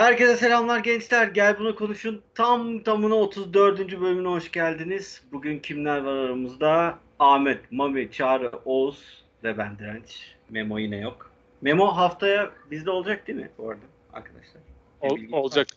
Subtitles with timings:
[0.00, 1.28] Herkese selamlar gençler.
[1.28, 2.22] Gel bunu konuşun.
[2.34, 4.00] Tam tamına 34.
[4.00, 5.22] bölümüne hoş geldiniz.
[5.32, 6.98] Bugün kimler var aramızda?
[7.18, 10.36] Ahmet, Mami, Çağrı, Oğuz ve ben Direnç.
[10.50, 11.30] Memo yine yok.
[11.60, 14.62] Memo haftaya bizde olacak değil mi bu arada arkadaşlar?
[15.00, 15.38] Ol- var.
[15.38, 15.68] olacak.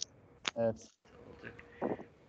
[0.58, 0.76] Evet.
[1.28, 1.54] Olacak.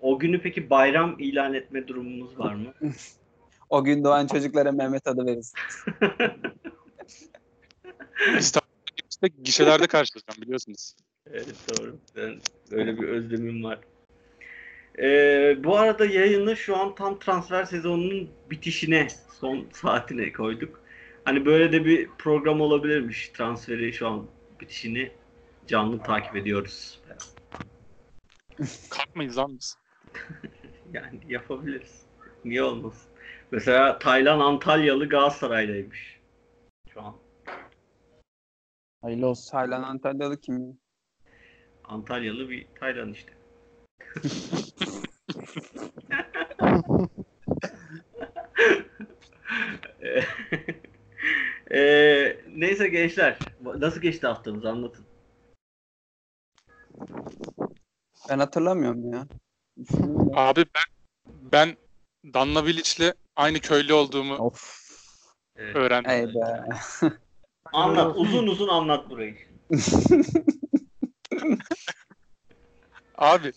[0.01, 2.75] O günü peki bayram ilan etme durumumuz var mı?
[3.71, 5.53] O gün doğan çocuklara Mehmet adı veririz.
[8.39, 10.95] İstanbul'da gişelerde karşılaşacağım biliyorsunuz.
[11.31, 11.97] Evet doğru.
[12.17, 13.79] Ben öyle bir özlemim var.
[14.99, 19.09] Ee, bu arada yayını şu an tam transfer sezonunun bitişine,
[19.41, 20.81] son saatine koyduk.
[21.25, 23.29] Hani böyle de bir program olabilirmiş.
[23.29, 24.27] Transferi şu an
[24.61, 25.13] bitişini
[25.67, 27.01] canlı takip ediyoruz.
[28.91, 29.77] Kalkmayız lan biz.
[30.93, 32.03] Yani yapabiliriz.
[32.45, 33.11] Niye olmasın?
[33.51, 36.21] Mesela Taylan Antalyalı Galatasaray'daymış.
[36.89, 37.15] Şu an.
[39.03, 39.51] Hayırlı olsun.
[39.51, 40.79] Taylan Antalyalı kim?
[41.85, 41.89] Ya?
[41.95, 43.33] Antalyalı bir Taylan işte.
[51.71, 53.39] Ee, neyse gençler.
[53.79, 55.05] Nasıl geçti haftanız anlatın.
[58.29, 59.27] Ben hatırlamıyorum ya.
[60.35, 61.17] Abi ben
[61.53, 61.77] ben
[62.35, 64.85] Danla Bilic'le aynı köylü olduğumu of.
[65.57, 65.77] Evet.
[65.77, 66.11] öğrendim.
[66.11, 66.65] Ey be.
[67.73, 68.17] Anlat.
[68.17, 69.37] Uzun uzun anlat burayı.
[73.19, 73.53] Abi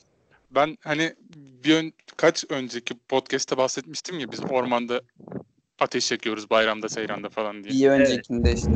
[0.51, 1.15] ben hani
[1.63, 5.01] bir ön, kaç önceki podcast'te bahsetmiştim ya biz ormanda
[5.79, 7.73] ateş yakıyoruz bayramda seyranda falan diye.
[7.73, 8.71] İyi öncekinde işte.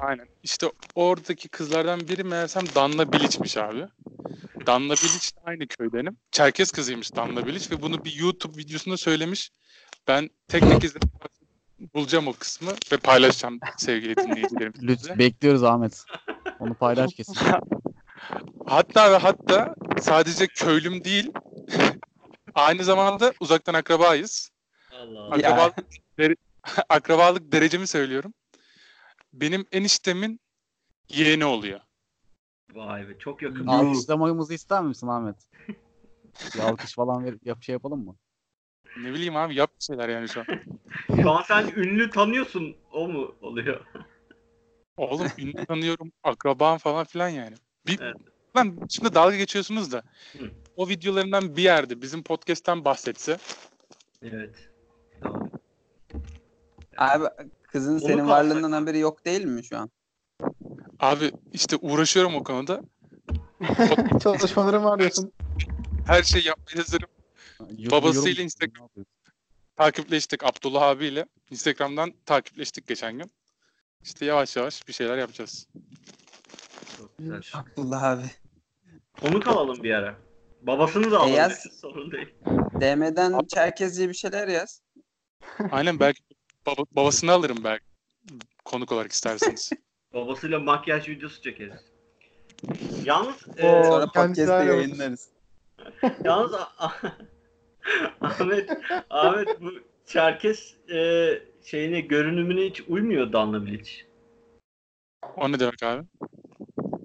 [0.00, 0.26] Aynen.
[0.42, 3.86] İşte oradaki kızlardan biri meğersem Danla Bilic'miş abi.
[4.66, 6.16] Danla Bilic de aynı köydenim.
[6.30, 9.50] Çerkez kızıymış Danla Bilic ve bunu bir YouTube videosunda söylemiş.
[10.08, 11.10] Ben tek tek izledim.
[11.94, 14.72] Bulacağım o kısmı ve paylaşacağım sevgili dinleyicilerim.
[14.82, 16.04] Lütfen bekliyoruz Ahmet.
[16.60, 17.36] Onu paylaş kesin.
[18.66, 21.32] Hatta ve hatta sadece köylüm değil,
[22.54, 24.50] aynı zamanda uzaktan akrabayız.
[24.92, 25.28] Allah.
[25.30, 25.76] Akrabalık,
[26.18, 26.36] dere-
[26.88, 28.34] akrabalık derecemi söylüyorum.
[29.32, 30.40] Benim eniştemin
[31.08, 31.80] yeğeni oluyor.
[32.74, 33.66] Vay be çok yakın.
[33.66, 35.36] Alkışlamayımızı ister misin Ahmet?
[36.54, 38.16] Bir alkış falan ver, yap şey yapalım mı?
[38.96, 40.46] Ne bileyim abi yap bir şeyler yani şu an.
[41.22, 42.76] Şu an sen ünlü tanıyorsun.
[42.92, 43.84] O mu oluyor?
[44.96, 47.54] Oğlum ünlü tanıyorum, akrabam falan filan yani.
[47.86, 48.16] Bir, Evet.
[48.56, 50.02] Lan şimdi dalga geçiyorsunuz da.
[50.38, 50.50] Hı.
[50.76, 53.38] O videolarından bir yerde bizim podcast'ten bahsetse
[54.22, 54.54] Evet.
[55.22, 55.50] Tamam.
[56.96, 57.24] Abi
[57.62, 58.28] kızın Onu senin kalsak.
[58.30, 59.90] varlığından haberi yok değil mi şu an?
[61.00, 62.82] abi işte uğraşıyorum o konuda.
[64.22, 65.32] Çalışmalarım var diyorsun.
[66.06, 67.08] Her şeyi yapmaya hazırım.
[67.60, 69.04] YouTube Babasıyla yorum- Instagram-
[69.76, 71.26] takipleştik Abdullah abiyle.
[71.50, 73.30] Instagram'dan takipleştik geçen gün.
[74.02, 75.66] İşte yavaş yavaş bir şeyler yapacağız.
[76.98, 77.42] Çok güzel.
[77.52, 78.22] Abdullah abi.
[79.20, 80.14] Konuk alalım bir ara.
[80.62, 81.34] Babasını da E alalım.
[81.34, 81.66] yaz.
[81.80, 82.28] Sorun değil.
[82.80, 84.82] DM'den Çerkezce bir şeyler yaz.
[85.72, 86.22] Aynen belki
[86.66, 87.84] baba- babasını alırım belki.
[88.64, 89.70] Konuk olarak isterseniz.
[90.14, 91.80] Babasıyla makyaj videosu çekeriz.
[93.04, 93.84] Yalnız e, Oo.
[93.84, 95.28] Sonra podcast'te yayınlarız.
[96.24, 96.92] yalnız A-
[98.20, 98.70] Ahmet
[99.10, 99.70] Ahmet bu
[100.06, 101.28] Çerkes e,
[101.64, 103.90] şeyine görünümüne hiç uymuyor Danla Bilic.
[105.36, 106.02] o ne demek abi?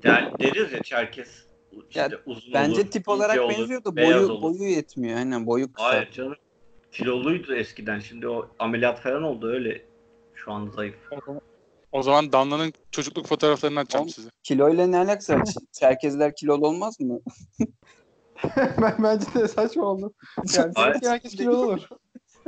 [0.03, 1.45] Yani deriz ya Çerkes
[1.89, 4.59] işte Ya, uzun Bence olur, tip olarak olur, benziyor da beyaz boyu, olur.
[4.59, 5.17] boyu yetmiyor.
[5.17, 5.87] Aynen boyu kısa.
[5.87, 6.35] Hayır canım.
[6.91, 7.99] Kiloluydu eskiden.
[7.99, 9.85] Şimdi o ameliyat falan oldu öyle.
[10.33, 10.95] Şu an zayıf.
[11.91, 14.29] O zaman, Danla'nın çocukluk fotoğraflarını atacağım Oğlum, size.
[14.43, 15.47] Kiloyla ne alakası var?
[15.71, 17.19] Çerkezler kilolu olmaz mı?
[18.57, 20.13] ben, bence de saçma oldu.
[20.37, 20.93] Yani Hayır.
[20.93, 21.87] sanki herkes kilolu olur.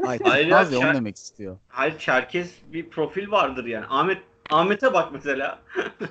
[0.05, 1.57] Ay Hayır ya, ya onu demek istiyor.
[1.67, 3.85] Hayır Çerkes bir profil vardır yani.
[3.89, 4.17] Ahmet
[4.49, 5.59] Ahmet'e bak mesela.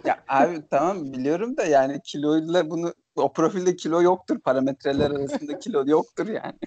[0.04, 4.40] Ya abi tamam biliyorum da yani kiloyla bunu o profilde kilo yoktur.
[4.40, 6.58] Parametreler arasında kilo yoktur yani.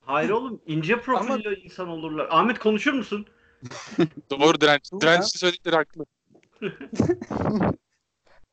[0.00, 2.28] Hayır oğlum ince profilli insan olurlar.
[2.30, 3.26] Ahmet konuşur musun?
[4.30, 4.92] Doğru direnç.
[4.92, 6.04] Dur Direnç'in söyledikleri haklı.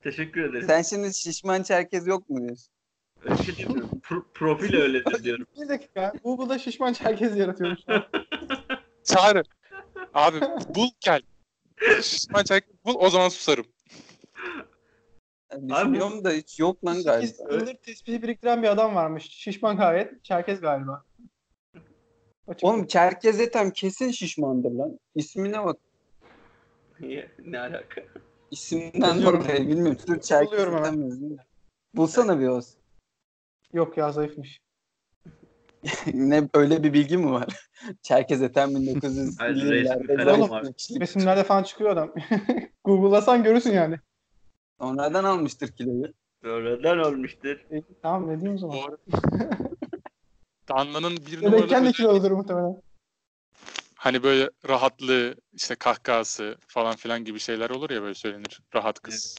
[0.04, 0.68] Teşekkür ederim.
[0.68, 2.68] Sen şimdi şişman çerkez yok mu diyorsun?
[3.24, 3.90] Öyle şey demiyorum.
[4.04, 5.46] Pro- profil öyledir diyorum.
[5.62, 6.14] Bir dakika.
[6.24, 7.80] Google'da şişman herkes yaratıyormuş.
[9.04, 9.44] Çağrı.
[10.14, 10.38] Abi
[10.76, 11.22] bul gel.
[12.02, 13.66] Şişman çerkez bul o zaman susarım.
[15.52, 17.54] Düşünüyorum da hiç yok lan 8 galiba.
[17.54, 19.24] yıldır tespiti biriktiren bir adam varmış.
[19.30, 20.24] Şişman gayet.
[20.24, 21.04] Çerkez galiba.
[22.48, 22.64] Açık.
[22.70, 25.00] Oğlum çerkez etem kesin şişmandır lan.
[25.16, 25.78] İsmine bak.
[27.00, 27.32] Niye?
[27.46, 28.02] Ne alaka?
[28.52, 29.98] İsimden dolayı bilmiyorum.
[30.08, 31.08] Dur çerkez Buluyorum hemen.
[31.08, 31.38] etem.
[31.94, 32.74] Bulsana bir Oğuz.
[33.74, 34.60] Yok ya zayıfmış.
[36.14, 37.68] ne öyle bir bilgi mi var?
[38.02, 40.64] Çerkez etem Hayır, 1900'lü resmi yıllarda falan zayıf var.
[40.64, 41.02] bir kişilik.
[41.02, 42.14] Resimlerde falan çıkıyor adam.
[42.84, 44.00] Google'lasan görürsün yani.
[44.82, 46.14] Sonradan almıştır kiloyu.
[46.44, 47.66] Sonradan olmuştur.
[47.72, 48.98] E, tamam ne diyeyim o zaman.
[50.70, 52.82] Danla'nın bir numaralı kiloludur muhtemelen.
[53.96, 58.62] hani böyle rahatlığı, işte kahkahası falan filan gibi şeyler olur ya böyle söylenir.
[58.76, 59.38] Rahat kız.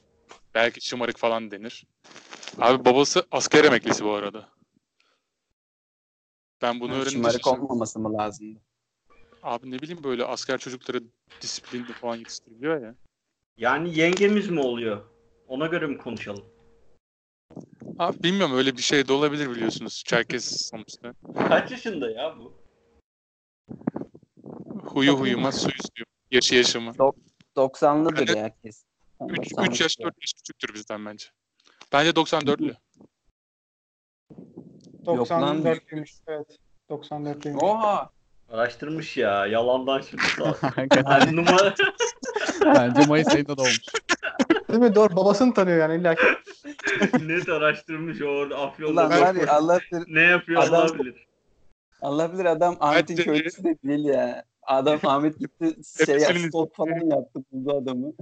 [0.54, 1.86] Belki şımarık falan denir.
[2.58, 4.48] Abi babası asker emeklisi bu arada.
[6.62, 8.60] Ben bunu öğrenince Şımarık olmaması mı lazımdı?
[9.42, 11.02] Abi ne bileyim böyle asker çocukları
[11.40, 12.94] disiplinli falan yetiştiriliyor ya.
[13.56, 15.11] Yani yengemiz mi oluyor?
[15.48, 16.44] Ona göre mi konuşalım?
[17.98, 20.02] Abi bilmiyorum öyle bir şey de olabilir biliyorsunuz.
[20.06, 21.14] Çerkes sonuçta.
[21.48, 22.52] Kaç yaşında ya bu?
[24.84, 26.06] Huyu huyuma su istiyor.
[26.30, 26.92] Yaşı yaşımı.
[27.56, 28.36] 90'lıdır Evet.
[28.36, 28.86] ya kesin.
[29.28, 30.06] 3, 90'lıdır 3 yaş ya.
[30.06, 31.26] 4 yaş küçüktür bizden bence.
[31.92, 32.74] Bence 94'lü.
[35.06, 36.10] Yok lan, 94'lüymüş.
[36.26, 36.58] Evet.
[36.90, 37.64] 94'lüymüş.
[37.64, 38.10] Oha!
[38.50, 39.46] Araştırmış ya.
[39.46, 40.56] Yalandan şimdi sağ.
[41.06, 41.74] Yani numara
[42.64, 43.80] Bence Mayıs ayında doğmuş.
[44.72, 44.94] Değil mi?
[44.94, 45.16] Doğru.
[45.16, 46.26] Babasını tanıyor yani illa ki.
[47.26, 48.92] net araştırmış orada Afyon'da.
[49.06, 51.26] Ulan var ya Allah bilir, Ne yapıyor Adam- Allah bilir.
[52.02, 53.24] Allah bilir adam Ahmet'in Hadi.
[53.24, 54.44] köylüsü de değil ya.
[54.62, 55.76] Adam Ahmet gitti
[56.06, 58.12] şey stok falan yaptı buldu adamı.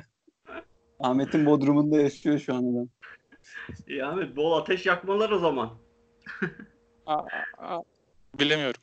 [1.01, 2.89] Ahmet'in bodrumunda yaşıyor şu an adam.
[3.89, 5.71] İyi Ahmet bol ateş yakmalar o zaman.
[7.07, 7.23] Aa,
[7.59, 7.81] aa,
[8.39, 8.81] Bilemiyorum.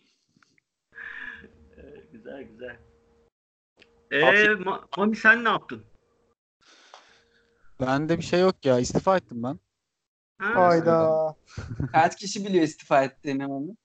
[1.78, 1.81] Ee,
[2.12, 2.75] güzel güzel.
[4.12, 5.84] Eee Ma- Mami sen ne yaptın?
[7.82, 8.80] Bende bir şey yok ya.
[8.80, 9.60] İstifa ettim ben.
[10.38, 10.56] Ha?
[10.56, 11.36] Hayda.
[11.92, 13.76] Kaç kişi biliyor istifa ettiğini onu?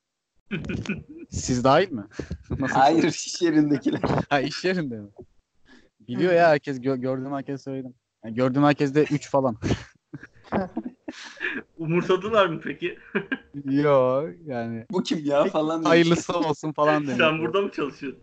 [1.31, 2.05] Siz dahil mi?
[2.59, 2.75] Nasıl?
[2.75, 4.00] Hayır iş yerindekiler.
[4.29, 5.09] Ha iş yerinde mi?
[6.00, 6.79] Biliyor ya herkes.
[6.79, 7.94] Gö- gördüğüm herkes söyledim.
[8.25, 9.56] Yani gördüğüm herkes de 3 falan.
[11.77, 12.99] Umursadılar mı peki?
[13.65, 14.87] Yo yani.
[14.91, 15.89] Bu kim ya falan demiş.
[15.89, 17.17] Hayırlısı olsun falan demiş.
[17.19, 18.23] Sen burada mı çalışıyorsun?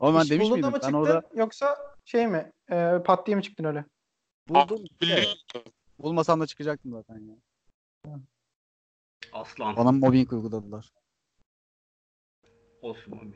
[0.00, 0.66] Ama ben İş demiş bulduğunda miydim?
[0.66, 2.52] mı Ben çıktın orada yoksa şey mi?
[2.70, 3.84] E, pat diye mi çıktın öyle?
[4.48, 4.60] buldum.
[4.80, 5.28] Abi, biliyorum.
[5.98, 7.34] Bulmasam da çıkacaktım zaten ya.
[9.32, 9.76] Aslan.
[9.76, 10.92] Bana mobbing uyguladılar.
[12.82, 13.34] Olsun Mami.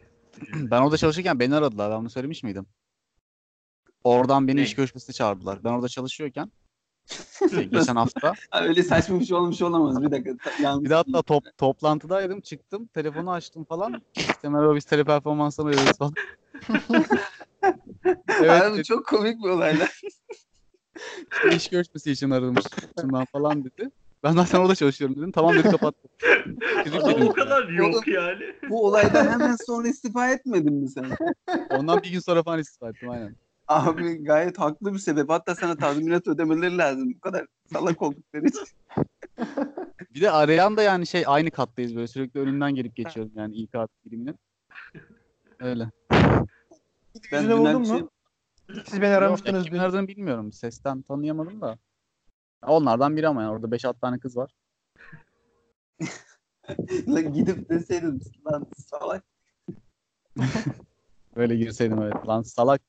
[0.70, 1.90] Ben orada çalışırken beni aradılar.
[1.90, 2.66] Ben bunu söylemiş miydim?
[4.04, 4.62] Oradan beni Ne?
[4.62, 5.64] iş görüşmesine çağırdılar.
[5.64, 6.52] Ben orada çalışıyorken
[7.50, 10.02] geçen hafta Ha, Öyle saçma bir şey olmuş olamaz.
[10.02, 10.34] Bir dakika.
[10.84, 16.14] bir de hatta top, toplantıdaydım çıktım telefonu açtım falan işte merhaba biz teleperformanstan arıyoruz falan.
[18.42, 20.00] evet Abi, çok komik bir olaylar.
[21.32, 22.64] işte iş görüşmesi için aramış
[23.00, 23.90] şundan falan dedi.
[24.24, 25.32] Ben zaten orada çalışıyorum dedim.
[25.32, 26.10] Tamam dedi kapattım.
[26.92, 28.54] Ama dedim o kadar yok yani.
[28.70, 31.04] Bu olaydan hemen sonra istifa etmedin mi sen?
[31.70, 33.36] Ondan bir gün sonra falan istifa ettim aynen.
[33.68, 35.28] Abi gayet haklı bir sebep.
[35.30, 37.14] Hatta sana tazminat ödemeleri lazım.
[37.14, 38.66] Bu kadar salak oldukları için.
[40.14, 43.74] Bir de arayan da yani şey aynı kattayız böyle sürekli önünden gelip geçiyorum yani İK
[44.04, 44.36] biriminin.
[45.60, 45.90] Öyle.
[47.32, 48.10] Ben Yüzüne dün vurdun akşam- mu?
[48.84, 49.70] Siz beni aramıştınız Yok, dün.
[49.70, 50.52] Kimlerden bilmiyorum.
[50.52, 51.78] Sesten tanıyamadım da.
[52.62, 54.50] Onlardan biri ama yani orada 5-6 tane kız var.
[57.08, 58.20] Lan gidip deseydim
[58.52, 59.24] lan salak.
[61.36, 62.26] Öyle girseydim evet.
[62.26, 62.82] Lan salak.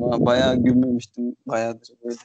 [0.00, 1.36] Bayağı gülmemiştim.
[1.46, 2.16] Bayağıdır böyle.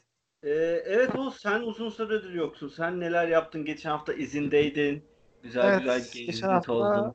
[0.44, 0.50] Ee,
[0.86, 2.68] evet o sen uzun süredir yoksun.
[2.68, 3.66] Sen neler yaptın?
[3.66, 5.04] Geçen hafta izindeydin.
[5.44, 7.14] Güzel Evet, güzel geçen gezdin hafta- tozdun.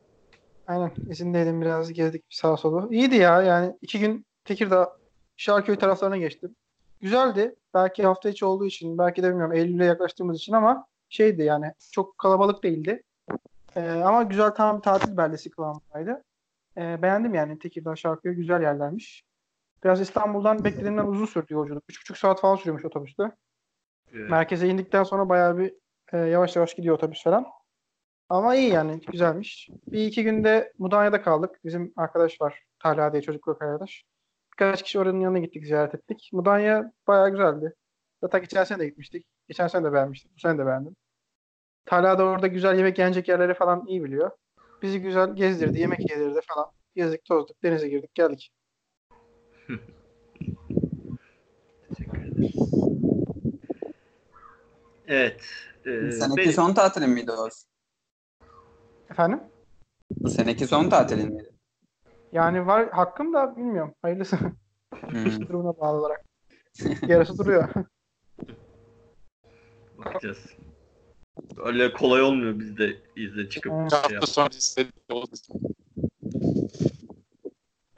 [0.67, 2.89] Aynen izindeydim biraz gezdik sağa sola.
[2.91, 4.97] İyiydi ya yani iki gün Tekirdağ
[5.37, 6.57] Şarköy taraflarına geçtim.
[7.01, 7.55] Güzeldi.
[7.75, 12.19] Belki hafta içi olduğu için belki de bilmiyorum Eylül'e yaklaştığımız için ama şeydi yani çok
[12.19, 13.03] kalabalık değildi.
[13.77, 16.25] Ee, ama güzel tam bir tatil beldesi kıvamındaydı.
[16.77, 19.25] Ee, beğendim yani Tekirdağ Şarköy güzel yerlermiş.
[19.85, 21.85] Biraz İstanbul'dan beklediğimden uzun sürdü yolculuk.
[21.91, 23.23] 3,5 saat falan sürüyormuş otobüste.
[24.13, 24.31] Evet.
[24.31, 25.75] Merkeze indikten sonra bayağı bir
[26.13, 27.47] e, yavaş yavaş gidiyor otobüs falan.
[28.29, 29.69] Ama iyi yani güzelmiş.
[29.87, 31.61] Bir iki günde Mudanya'da kaldık.
[31.65, 32.63] Bizim arkadaş var.
[32.79, 34.05] Talha diye çocukluk arkadaş.
[34.53, 36.31] Birkaç kişi oranın yanına gittik ziyaret ettik.
[36.33, 37.75] Mudanya bayağı güzeldi.
[38.21, 39.27] Zaten geçen sene de gitmiştik.
[39.49, 40.31] Geçen sene de beğenmiştim.
[40.37, 40.97] Bu sene de beğendim.
[41.87, 44.31] Talha da orada güzel yemek yenecek yerleri falan iyi biliyor.
[44.83, 46.67] Bizi güzel gezdirdi, yemek yedirdi falan.
[46.95, 48.53] Gezdik, tozduk, denize girdik, geldik.
[51.89, 52.21] Teşekkür.
[55.09, 55.41] Evet.
[55.87, 57.49] Bu Ee, seneki benim- son tatilin miydi o?
[59.11, 59.41] Efendim?
[60.11, 61.51] Bu seneki son tatilin miydi?
[62.33, 63.95] Yani var hakkım da bilmiyorum.
[64.03, 64.37] Hayırlısı.
[65.01, 65.41] Hmm.
[65.49, 66.25] durumuna bağlı olarak.
[67.07, 67.69] Yarısı duruyor.
[69.99, 70.47] Bakacağız.
[71.65, 74.51] Öyle kolay olmuyor bizde izle çıkıp şey sonra.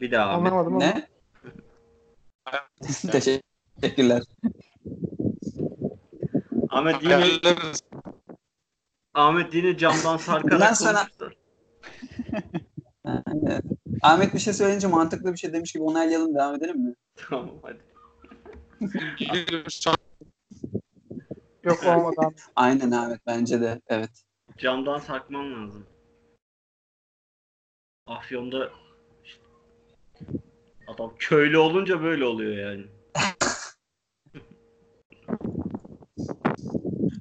[0.00, 0.52] Bir daha Ahmet.
[0.52, 1.02] Anlamadım ama.
[3.80, 4.22] Teşekkürler.
[6.68, 7.24] Ahmet yine.
[9.14, 11.30] Ahmet yine camdan Bundan sarkarak sonra-.
[13.04, 13.62] Evet.
[14.02, 16.94] Ahmet bir şey söyleyince mantıklı bir şey demiş gibi onaylayalım devam edelim mi?
[17.16, 17.78] Tamam hadi.
[21.64, 22.34] Yok olmadı abi.
[22.56, 23.80] Aynen Ahmet bence de.
[23.86, 24.10] Evet.
[24.58, 25.86] Camdan sarkman lazım.
[28.06, 28.70] Afyon'da
[30.88, 32.84] adam köylü olunca böyle oluyor yani.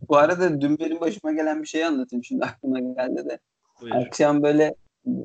[0.09, 2.23] Bu arada dün benim başıma gelen bir şeyi anlatayım.
[2.23, 3.39] Şimdi aklıma geldi de.
[3.81, 3.95] Buyur.
[3.95, 4.75] Akşam böyle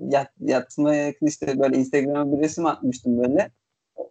[0.08, 3.50] yat, yatmaya yakın işte böyle Instagram'a bir resim atmıştım böyle.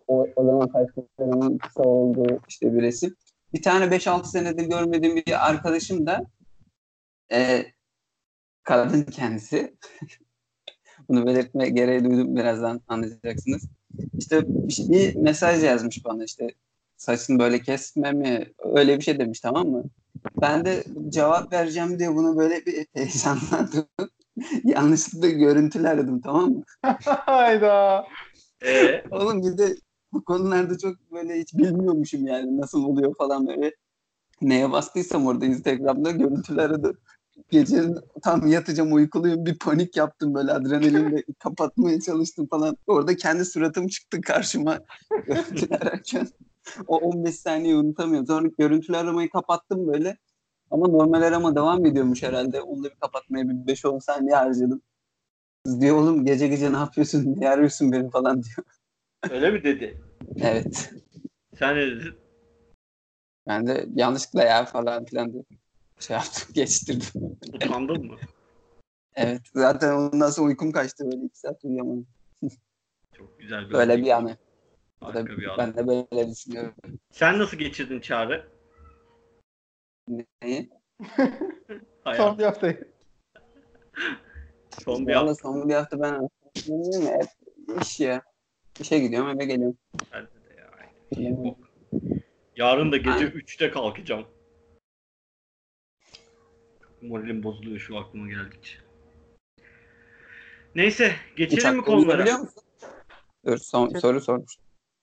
[0.08, 3.16] O, o zaman saçlarımın kısa olduğu işte bir resim.
[3.54, 6.26] Bir tane 5-6 senedir görmediğim bir arkadaşım da
[7.32, 7.66] e,
[8.64, 9.78] kadın kendisi.
[11.10, 12.36] Bunu belirtme gereği duydum.
[12.36, 13.70] Birazdan anlayacaksınız.
[14.18, 16.48] İşte bir, şey- bir mesaj yazmış bana işte
[16.98, 19.84] saçını böyle kesme mi öyle bir şey demiş tamam mı?
[20.42, 23.86] Ben de cevap vereceğim diye bunu böyle bir heyecanlandım.
[24.64, 26.64] Yanlışlıkla görüntüler aradım tamam mı?
[27.06, 28.06] Hayda.
[28.66, 29.76] Ee, Oğlum bir de
[30.14, 33.72] bu konularda çok böyle hiç bilmiyormuşum yani nasıl oluyor falan böyle.
[34.42, 36.94] Neye bastıysam orada Instagram'da görüntüler aradı.
[37.50, 37.84] Gece
[38.24, 42.78] tam yatacağım uykuluyum bir panik yaptım böyle adrenalinle kapatmaya çalıştım falan.
[42.88, 44.80] Orada kendi suratım çıktı karşıma
[45.26, 46.28] görüntüler ararken.
[46.88, 48.28] O 15 saniye unutamıyorum.
[48.28, 50.18] Sonra görüntülü aramayı kapattım böyle.
[50.72, 52.62] Ama normal arama devam ediyormuş herhalde.
[52.62, 54.82] Onu da bir kapatmaya bir 5-10 saniye harcadım.
[55.66, 57.36] Kız diyor oğlum gece gece ne yapıyorsun?
[57.36, 58.68] Niye arıyorsun beni falan diyor.
[59.30, 60.02] öyle mi dedi?
[60.42, 60.94] Evet.
[61.60, 62.14] Sen ne dedin?
[63.48, 65.44] Ben de yanlışlıkla ya falan filan diye
[66.02, 67.38] şey yaptım, geçtirdim.
[67.54, 68.16] Utandın mı?
[69.16, 69.42] Evet.
[69.54, 72.08] Zaten ondan sonra uykum kaçtı böyle iki saat uyuyamadım.
[73.18, 74.38] Çok güzel bir Böyle bir anı.
[75.00, 75.58] Harika bir anı.
[75.58, 76.76] Ben de böyle düşünüyorum.
[77.12, 78.48] Sen nasıl geçirdin Çağrı?
[80.42, 80.70] Neyi?
[82.18, 82.92] Son bir haftayı.
[84.86, 85.36] Son bir hafta.
[85.36, 86.30] son bir hafta ben
[86.68, 87.10] ne mi?
[87.10, 87.28] Hep
[87.82, 88.22] iş ya.
[88.80, 89.78] İşe gidiyorum eve geliyorum.
[90.14, 90.72] Bende de ya.
[92.56, 93.32] Yarın da gece Aynen.
[93.32, 94.26] 3'te kalkacağım.
[97.02, 98.78] Moralim bozuluyor şu aklıma geldikçe.
[100.76, 102.38] Neyse geçelim mi Uçakta uyuyabiliyor konulara?
[102.44, 102.64] musun?
[103.46, 104.54] Dur son soru sormuş.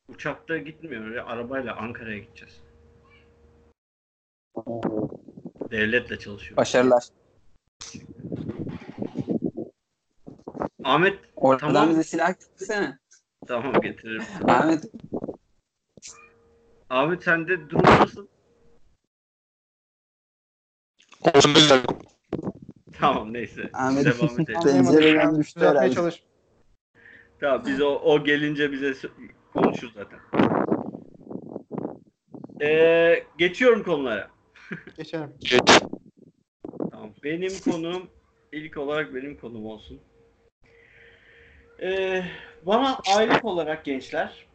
[0.09, 2.61] Uçakta gitmiyor ya arabayla Ankara'ya gideceğiz.
[5.71, 6.57] Devletle çalışıyor.
[6.57, 7.05] Başarılar.
[10.85, 11.91] Ahmet Oradan Tamam.
[11.91, 12.99] bize silah getirsene.
[13.47, 14.23] tamam getiririm.
[14.49, 14.85] Ahmet
[16.91, 18.27] Ahmet sende durum nasıl?
[21.25, 21.81] Olsun güzel.
[22.99, 23.63] Tamam neyse.
[23.73, 24.45] Ahmet- Devam edelim.
[24.63, 25.95] Pencereden düştü Düzeltmeye herhalde.
[25.95, 26.23] çalış.
[27.41, 29.11] Tamam biz o, o gelince bize sö-
[29.53, 30.19] konuşur zaten.
[32.63, 34.31] Ee, geçiyorum konulara.
[34.97, 35.33] Geçelim.
[35.41, 35.61] Geç.
[36.91, 37.11] Tamam.
[37.25, 38.11] Benim konum
[38.53, 40.01] ilk olarak benim konum olsun.
[41.83, 42.25] Ee,
[42.67, 44.47] bana aylık olarak gençler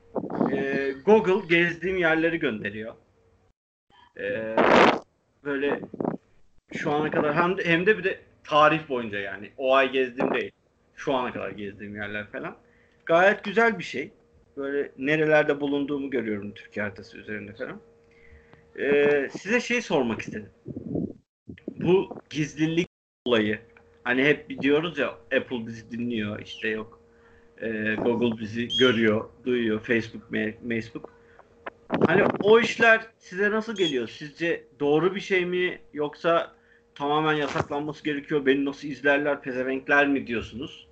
[0.54, 2.94] e, Google gezdiğim yerleri gönderiyor.
[4.20, 4.56] Ee,
[5.44, 5.80] böyle
[6.74, 10.34] şu ana kadar hem de, hem de bir de tarih boyunca yani o ay gezdiğim
[10.34, 10.52] değil.
[10.96, 12.56] Şu ana kadar gezdiğim yerler falan.
[13.06, 14.12] Gayet güzel bir şey.
[14.58, 17.82] Böyle nerelerde bulunduğumu görüyorum Türkiye haritası üzerinde falan.
[18.80, 20.50] Ee, size şey sormak istedim
[21.84, 22.88] bu gizlilik
[23.26, 23.60] olayı
[24.04, 27.04] hani hep diyoruz ya Apple bizi dinliyor işte yok
[27.62, 30.24] e, Google bizi görüyor, duyuyor, Facebook,
[30.70, 31.14] Facebook.
[32.08, 34.08] Hani o işler size nasıl geliyor?
[34.08, 36.56] Sizce doğru bir şey mi yoksa
[36.96, 40.88] tamamen yasaklanması gerekiyor, beni nasıl izlerler, pezevenkler mi diyorsunuz?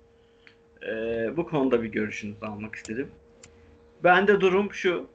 [0.86, 0.92] E,
[1.36, 3.10] bu konuda bir görüşünüzü almak istedim.
[4.04, 5.06] Bende durum şu.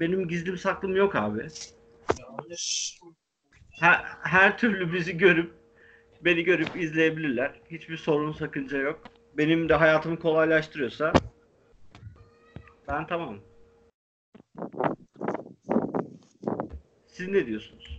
[0.00, 1.48] Benim gizlim saklım yok abi
[3.80, 5.52] her, her türlü bizi görüp
[6.20, 7.60] beni görüp izleyebilirler.
[7.70, 9.00] Hiçbir sorun sakınca yok.
[9.36, 11.12] Benim de hayatımı kolaylaştırıyorsa
[12.88, 13.38] ben tamam.
[17.06, 17.97] Siz ne diyorsunuz?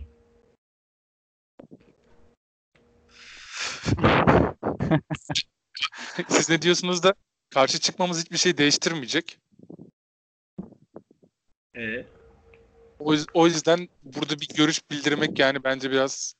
[6.28, 7.14] Siz ne diyorsunuz da
[7.50, 9.38] karşı çıkmamız hiçbir şey değiştirmeyecek.
[11.76, 12.06] Ee,
[12.98, 16.34] O, o yüzden burada bir görüş bildirmek yani bence biraz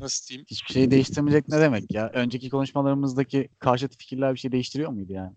[0.00, 0.46] nasıl diyeyim?
[0.50, 2.10] Hiçbir şey değiştirmeyecek ne demek ya?
[2.14, 5.36] Önceki konuşmalarımızdaki karşıt fikirler bir şey değiştiriyor muydu yani?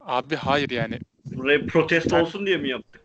[0.00, 0.98] Abi hayır yani.
[1.24, 3.03] burayı protesto olsun diye mi yaptık?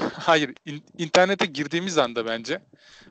[0.00, 0.54] Hayır.
[0.66, 2.62] in- internete girdiğimiz anda bence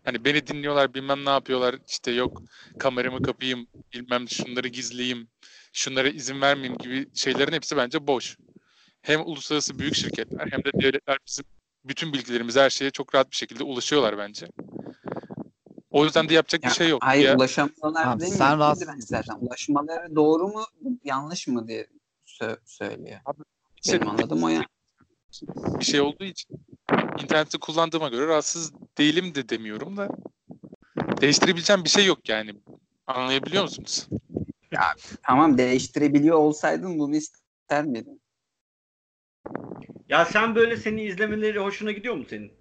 [0.06, 2.42] hani beni dinliyorlar bilmem ne yapıyorlar işte yok
[2.80, 5.28] kameramı kapayım bilmem şunları gizleyeyim
[5.74, 8.38] şunlara izin vermeyeyim gibi şeylerin hepsi bence boş.
[9.02, 11.46] Hem uluslararası büyük şirketler hem de devletler bizim
[11.86, 14.48] bütün bilgilerimize her şeye çok rahat bir şekilde ulaşıyorlar bence.
[15.92, 17.04] O yüzden de yapacak Ya, bir şey yok.
[17.04, 18.60] Hayır Ya- ulaşamıyorlar Tamam, değil sen mi?
[18.60, 20.66] rahatsız Ben zaten ulaşmaları doğru mu
[21.04, 21.88] yanlış mı diye
[22.28, 23.20] sö- söylüyor.
[23.84, 24.62] İşte Benim anladığım o ya.
[25.80, 26.60] Bir şey olduğu için
[27.24, 30.10] interneti kullandığıma göre rahatsız değilim de demiyorum da
[31.22, 32.54] değiştirebileceğim bir şey yok yani.
[33.08, 34.08] Anlayabiliyor musunuz?
[35.24, 38.22] Tamam değiştirebiliyor olsaydın bunu ister miydin?
[40.10, 42.52] Ya sen böyle seni izlemeleri hoşuna gidiyor mu senin?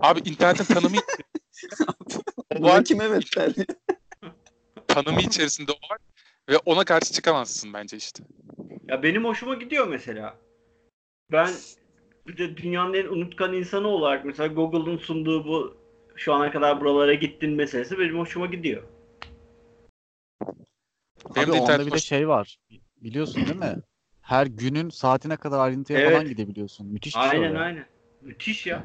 [0.00, 0.96] Abi internetin tanımı
[2.58, 3.66] Bunu kim evet derdi?
[4.88, 5.98] tanımı içerisinde o var
[6.48, 8.24] ve ona karşı çıkamazsın bence işte.
[8.88, 10.36] Ya benim hoşuma gidiyor mesela.
[11.32, 11.50] Ben
[12.26, 15.76] bir de dünyanın en unutkan insanı olarak mesela Google'ın sunduğu bu
[16.16, 18.82] şu ana kadar buralara gittin meselesi benim hoşuma gidiyor.
[21.36, 22.58] Benim Abi onda internet bir de şey var.
[22.96, 23.76] Biliyorsun değil mi?
[24.20, 26.12] Her günün saatine kadar ayrıntıya Evet.
[26.12, 26.86] falan gidebiliyorsun.
[26.86, 27.86] Müthiş bir şey o Aynen aynen.
[28.20, 28.84] Müthiş ya.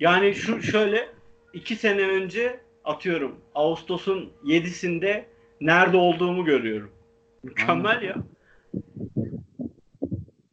[0.00, 1.08] Yani şu şöyle
[1.52, 5.24] iki sene önce atıyorum Ağustos'un 7'sinde
[5.60, 6.92] nerede olduğumu görüyorum.
[7.42, 8.16] Mükemmel ya.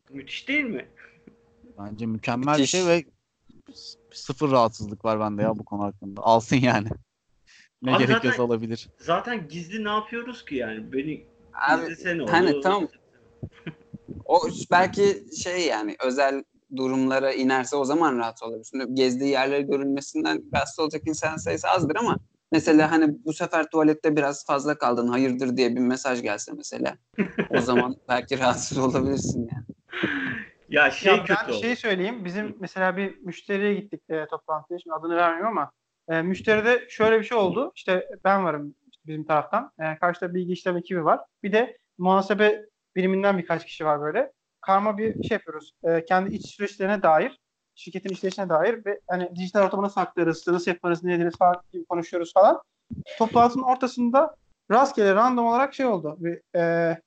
[0.09, 0.85] Müthiş değil mi?
[1.79, 2.71] Bence mükemmel bir Müthiş.
[2.71, 3.03] şey ve
[4.11, 6.21] sıfır rahatsızlık var bende ya bu konu hakkında.
[6.21, 6.87] Alsın yani.
[7.81, 8.89] Ne Abi gerekiyorsa zaten- alabilir.
[8.99, 10.93] Zaten gizli ne yapıyoruz ki yani?
[10.93, 12.87] Beni Abi izlesene hani tamam.
[14.25, 14.39] o
[14.71, 16.43] belki şey yani özel
[16.75, 18.67] durumlara inerse o zaman rahat olabilir.
[18.71, 22.19] Şimdi gezdiği yerleri görülmesinden rahatsız olacak insan sayısı azdır ama
[22.51, 26.97] mesela hani bu sefer tuvalette biraz fazla kaldın hayırdır diye bir mesaj gelse mesela
[27.49, 29.65] o zaman belki rahatsız olabilirsin yani.
[30.73, 31.61] Ya şey ya kötü ben oldu.
[31.61, 32.25] şey söyleyeyim.
[32.25, 34.79] Bizim mesela bir müşteriye gittik e, toplantıya.
[34.79, 35.71] Şimdi adını vermiyorum ama
[36.09, 37.71] e, müşteride şöyle bir şey oldu.
[37.75, 38.75] İşte ben varım
[39.05, 39.71] bizim taraftan.
[39.79, 41.19] E, karşıda bilgi işlem ekibi var.
[41.43, 42.65] Bir de muhasebe
[42.95, 44.31] biriminden birkaç kişi var böyle.
[44.61, 45.71] Karma bir şey yapıyoruz.
[45.83, 47.39] E, kendi iç süreçlerine dair,
[47.75, 52.33] şirketin işleyişine dair ve hani dijital ortamına saklarız, nasıl yaparız, ne ederiz falan gibi konuşuyoruz
[52.33, 52.61] falan.
[53.17, 54.35] Toplantının ortasında
[54.71, 56.15] rastgele random olarak şey oldu.
[56.19, 56.97] Bir, e,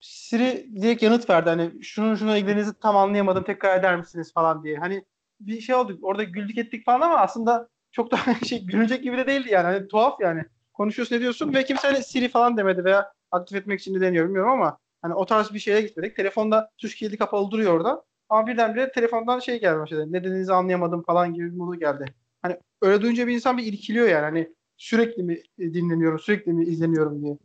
[0.00, 1.50] Siri direkt yanıt verdi.
[1.50, 4.78] Hani şunun şuna ilginizi tam anlayamadım tekrar eder misiniz falan diye.
[4.78, 5.04] Hani
[5.40, 5.98] bir şey oldu.
[6.02, 9.64] Orada güldük ettik falan ama aslında çok da şey gülünecek gibi de değildi yani.
[9.64, 10.44] Hani tuhaf yani.
[10.72, 14.50] Konuşuyorsun ediyorsun ve kimse hani Siri falan demedi veya aktif etmek için de deniyor bilmiyorum
[14.50, 16.16] ama hani o tarz bir şeye gitmedik.
[16.16, 18.04] Telefonda tuş kilidi kapalı duruyor orada.
[18.28, 20.12] Ama birdenbire telefondan şey geldi başladı.
[20.12, 22.04] Ne dediğinizi anlayamadım falan gibi bir modu geldi.
[22.42, 24.22] Hani öyle duyunca bir insan bir irkiliyor yani.
[24.22, 27.38] Hani sürekli mi dinleniyorum, sürekli mi izleniyorum diye.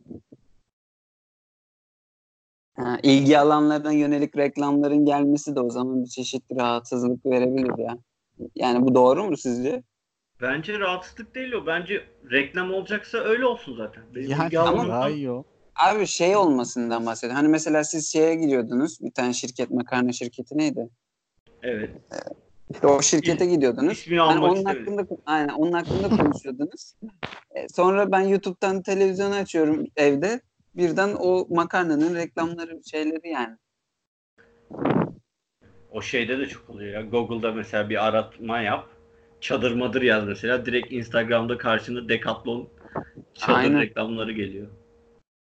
[2.76, 7.98] Ha, ilgi alanlarına yönelik reklamların gelmesi de o zaman bir çeşit rahatsızlık verebilir ya.
[8.54, 9.82] Yani bu doğru mu sizce?
[10.42, 11.66] Bence rahatsızlık değil o.
[11.66, 14.02] Bence reklam olacaksa öyle olsun zaten.
[14.14, 15.44] Benim Yani ilgi daha iyi o.
[15.76, 17.36] Abi şey olmasından bahsediyorum.
[17.36, 19.00] Hani mesela siz şeye gidiyordunuz.
[19.00, 20.88] Bir tane şirket makarna şirketi neydi?
[21.62, 21.90] Evet.
[22.70, 23.92] İşte o şirkete gidiyordunuz.
[23.92, 24.96] İsmini Hani onun istemedim.
[24.96, 26.94] hakkında aynen onun hakkında konuşuyordunuz.
[27.54, 30.40] E, sonra ben YouTube'dan televizyonu açıyorum evde.
[30.76, 33.56] Birden o makarnanın reklamları şeyleri yani.
[35.90, 37.00] O şeyde de çok oluyor ya.
[37.02, 38.88] Google'da mesela bir aratma yap.
[39.40, 40.66] Çadır madır yaz mesela.
[40.66, 42.68] Direkt Instagram'da karşına Decathlon
[43.34, 43.80] çadır Aynen.
[43.80, 44.68] reklamları geliyor.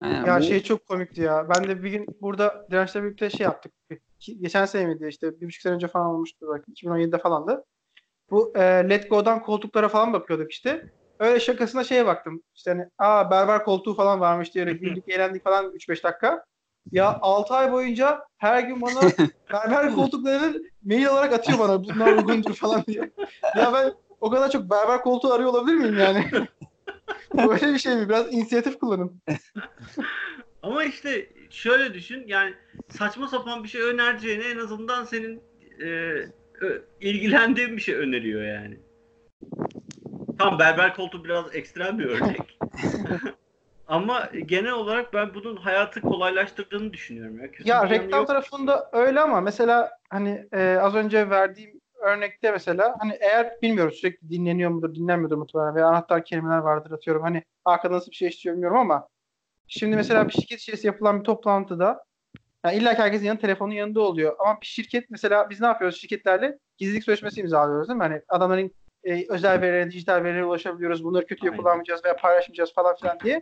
[0.03, 1.49] Yani Ya bu- şey çok komikti ya.
[1.49, 3.73] Ben de bir gün burada Direnç'le birlikte şey yaptık.
[4.41, 7.65] Geçen sene miydi işte bir buçuk sene önce falan olmuştu belki 2017'de falandı.
[8.31, 10.89] Bu e, Let Go'dan koltuklara falan bakıyorduk işte.
[11.21, 12.43] Öyle şakasına şeye baktım.
[12.55, 16.45] İşte hani aa berber koltuğu falan varmış diye öyle güldük eğlendik falan 3-5 dakika.
[16.91, 19.01] Ya 6 ay boyunca her gün bana
[19.53, 21.83] berber koltuklarını mail olarak atıyor bana.
[21.83, 23.11] Bunlar uygundur falan diye.
[23.57, 26.25] Ya ben o kadar çok berber koltuğu arıyor olabilir miyim yani?
[27.47, 28.09] Böyle bir şey mi?
[28.09, 29.21] Biraz inisiyatif kullanın.
[30.63, 32.53] Ama işte şöyle düşün yani
[32.89, 35.41] saçma sapan bir şey önereceğine en azından senin
[35.83, 36.13] e,
[37.01, 38.79] ilgilendiğin bir şey öneriyor yani.
[40.41, 42.59] Tam berber koltuğu biraz ekstrem bir örnek.
[43.87, 47.51] Ama genel olarak ben bunun hayatı kolaylaştırdığını düşünüyorum ya.
[47.51, 48.27] Kötü Ya reklam yok.
[48.27, 54.29] tarafında öyle ama mesela hani e, az önce verdiğim örnekte mesela hani eğer bilmiyorum sürekli
[54.29, 58.55] dinleniyor mudur dinlenmiyordur muhtemelen veya anahtar kelimeler vardır atıyorum hani arkada nasıl bir şey istiyor
[58.55, 59.07] bilmiyorum ama
[59.67, 62.03] şimdi mesela bir şirket içerisinde yapılan bir toplantıda
[62.65, 65.97] yani illa ki herkesin yanı telefonun yanında oluyor ama bir şirket mesela biz ne yapıyoruz
[65.97, 68.03] şirketlerle gizlilik sözleşmesi imzalıyoruz değil mi?
[68.03, 68.71] Hani adamların
[69.03, 71.03] e, özel verilerine, dijital verilere ulaşabiliyoruz.
[71.03, 71.61] Bunları kötüye Aynen.
[71.63, 73.41] kullanmayacağız veya paylaşmayacağız falan filan diye.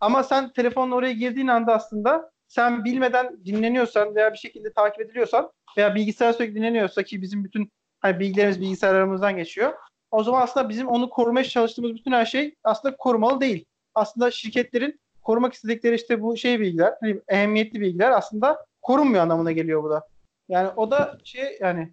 [0.00, 5.50] Ama sen telefonla oraya girdiğin anda aslında sen bilmeden dinleniyorsan veya bir şekilde takip ediliyorsan
[5.76, 9.72] veya bilgisayar sürekli dinleniyorsa ki bizim bütün hani bilgilerimiz bilgisayarlarımızdan geçiyor.
[10.10, 13.64] O zaman aslında bizim onu korumaya çalıştığımız bütün her şey aslında korumalı değil.
[13.94, 19.82] Aslında şirketlerin korumak istedikleri işte bu şey bilgiler, hani ehemmiyetli bilgiler aslında korunmuyor anlamına geliyor
[19.82, 20.08] bu da.
[20.48, 21.92] Yani o da şey yani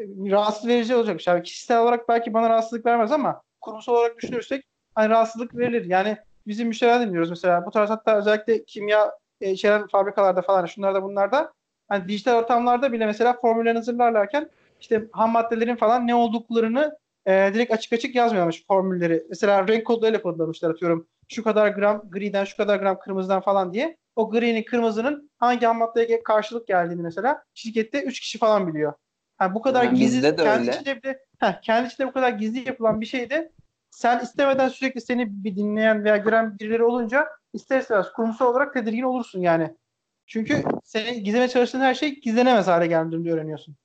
[0.00, 1.26] rahatsız verici olacak.
[1.26, 5.84] Yani kişisel olarak belki bana rahatsızlık vermez ama kurumsal olarak düşünürsek hani rahatsızlık verilir.
[5.84, 7.66] Yani bizim müşteriler dinliyoruz mesela.
[7.66, 9.56] Bu tarz hatta özellikle kimya e,
[9.92, 11.52] fabrikalarda falan şunlarda bunlarda
[11.88, 17.72] hani dijital ortamlarda bile mesela formüllerini hazırlarlarken işte ham maddelerin falan ne olduklarını e, direkt
[17.72, 19.26] açık açık yazmıyormuş formülleri.
[19.28, 21.06] Mesela renk kodlarıyla kodlamışlar atıyorum.
[21.28, 23.96] Şu kadar gram griden şu kadar gram kırmızıdan falan diye.
[24.16, 28.92] O gri'nin kırmızının hangi ham maddeye karşılık geldiğini mesela şirkette 3 kişi falan biliyor.
[29.40, 30.72] Yani bu kadar Yani gizli de kendi öyle.
[30.72, 33.52] içinde bile heh, kendi içinde bu kadar gizli yapılan bir şeyde
[33.90, 39.02] sen istemeden sürekli seni bir dinleyen veya gören birileri olunca ister istemez kurumsal olarak tedirgin
[39.02, 39.76] olursun yani.
[40.26, 43.76] Çünkü senin gizlemeye çalıştığın her şey gizlenemez hale geldiğini öğreniyorsun.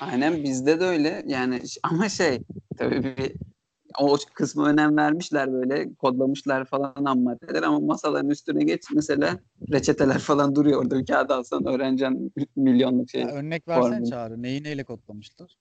[0.00, 1.22] Aynen bizde de öyle.
[1.26, 2.42] Yani ama şey
[2.78, 3.32] tabii bir
[3.98, 9.38] o kısmı önem vermişler böyle kodlamışlar falan ham maddeler ama masaların üstüne geç mesela
[9.72, 13.20] reçeteler falan duruyor orada bir kağıt alsan öğreneceksin milyonluk şey.
[13.20, 14.10] Ya örnek versene formül.
[14.10, 14.42] Çağrı.
[14.42, 15.56] Neyi neyle kodlamışlar?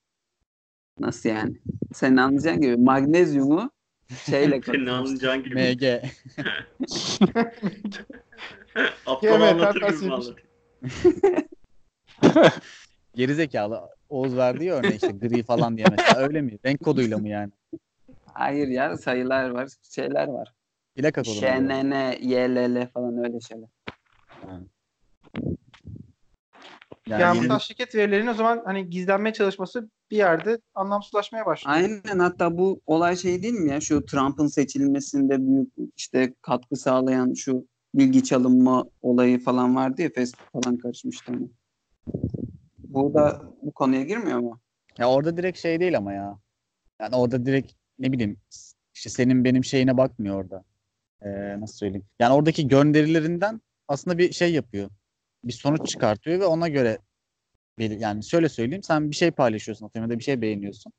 [0.99, 1.55] Nasıl yani?
[1.93, 3.71] Senin anlayacağın gibi magnezyumu
[4.25, 4.93] şeyle Senin kodlamışlar.
[4.93, 5.55] anlayacağın gibi.
[5.55, 5.83] MG.
[9.05, 10.11] Aptal anlatır gibi.
[13.15, 13.81] Gerizekalı.
[14.09, 16.19] Oğuz verdiği örnek işte gri falan diye mesela.
[16.19, 16.57] Öyle mi?
[16.65, 17.51] Renk koduyla mı yani?
[18.39, 20.53] Hayır ya sayılar var şeyler var.
[20.95, 21.35] Plaka kodu?
[21.35, 23.69] ŞNN, YLL falan öyle şeyler.
[24.43, 24.67] Yani
[27.07, 31.77] Yani yeni- şirket verilerinin o zaman hani gizlenmeye çalışması bir yerde anlamsızlaşmaya başlıyor.
[31.77, 37.33] Aynen hatta bu olay şey değil mi ya şu Trump'ın seçilmesinde büyük işte katkı sağlayan
[37.33, 41.47] şu bilgi çalınma olayı falan vardı ya Facebook falan karışmıştı ona.
[42.87, 44.59] Bu da bu konuya girmiyor mu?
[44.97, 46.39] Ya orada direkt şey değil ama ya.
[47.01, 48.37] Yani orada direkt ne bileyim
[48.93, 50.63] işte senin benim şeyine bakmıyor orada.
[51.21, 52.05] Ee, nasıl söyleyeyim?
[52.19, 54.89] Yani oradaki gönderilerinden aslında bir şey yapıyor.
[55.43, 56.97] Bir sonuç çıkartıyor ve ona göre
[57.77, 60.93] yani şöyle söyleyeyim sen bir şey paylaşıyorsun atıyorum ya da bir şey beğeniyorsun.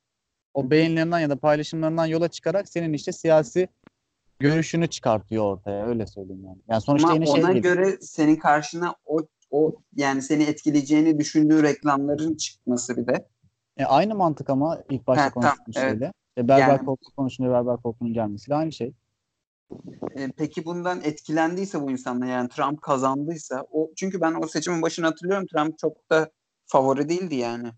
[0.54, 3.68] O beğenilerinden ya da paylaşımlarından yola çıkarak senin işte siyasi
[4.38, 6.58] görüşünü çıkartıyor ortaya öyle söyleyeyim yani.
[6.68, 7.62] Yani sonuçta Ama yine şey ona gibi.
[7.62, 9.18] göre senin karşına o
[9.50, 13.28] o yani seni etkileyeceğini düşündüğü reklamların çıkması bir de.
[13.76, 16.12] E, aynı mantık ama ilk başta Ha, tamam, konuştuğumuz evet.
[16.40, 18.92] İşte berber Yani- koltuğu konuşunca berber koltuğunun gelmesiyle aynı şey.
[20.16, 25.06] E, peki bundan etkilendiyse bu insanlar yani Trump kazandıysa o çünkü ben o seçimin başını
[25.06, 26.30] hatırlıyorum Trump çok da
[26.66, 27.70] favori değildi yani.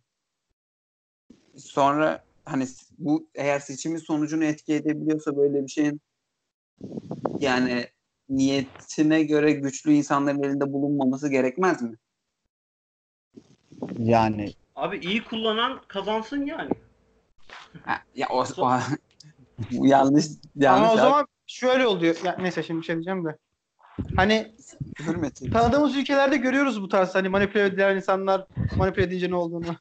[1.56, 2.66] Sonra hani
[2.98, 6.00] bu eğer seçimin sonucunu etki edebiliyorsa böyle bir şeyin
[7.40, 7.86] yani
[8.28, 11.96] niyetine göre güçlü insanların elinde bulunmaması gerekmez mi?
[13.98, 16.70] Yani Abi iyi kullanan kazansın yani.
[17.84, 18.78] Ha, ya o, o
[19.70, 22.16] yanlış yanlış Ama o zaman şöyle oluyor.
[22.24, 23.36] Ya, neyse şimdi bir şey diyeceğim de.
[24.16, 24.54] Hani
[25.00, 25.50] hürmeti.
[25.50, 29.76] tanıdığımız ülkelerde görüyoruz bu tarz hani manipüle edilen insanlar manipüle edince ne olduğunu.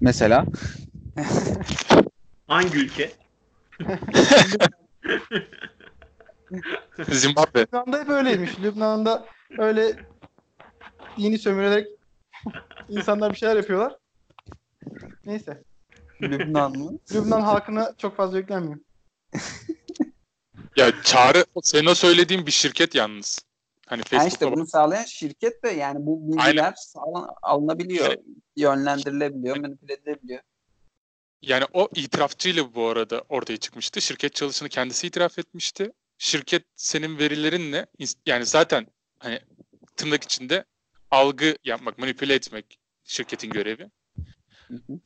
[0.00, 0.44] mesela
[2.48, 3.12] Hangi ülke?
[7.08, 7.60] Zimbabwe.
[7.60, 8.60] Lübnan'da hep öyleymiş.
[8.62, 9.26] Lübnan'da
[9.58, 9.96] öyle
[11.16, 11.86] dini sömürerek
[12.88, 13.96] insanlar bir şeyler yapıyorlar.
[15.24, 15.62] Neyse.
[16.22, 16.98] Lübnan mı?
[17.14, 18.78] Lübnan halkına çok fazla yüklenmiyor.
[20.76, 23.38] Ya Çağrı senin o söylediğin bir şirket yalnız.
[23.86, 28.14] Hani Ha Facebook'ta işte bunu sağlayan şirket de yani bu bilgiler sağlan, alınabiliyor,
[28.56, 30.40] yönlendirilebiliyor, manipüle edilebiliyor.
[31.42, 34.00] Yani o itirafçıyla bu arada ortaya çıkmıştı.
[34.00, 35.92] Şirket çalışanı kendisi itiraf etmişti.
[36.18, 37.86] Şirket senin verilerinle
[38.26, 38.86] yani zaten
[39.18, 39.40] hani
[39.96, 40.64] tırnak içinde
[41.10, 43.90] algı yapmak, manipüle etmek şirketin görevi.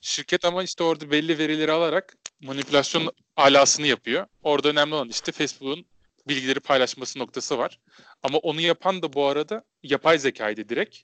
[0.01, 4.27] Şirket ama işte orada belli verileri alarak manipülasyon alasını yapıyor.
[4.43, 5.87] Orada önemli olan işte Facebook'un
[6.29, 7.81] bilgileri paylaşması noktası var.
[8.23, 10.99] Ama onu yapan da bu arada yapay zekaydı direkt.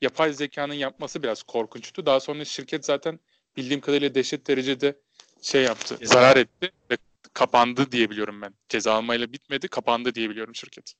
[0.00, 2.06] Yapay zekanın yapması biraz korkunçtu.
[2.06, 3.20] Daha sonra şirket zaten
[3.56, 4.96] bildiğim kadarıyla dehşet derecede
[5.42, 6.14] şey yaptı, Ceza.
[6.14, 6.96] zarar etti ve
[7.32, 8.54] kapandı diyebiliyorum ben.
[8.68, 10.94] Ceza almayla bitmedi, kapandı diyebiliyorum şirket.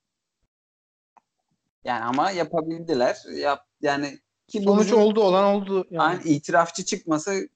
[1.85, 3.17] Yani ama yapabildiler.
[3.37, 4.19] Yap, yani
[4.51, 5.87] ki Sonuç bizim- oldu olan oldu.
[5.91, 6.03] Yani.
[6.03, 7.49] Aynı itirafçı çıkması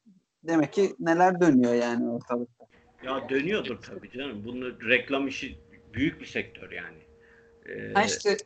[0.45, 2.65] demek ki neler dönüyor yani ortalıkta.
[3.05, 4.43] Ya dönüyordur tabii canım.
[4.45, 5.59] Bunu reklam işi
[5.95, 6.99] büyük bir sektör yani.
[7.67, 8.37] Ee, Ha işte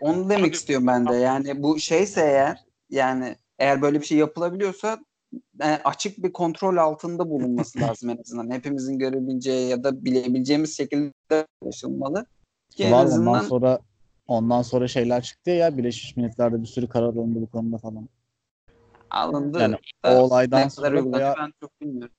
[0.00, 1.14] onu demek istiyorum ben de.
[1.14, 2.58] Yani bu şeyse eğer
[2.90, 4.98] yani eğer böyle bir şey yapılabiliyorsa
[5.62, 8.50] e, açık bir kontrol altında bulunması lazım en azından.
[8.50, 12.26] Hepimizin görebileceği ya da bilebileceğimiz şekilde ulaşılmalı.
[12.70, 13.78] Ki en var azından sonra
[14.32, 18.08] ondan sonra şeyler çıktı ya Birleşmiş Milletler'de bir sürü karar alındı bu konuda falan.
[19.10, 19.60] alındı.
[19.60, 22.14] Yani o da olaydan sonra bayağı ben çok bilmiyorum.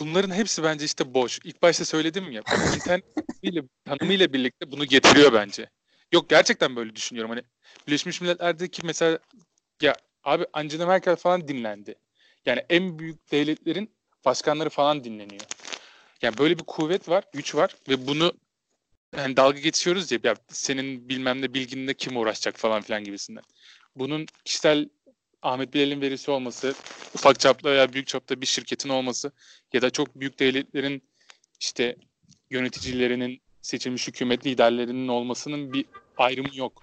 [0.00, 1.38] Bunların hepsi bence işte boş.
[1.44, 2.42] İlk başta söyledim ya.
[2.42, 3.04] bak internet
[3.42, 5.70] ile tanımıyla birlikte bunu getiriyor bence.
[6.12, 7.30] Yok gerçekten böyle düşünüyorum.
[7.30, 7.42] Hani
[7.86, 9.18] Birleşmiş Milletler'deki mesela
[9.82, 11.94] ya abi Angela Merkel falan dinlendi.
[12.46, 13.90] Yani en büyük devletlerin
[14.24, 15.42] başkanları falan dinleniyor.
[16.22, 18.32] Yani böyle bir kuvvet var, güç var ve bunu
[19.16, 23.44] yani dalga geçiyoruz ya, ya senin bilmem ne bilginle kim uğraşacak falan filan gibisinden.
[23.96, 24.88] Bunun kişisel
[25.42, 26.74] Ahmet Bilal'in verisi olması,
[27.14, 29.32] ufak çaplı veya büyük çapta bir şirketin olması
[29.72, 31.02] ya da çok büyük devletlerin
[31.60, 31.96] işte
[32.50, 35.84] yöneticilerinin, seçilmiş hükümet liderlerinin olmasının bir
[36.16, 36.82] ayrımı yok.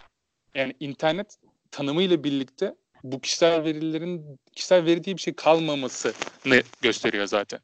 [0.55, 1.37] Yani internet
[1.71, 6.13] tanımıyla birlikte bu kişisel verilerin kişisel veri diye bir şey kalmamasını
[6.81, 7.59] gösteriyor zaten.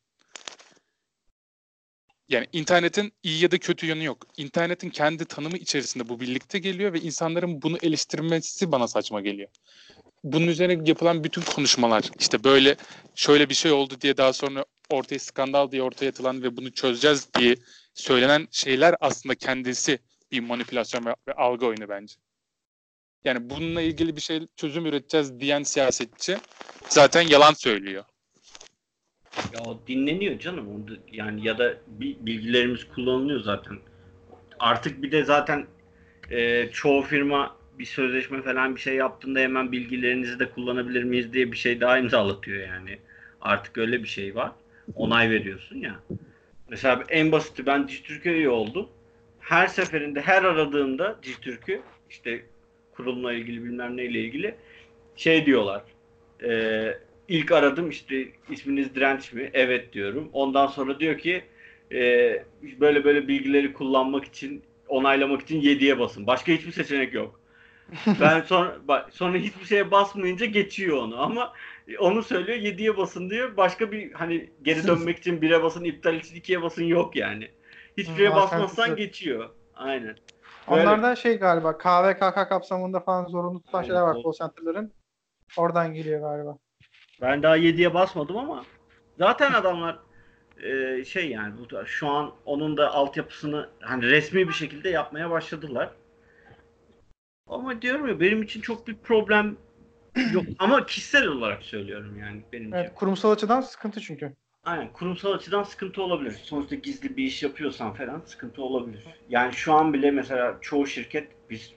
[2.30, 4.28] Yani internetin iyi ya da kötü yanı yok.
[4.38, 9.50] İnternetin kendi tanımı içerisinde bu birlikte geliyor ve insanların bunu eleştirmesi bana saçma geliyor.
[10.24, 12.76] Bunun üzerine yapılan bütün konuşmalar işte böyle
[13.16, 17.34] şöyle bir şey oldu diye daha sonra ortaya skandal diye ortaya atılan ve bunu çözeceğiz
[17.40, 17.56] diye
[17.94, 20.00] söylenen şeyler aslında kendisi
[20.32, 22.16] bir manipülasyon ve algı oyunu bence.
[23.24, 26.38] Yani bununla ilgili bir şey çözüm üreteceğiz diyen siyasetçi
[26.90, 28.04] zaten yalan söylüyor.
[29.54, 30.68] Ya o dinleniyor canım.
[30.76, 33.78] Onda yani ya da bilgilerimiz kullanılıyor zaten.
[34.60, 35.66] Artık bir de zaten
[36.32, 41.52] e, çoğu firma bir sözleşme falan bir şey yaptığında hemen bilgilerinizi de kullanabilir miyiz diye
[41.52, 43.00] bir şey daha imzalatıyor yani.
[43.42, 44.52] Artık öyle bir şey var.
[44.96, 46.00] Onay veriyorsun ya.
[46.70, 48.90] Mesela en basiti ben Dijitürk'e üye oldum.
[49.40, 52.42] Her seferinde her aradığımda Dijitürk'ü işte
[52.92, 54.56] kurumla ilgili bilmem neyle ilgili
[55.16, 55.84] şey diyorlar.
[56.44, 59.50] E, ilk aradım işte isminiz Direnç mi?
[59.54, 60.30] Evet diyorum.
[60.34, 61.44] Ondan sonra diyor ki
[61.92, 62.00] e,
[62.80, 66.28] böyle böyle bilgileri kullanmak için onaylamak için 7'ye basın.
[66.28, 67.40] Başka hiçbir seçenek yok.
[68.22, 68.78] ben sonra
[69.12, 71.54] sonra hiçbir şeye basmayınca geçiyor onu ama
[72.00, 73.58] onu söylüyor 7'ye basın diyor.
[73.58, 77.52] Başka bir hani geri dönmek için 1'e basın, iptal için 2'ye basın yok yani.
[77.98, 79.50] Hiçbir şeye basmazsan geçiyor.
[79.76, 80.16] Aynen.
[80.72, 80.82] Böyle...
[80.82, 84.94] Onlarda şey galiba KVKK kapsamında falan zorunlu tutan şeyler var call center'ların.
[85.58, 86.58] Oradan geliyor galiba.
[87.22, 88.66] Ben daha 7'ye basmadım ama
[89.18, 90.00] zaten adamlar
[90.64, 95.90] e, şey yani bu şu an onun da altyapısını hani resmi bir şekilde yapmaya başladılar.
[97.48, 99.58] Ama diyorum ya benim için çok bir problem
[100.34, 104.34] yok ama kişisel olarak söylüyorum yani benim evet, kurumsal açıdan sıkıntı çünkü.
[104.64, 106.32] Aynen kurumsal açıdan sıkıntı olabilir.
[106.32, 109.04] Sonuçta gizli bir iş yapıyorsan falan sıkıntı olabilir.
[109.30, 111.74] Yani şu an bile mesela çoğu şirket biz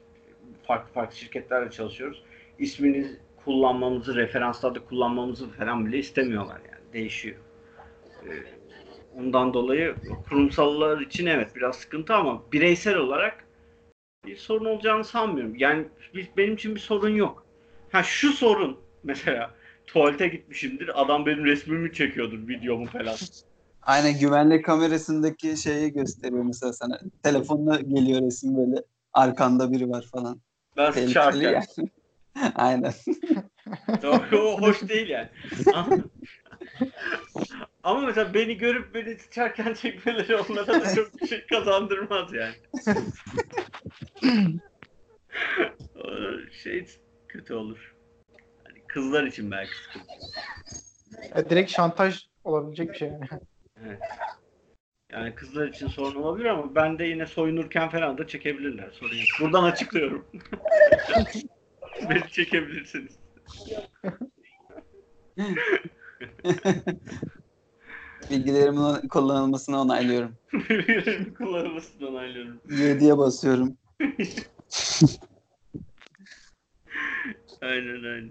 [0.66, 2.22] farklı farklı şirketlerle çalışıyoruz.
[2.58, 6.92] İsminiz kullanmamızı, referanslarda kullanmamızı falan bile istemiyorlar yani.
[6.92, 7.36] Değişiyor.
[8.24, 8.28] Ee,
[9.18, 9.94] ondan dolayı
[10.28, 13.44] kurumsallar için evet biraz sıkıntı ama bireysel olarak
[14.26, 15.54] bir sorun olacağını sanmıyorum.
[15.56, 15.86] Yani
[16.36, 17.46] benim için bir sorun yok.
[17.92, 19.50] Ha şu sorun mesela
[19.86, 21.02] tuvalete gitmişimdir.
[21.02, 23.14] Adam benim resmimi çekiyordur, videomu falan.
[23.82, 27.00] Aynen güvenlik kamerasındaki şeyi gösteriyor mesela sana.
[27.22, 28.82] Telefonla geliyor resim böyle.
[29.12, 30.40] Arkanda biri var falan.
[30.76, 31.52] Ben sıçarken.
[31.52, 31.90] Yani.
[32.54, 32.92] Aynen.
[34.32, 35.28] o hoş değil yani.
[37.82, 42.54] Ama mesela beni görüp beni sıçarken çekmeleri onlara da çok bir şey kazandırmaz yani.
[46.62, 46.86] şey
[47.28, 47.94] kötü olur.
[48.66, 50.06] Yani kızlar için belki sıkıntı.
[51.34, 53.28] E, direkt şantaj olabilecek bir şey yani.
[53.86, 53.98] Evet.
[55.12, 58.90] Yani kızlar için sorun olabilir ama ben de yine soyunurken falan da çekebilirler.
[58.90, 59.26] Sorun yok.
[59.40, 60.26] Buradan açıklıyorum.
[62.10, 63.12] Beni çekebilirsiniz.
[68.30, 70.34] Bilgilerimin kullanılmasını onaylıyorum.
[70.52, 72.60] Bilgilerimin kullanılmasını onaylıyorum.
[72.68, 73.76] 7'ye basıyorum.
[77.60, 78.30] aynen aynen.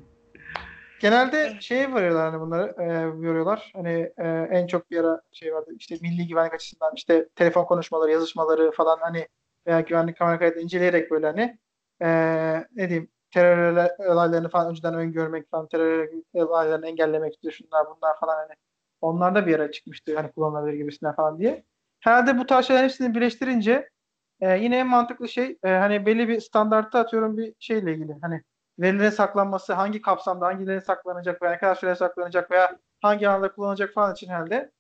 [1.00, 2.88] Genelde şey veriyorlar hani bunları e,
[3.22, 3.72] veriyorlar.
[3.76, 8.12] Hani e, en çok bir ara şey vardı işte milli güvenlik açısından işte telefon konuşmaları,
[8.12, 9.28] yazışmaları falan hani
[9.68, 11.58] veya güvenlik kamera kaydı inceleyerek böyle hani
[12.02, 12.10] e,
[12.76, 18.36] ne diyeyim terör olaylarını falan önceden öngörmek falan, terör olaylarını engellemek işte şunlar bunlar falan
[18.36, 18.54] hani
[19.02, 21.64] onlar da bir yere çıkmıştı hani kullanılabilir gibisinden falan diye.
[22.00, 23.90] Herhalde bu tarz şeylerin hepsini birleştirince
[24.42, 28.44] e, yine en mantıklı şey e, hani belli bir standartta atıyorum bir şeyle ilgili hani
[28.80, 33.94] verilerin saklanması hangi kapsamda hangileri saklanacak veya ne kadar süre saklanacak veya hangi alanda kullanılacak
[33.94, 34.72] falan için herhalde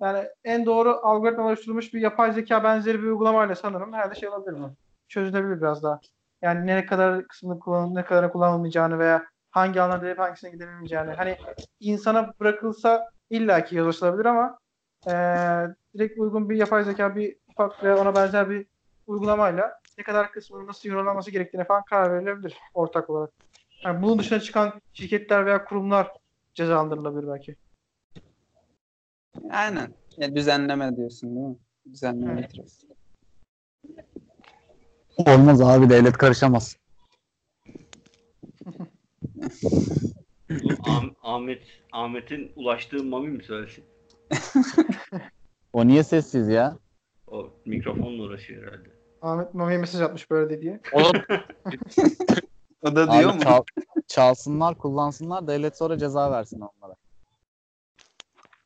[0.00, 4.52] yani en doğru algoritma oluşturulmuş bir yapay zeka benzeri bir uygulamayla sanırım herhalde şey olabilir
[4.52, 4.74] mi?
[5.08, 6.00] Çözülebilir biraz daha.
[6.42, 11.12] Yani ne kadar kısmını kullan ne kadar kullanılmayacağını veya hangi alanda hep hangisine gidemeyeceğini.
[11.12, 11.36] Hani
[11.80, 14.58] insana bırakılsa illaki yazışılabilir ama
[15.06, 15.12] e,
[15.94, 18.66] direkt uygun bir yapay zeka bir ufak ve ona benzer bir
[19.06, 23.30] uygulamayla ne kadar kısmının nasıl yorumlanması gerektiğine falan karar verilebilir ortak olarak.
[23.84, 26.12] Yani bunun dışına çıkan şirketler veya kurumlar
[26.54, 27.56] cezalandırılabilir belki.
[29.50, 29.94] Aynen.
[30.16, 31.56] Ya düzenleme diyorsun değil mi?
[31.92, 32.84] Düzenleme evet.
[35.26, 36.76] Olmaz abi devlet karışamaz.
[41.22, 43.84] Ahmet Ahmet'in ulaştığı mami mi söylesin?
[45.72, 46.78] o niye sessiz ya?
[47.26, 48.88] O mikrofonla uğraşıyor herhalde.
[49.22, 50.80] Ahmet Mami'ye mesaj atmış böyle diye.
[50.92, 51.12] Ona
[52.82, 53.44] O da diyor Abi mu?
[53.44, 53.64] çal-
[54.06, 56.96] çalsınlar, kullansınlar, devlet sonra ceza versin onlara.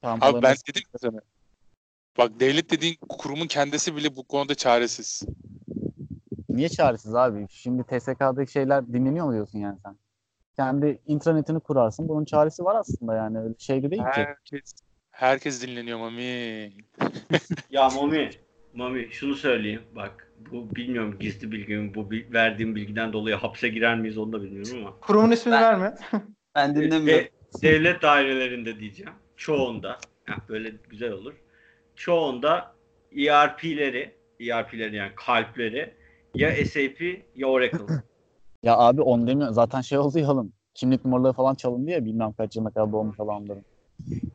[0.03, 1.21] Tamam, Abi ben dedim ya sana.
[2.19, 5.23] Bak devlet dediğin kurumun kendisi bile bu konuda çaresiz.
[6.57, 7.47] Niye çaresiz abi?
[7.51, 9.97] Şimdi TSK'daki şeyler dinleniyor mu diyorsun yani sen?
[10.57, 12.09] Kendi intranetini kurarsın.
[12.09, 13.39] Bunun çaresi var aslında yani.
[13.39, 14.09] Öyle şey de değil ki.
[14.13, 14.75] Herkes,
[15.11, 16.73] herkes dinleniyor mami.
[17.71, 18.31] Ya Mami,
[18.75, 19.83] Mami şunu söyleyeyim.
[19.97, 21.95] Bak bu bilmiyorum gizli bilgi mi?
[21.95, 24.97] Bu bil- verdiğim bilgiden dolayı hapse girer miyiz onu da bilmiyorum ama.
[25.01, 25.95] Kurumun ismini Ben- verme.
[26.55, 27.25] Ben dinlemiyorum.
[27.25, 27.31] De-
[27.63, 29.13] devlet dairelerinde diyeceğim.
[29.37, 29.99] Çoğunda.
[30.25, 31.35] Heh, böyle güzel olur.
[31.97, 32.75] Çoğunda
[33.17, 35.95] ERP'leri, ERP'leri yani kalpleri
[36.35, 37.01] ya SAP
[37.37, 37.79] ya Oracle.
[38.63, 39.51] Ya abi on demiyor.
[39.51, 40.53] Zaten şey oldu ya oğlum.
[40.75, 43.65] Kimlik numaraları falan çalındı ya bilmem kaç yılına kadar doğmuş olanların.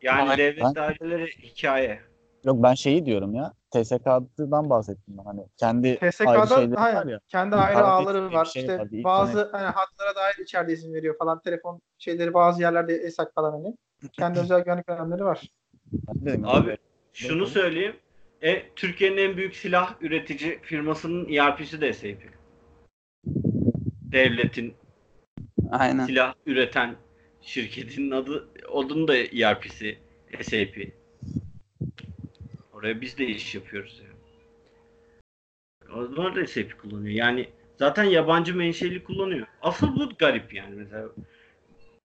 [0.02, 0.38] Yani Aynen.
[0.38, 2.00] devlet Ben- daireleri hikaye.
[2.44, 3.54] Yok ben şeyi diyorum ya.
[3.72, 5.24] TSK'dan bahsettim ben.
[5.24, 7.20] Hani kendi ayrı TSK'da şeyleri var hayır, ya.
[7.28, 8.46] kendi ayrı ağları var.
[8.46, 11.40] şey işte var, bazı hani hatlara dair içeride izin veriyor falan.
[11.40, 13.76] Telefon şeyleri bazı yerlerde yasak falan hani.
[14.12, 15.52] Kendi özel güvenlik önlemleri var.
[16.14, 16.78] Ben Abi
[17.14, 17.96] şunu söyleyeyim.
[18.41, 22.17] E, Türkiye'nin en büyük silah üretici firmasının ERP'si de SAP.
[24.12, 24.73] Devletin
[25.71, 26.06] Aynen.
[26.06, 26.95] silah üreten
[27.41, 29.97] şirketinin adı onun da ERP'si
[30.41, 30.93] SAP.
[32.73, 34.19] Oraya biz de iş yapıyoruz yani.
[35.95, 37.15] Onlar da SAP kullanıyor.
[37.15, 39.47] Yani zaten yabancı menşeli kullanıyor.
[39.62, 41.10] Asıl bu garip yani mesela.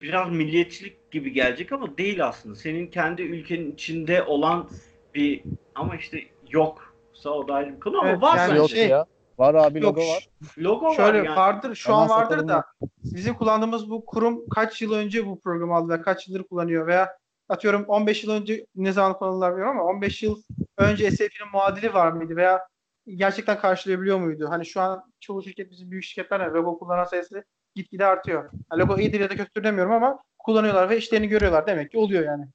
[0.01, 2.55] Biraz milliyetçilik gibi gelecek ama değil aslında.
[2.55, 4.69] Senin kendi ülkenin içinde olan
[5.15, 5.43] bir
[5.75, 6.17] ama işte
[6.49, 8.58] yoksa o da ayrı bir konu ama Evet, var yani bence.
[8.60, 9.06] Yok şey- ya.
[9.38, 10.30] Var abi Yok, logo var.
[10.58, 11.36] Logo Şöyle var yani.
[11.38, 12.63] vardır şu Hemen an vardır satalım da ya.
[13.04, 17.17] bizim kullandığımız bu kurum kaç yıl önce bu programı aldı ve kaç yıldır kullanıyor veya
[17.49, 20.41] atıyorum 15 yıl önce ne zaman kullanılar bilmiyorum ama 15 yıl
[20.78, 22.67] önce SAP'nin muadili var mıydı veya
[23.08, 24.47] gerçekten karşılayabiliyor muydu?
[24.49, 27.43] Hani şu an çoğu şirket bizim büyük şirketler de logo kullanan sayısı
[27.75, 28.49] gitgide artıyor.
[28.71, 31.67] Yani logo iyidir ya da kötüdür demiyorum ama kullanıyorlar ve işlerini görüyorlar.
[31.67, 32.45] Demek ki oluyor yani.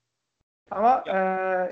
[0.70, 1.14] Ama eee,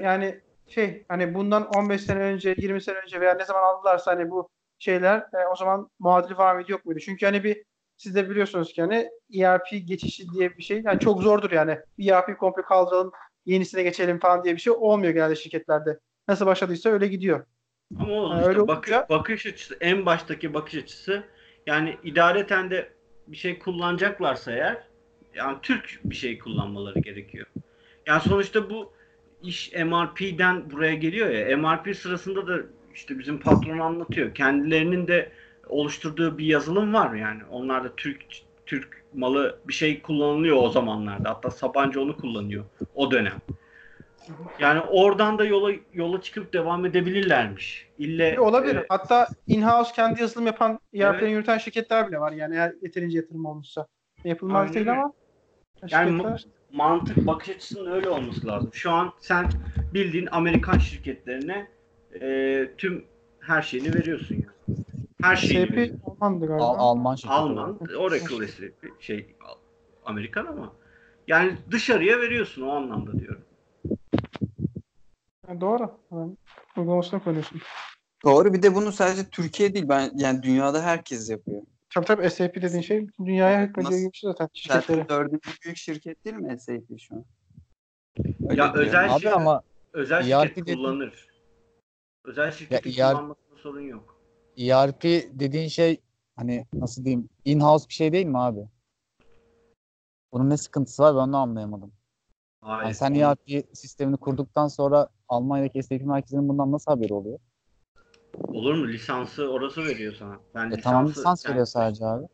[0.03, 4.31] yani şey hani bundan 15 sene önce 20 sene önce veya ne zaman aldılarsa hani
[4.31, 7.01] bu şeyler e, o zaman muadili mıydı yok muydu?
[7.01, 7.63] Çünkü hani bir
[7.97, 11.79] siz de biliyorsunuz ki hani ERP geçişi diye bir şey yani çok zordur yani.
[11.99, 13.13] ERP komple kaldıralım
[13.47, 15.99] yenisine geçelim falan diye bir şey olmuyor genelde şirketlerde.
[16.29, 17.47] Nasıl başladıysa öyle gidiyor.
[18.01, 21.23] Ama o Ha, işte öyle bakış, olunca- bakış açısı, en baştaki bakış açısı
[21.67, 22.93] yani idareten de
[23.27, 24.89] bir şey kullanacaklarsa eğer
[25.35, 27.47] yani Türk bir şey kullanmaları gerekiyor.
[28.07, 28.93] Yani sonuçta bu
[29.43, 31.57] iş MRP'den buraya geliyor ya.
[31.57, 32.59] MRP sırasında da
[32.95, 34.35] işte bizim patron anlatıyor.
[34.35, 35.33] Kendilerinin de
[35.69, 37.43] oluşturduğu bir yazılım var yani.
[37.51, 38.25] Onlar da Türk
[38.67, 41.31] Türk malı bir şey kullanılıyor o zamanlarda.
[41.31, 43.33] Hatta Sabancı onu kullanıyor o dönem.
[44.61, 47.89] Yani oradan da yola yola çıkıp devam edebilirlermiş.
[47.99, 48.77] İlle E, olabilir.
[48.77, 51.31] e, Hatta in-house kendi yazılım yapan ERP'leri Evet.
[51.33, 53.87] yürüten şirketler bile var yani eğer yeterince yatırım olmuşsa.
[54.25, 55.13] Yapılmaz Aynen değil ama
[55.91, 58.71] Yani şirketler- mantık bakış açısının öyle olması lazım.
[58.73, 59.51] Şu an sen
[59.95, 61.69] bildiğin Amerikan şirketlerine
[62.21, 63.05] e, tüm
[63.41, 64.49] her şeyini veriyorsun ya.
[65.23, 66.03] Her şeyini SAP veriyorsun.
[66.21, 66.65] Alman'dı galiba.
[66.65, 67.35] Al- Alman şirketi.
[67.35, 69.35] Alman, Oracle SAP, şey
[70.05, 70.73] Amerikan ama
[71.27, 73.45] yani dışarıya veriyorsun o anlamda diyorum.
[75.49, 75.91] Yani doğru.
[76.13, 76.37] Yani
[76.77, 77.61] uygulamasını koyuyorsun.
[78.25, 78.55] Doğru.
[78.55, 81.63] Bir de bunu sadece Türkiye değil ben yani dünyada herkes yapıyor.
[81.95, 85.01] Tabii tabii SAP dediğin şey bütün dünyaya hükmediyor gibi bir şey zaten şirketleri.
[85.01, 87.25] Zaten dördüncü büyük şirket değil mi SAP şu an?
[88.49, 91.27] Öyle Ya özel Abi ama Özel ERP şirket dediğin- kullanır.
[92.25, 94.21] Özel şirketin Ya ERP sorun yok.
[94.57, 95.03] ERP
[95.41, 96.01] dediğin şey
[96.37, 98.61] hani nasıl diyeyim in-house bir şey değil mi abi?
[100.33, 101.93] Bunun ne sıkıntısı var ben onu anlayamadım.
[102.61, 102.83] Hayır.
[102.85, 107.39] Yani sen ERP sistemini kurduktan sonra Almanya'daki SAP merkezinin bundan nasıl haberi oluyor?
[108.35, 108.89] Olur mu?
[108.89, 110.37] Lisansı orası veriyor sana.
[110.55, 112.27] Ben E tamam lisansı- lisans sen- veriyor sadece abi.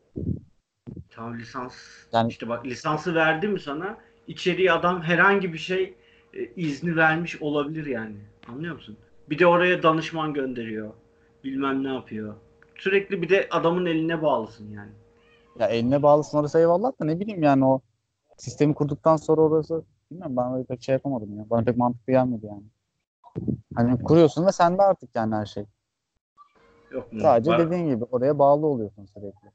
[1.09, 1.73] Tamam lisans.
[2.13, 3.97] Yani- işte bak lisansı verdi mi sana?
[4.27, 5.93] İçeriye adam herhangi bir şey
[6.33, 8.15] e, izni vermiş olabilir yani.
[8.47, 8.97] Anlıyor musun?
[9.29, 10.93] Bir de oraya danışman gönderiyor.
[11.43, 12.35] Bilmem ne yapıyor.
[12.77, 14.91] Sürekli bir de adamın eline bağlısın yani.
[15.59, 17.81] Ya eline bağlısın orası eyvallah da ne bileyim yani o
[18.37, 21.49] sistemi kurduktan sonra orası bilmiyorum ben öyle pek şey yapamadım ya.
[21.49, 22.63] Bana pek mantıklı gelmedi yani.
[23.75, 25.65] Hani kuruyorsun ve sende artık yani her şey.
[26.91, 27.19] Yok mu?
[27.21, 29.49] Sadece var, dediğin gibi oraya bağlı oluyorsun sürekli.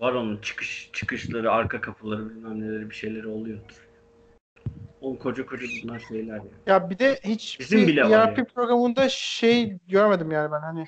[0.00, 3.88] var onun çıkış çıkışları, arka kapıları bilmem neleri bir şeyleri oluyordur.
[5.00, 6.44] Oğlum koca koca bunlar şeyler ya.
[6.66, 8.44] Ya bir de hiç Bizim bir bile ERP ya.
[8.44, 10.84] programında şey görmedim yani ben hani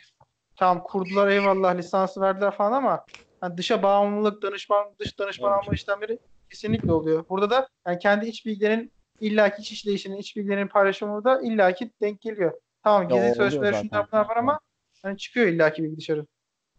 [0.56, 3.06] tamam kurdular eyvallah lisansı verdiler falan ama
[3.40, 5.62] hani dışa bağımlılık, danışman, dış danışman Evet.
[5.62, 6.18] alma işlemleri
[6.50, 7.24] kesinlikle oluyor.
[7.28, 12.20] Burada da yani kendi iç bilgilerin illaki iç işleyişinin, iç bilgilerin paylaşımı da illaki denk
[12.20, 12.52] geliyor.
[12.84, 14.60] Tamam gizli sözleşmeler şunlar bunlar var ama
[15.02, 16.26] hani çıkıyor illaki bilgi dışarı.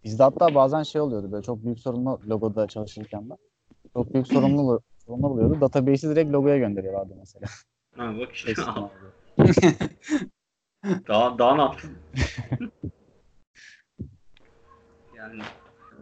[0.03, 3.37] Bizde hatta bazen şey oluyordu böyle çok büyük sorunlu logoda çalışırken ben.
[3.93, 5.61] Çok büyük sorumlu sorunlar oluyordu.
[5.61, 7.45] Database'i direkt logoya gönderiyorlardı mesela.
[7.97, 8.53] Ha bak işte.
[11.07, 11.97] Daha, daha ne yapsın?
[15.17, 15.41] yani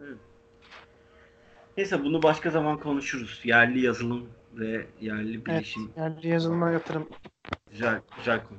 [0.00, 0.18] evet.
[1.76, 3.40] Neyse bunu başka zaman konuşuruz.
[3.44, 5.46] Yerli yazılım ve yerli Evet.
[5.46, 7.08] bilişim Yani yazılıma yatırım.
[7.70, 8.58] güzel güzel konu.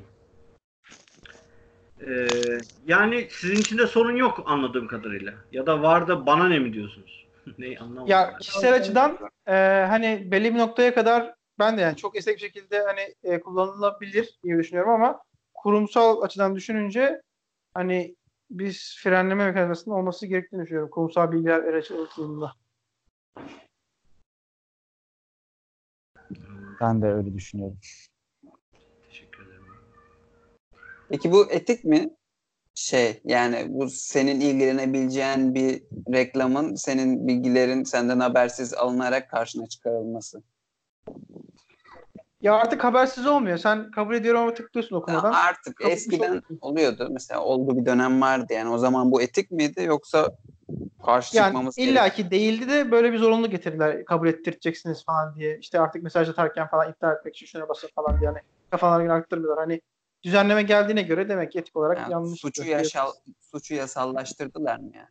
[2.01, 5.33] Ee, yani sizin için de sorun yok anladığım kadarıyla.
[5.51, 7.27] Ya da var da bana ne mi diyorsunuz?
[7.57, 8.11] ne anlamadım.
[8.11, 9.17] Ya kişisel açıdan
[9.47, 9.53] e,
[9.89, 14.39] hani belli bir noktaya kadar ben de yani çok esnek bir şekilde hani e, kullanılabilir
[14.43, 15.19] diye düşünüyorum ama
[15.53, 17.21] kurumsal açıdan düşününce
[17.73, 18.15] hani
[18.49, 20.89] biz frenleme mekanizmasının olması gerektiğini düşünüyorum.
[20.89, 22.53] Kurumsal bilgiler aracılığında.
[26.81, 27.77] Ben de öyle düşünüyorum.
[31.09, 32.09] Peki bu etik mi?
[32.73, 35.83] Şey yani bu senin ilgilenebileceğin bir
[36.13, 40.41] reklamın senin bilgilerin senden habersiz alınarak karşına çıkarılması.
[42.41, 43.57] Ya artık habersiz olmuyor.
[43.57, 45.33] Sen kabul ediyorum ama tıklıyorsun Ya okumadan.
[45.33, 47.07] artık Çok- eskiden oluyordu.
[47.11, 48.69] Mesela olduğu bir dönem vardı yani.
[48.69, 50.37] O zaman bu etik miydi yoksa
[51.05, 54.05] karşı Yani çıkmamız illaki değildi de böyle bir zorunluluk getirdiler.
[54.05, 55.57] Kabul ettireceksiniz falan diye.
[55.59, 58.25] İşte artık mesaj atarken falan iptal etmek için şuna basın falan diye.
[58.25, 58.37] Yani
[58.71, 59.65] kafalarına göre arttırmıyorlar.
[59.65, 59.81] Hani
[60.23, 62.39] düzenleme geldiğine göre demek ki etik olarak Yani yanlış.
[62.39, 63.11] suçu yaşal
[63.51, 65.07] suçu yasallaştırdılar mı yani?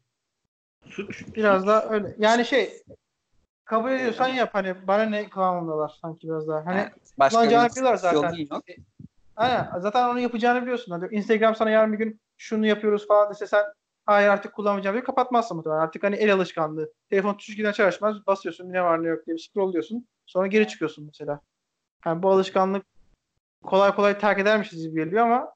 [0.86, 1.24] Suç.
[1.36, 2.16] Biraz daha öyle.
[2.18, 2.82] Yani şey
[3.64, 6.66] kabul ediyorsan yap hani bana ne kıvamındalar sanki biraz daha.
[6.66, 8.32] Hani Yani başka kullanacağını biliyorlar zaten.
[8.50, 8.62] yok.
[9.36, 9.68] Aynen.
[9.80, 10.92] Zaten onu yapacağını biliyorsun.
[10.92, 13.64] Hani Instagram sana yarın bir gün şunu yapıyoruz falan dese sen
[14.06, 15.80] hayır artık kullanmayacağım diye kapatmazsın muhtemelen.
[15.80, 16.92] Artık hani el alışkanlığı.
[17.10, 20.08] Telefon tuşu giden açar açmaz basıyorsun ne var ne yok diye bir scroll diyorsun.
[20.26, 21.40] Sonra geri çıkıyorsun mesela.
[22.06, 22.86] Yani bu alışkanlık
[23.62, 25.52] kolay kolay terk edermişiz gibi geliyor ama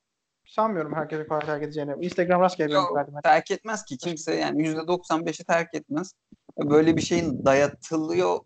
[0.46, 2.05] sanmıyorum herkesin kolay terk edeceğini.
[2.05, 3.14] Instagram rastgele bir Yok, verdim.
[3.22, 6.14] terk etmez ki kimse yani yüzde 95'i terk etmez.
[6.59, 8.38] Böyle bir şeyin dayatılıyor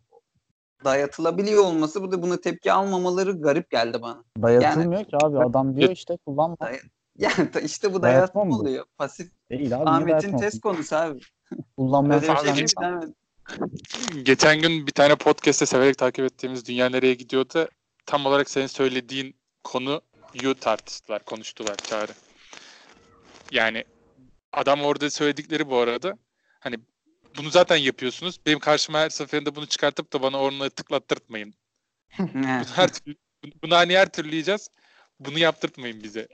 [0.84, 4.24] dayatılabiliyor olması bu da buna tepki almamaları garip geldi bana.
[4.42, 5.38] Dayatılmıyor ki abi.
[5.38, 6.56] Adam diyor işte kullanma.
[7.18, 8.84] Yani ta- işte bu Dayatma dayatma mı oluyor.
[8.98, 9.90] Pasif Değil abi.
[9.90, 11.20] Ahmet'in test konusu abi.
[11.76, 13.14] Kullanmaya şey değil mi?
[14.22, 17.68] Geçen gün bir tane podcast'te severek takip ettiğimiz Dünya Nereye Gidiyor'da
[18.06, 22.12] tam olarak senin söylediğin konuyu tartıştılar, konuştular Çağrı.
[23.50, 23.84] Yani
[24.52, 26.18] adam orada söyledikleri bu arada
[26.60, 26.76] hani
[27.38, 28.38] bunu zaten yapıyorsunuz.
[28.46, 31.54] Benim karşıma her seferinde bunu çıkartıp da bana onunla tıklattırtmayın.
[32.18, 33.16] Bunu her türlü,
[33.62, 34.70] bunu hani her türlü yiyeceğiz.
[35.20, 36.28] Bunu yaptırtmayın bize.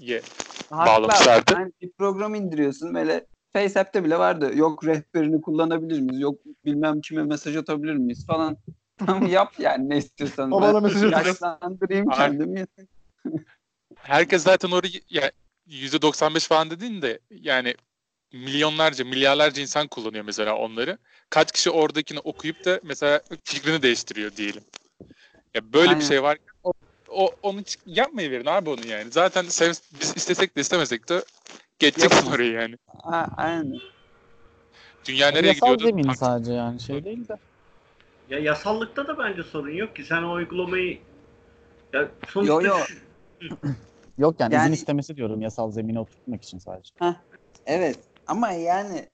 [0.00, 0.22] Ye.
[0.70, 1.52] bağlamışlardı.
[1.54, 4.50] Yani bir program indiriyorsun böyle FaceApp'te bile vardı.
[4.54, 6.20] Yok rehberini kullanabilir miyiz?
[6.20, 8.56] Yok bilmem kime mesaj atabilir miyiz falan.
[9.06, 10.52] Tamam yap yani ne istiyorsan.
[10.52, 11.26] O bana mesaj atacak.
[11.26, 12.66] Yaşlandırayım kendimi.
[13.96, 15.32] Herkes zaten orayı ya
[15.66, 17.74] %95 falan dediğin de yani
[18.32, 20.98] milyonlarca, milyarlarca insan kullanıyor mesela onları.
[21.30, 24.62] Kaç kişi oradakini okuyup da mesela fikrini değiştiriyor diyelim.
[25.54, 26.00] Ya böyle Aynen.
[26.00, 26.38] bir şey var.
[26.62, 26.72] O,
[27.08, 29.10] o onu yapmayı verin abi onu yani.
[29.12, 31.24] Zaten sev, biz istesek de istemesek de
[31.78, 32.34] geçeceksin Yapma.
[32.34, 32.76] orayı yani.
[33.36, 33.80] Aynen.
[35.08, 35.84] Dünya nereye Yasal gidiyordu?
[35.84, 37.38] zemin sadece yani şey değil de.
[38.30, 40.04] Ya yasallıkta da bence sorun yok ki.
[40.04, 40.98] Sen o uygulamayı
[41.92, 42.76] ya sonuçta Yo, yo.
[44.18, 46.90] Yok yani, Yani- izin istemesi diyorum yasal zemine oturtmak için sadece.
[47.66, 49.08] Evet ama yani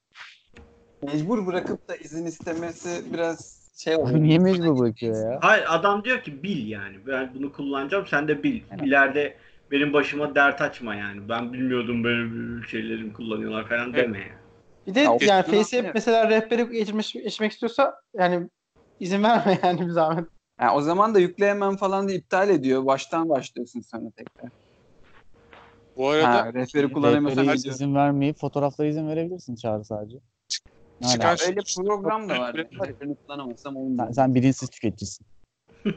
[1.02, 4.22] mecbur bırakıp da izin istemesi biraz şey oluyor.
[4.22, 5.38] Niye mecbur bırakıyor ya?
[5.42, 7.06] Hayır adam diyor ki bil yani.
[7.06, 8.62] Ben bunu kullanacağım sen de bil.
[8.70, 8.84] Aynen.
[8.84, 9.36] İleride
[9.70, 11.28] benim başıma dert açma yani.
[11.28, 14.04] Ben bilmiyordum böyle bir şeylerin kullanıyorlar falan Evet.
[14.04, 14.30] deme yani.
[14.86, 15.90] Bir de Ya, yani aslında.
[15.94, 18.48] mesela rehberi geçmiş, geçmek istiyorsa yani
[19.00, 20.24] izin verme yani bir zahmet.
[20.60, 22.86] Yani o zaman da yükleyemem falan diye iptal ediyor.
[22.86, 24.50] Baştan başlıyorsun sonra tekrar.
[25.96, 27.74] Bu arada Ha, rehberi kullanamıyorsan gidiyor.
[27.74, 30.16] izin vermeyip fotoğraflara izin verebilirsin çağrı sadece.
[31.04, 31.36] Alaka?
[31.36, 32.54] şey- Öyle program da var.
[32.54, 34.06] Rehberi- Rehberini kullanamazsam olmuyor.
[34.06, 35.26] sen, sen bilinçsiz tüketicisin.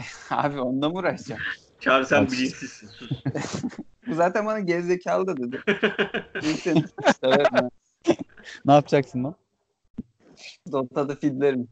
[0.30, 1.40] Abi onunla mı uğraşacağım?
[1.80, 2.88] Çağrı sen bilinçsizsin.
[2.88, 3.10] Sus.
[4.06, 5.60] Bu zaten bana gerizekalı da dedi.
[8.64, 9.34] Ne yapacaksın lan?
[10.72, 11.68] Dota'da feedlerim.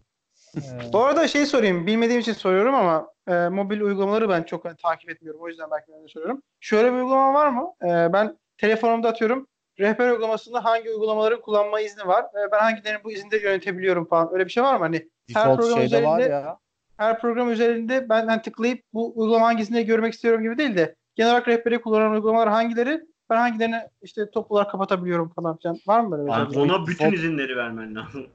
[0.56, 1.86] Ee, Bu arada şey sorayım.
[1.86, 5.40] Bilmediğim için soruyorum ama e, mobil uygulamaları ben çok hani, takip etmiyorum.
[5.40, 6.42] O yüzden belki ben de soruyorum.
[6.60, 7.72] Şöyle bir uygulama var mı?
[7.82, 9.46] E, ben telefonumda atıyorum.
[9.78, 12.24] Rehber uygulamasında hangi uygulamaların kullanma izni var?
[12.24, 14.32] E, ben hangilerini bu izinde yönetebiliyorum falan.
[14.34, 14.80] Öyle bir şey var mı?
[14.84, 16.58] Hani her program şeyde var üzerinde- ya.
[16.96, 21.30] her program üzerinde ben hani tıklayıp bu uygulama hangisini görmek istiyorum gibi değil de genel
[21.30, 23.00] olarak rehberi kullanan uygulamalar hangileri
[23.30, 25.78] ben hangilerini işte olarak kapatabiliyorum falan filan.
[25.86, 26.62] Var mı böyle bir Abi şey?
[26.62, 28.26] ona bütün Default- izinleri vermen lazım.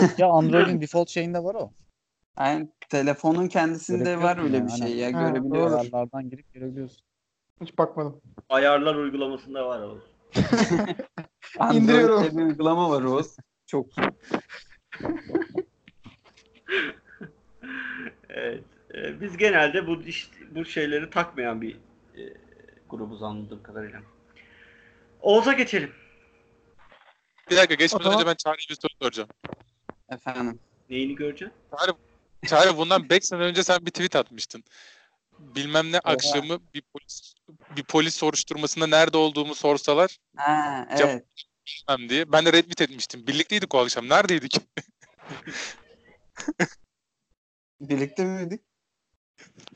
[0.00, 1.70] Yok ya Android'in default şeyinde var o.
[2.38, 5.18] Yani telefonun kendisinde var öyle yani, bir şey aynen.
[5.18, 5.76] ya Ha.
[5.76, 7.04] Ayarlardan girip görebiliyorsun.
[7.60, 8.20] Hiç bakmadım.
[8.48, 9.98] Ayarlar uygulamasında var o.
[11.74, 12.38] İndiriyorum.
[12.38, 13.36] Bir uygulama var Oğuz.
[13.66, 13.86] Çok
[18.28, 18.64] Evet.
[18.94, 21.76] e, biz genelde bu iş, bu şeyleri takmayan bir
[22.16, 22.22] e,
[22.96, 24.02] grubuz anladığım kadarıyla.
[25.20, 25.92] Oğuz'a geçelim.
[27.50, 29.28] Bir dakika geçmeden O zaman- önce ben Çağrı'ya bir soru soracağım.
[30.08, 30.60] efendim.
[30.90, 31.52] Neyini göreceksin?
[31.78, 31.92] Çağrı,
[32.46, 34.64] Çağrı bundan 5 sene önce sen bir tweet atmıştın.
[35.38, 37.34] Bilmem ne akşamı bir polis
[37.76, 41.24] bir polis soruşturmasında nerede olduğumu sorsalar Ha, evet.
[41.66, 42.32] bilmem diye.
[42.32, 43.26] Ben de retweet etmiştim.
[43.26, 44.08] Birlikteydik o akşam.
[44.08, 44.56] Neredeydik?
[47.80, 48.60] Birlikte miydik?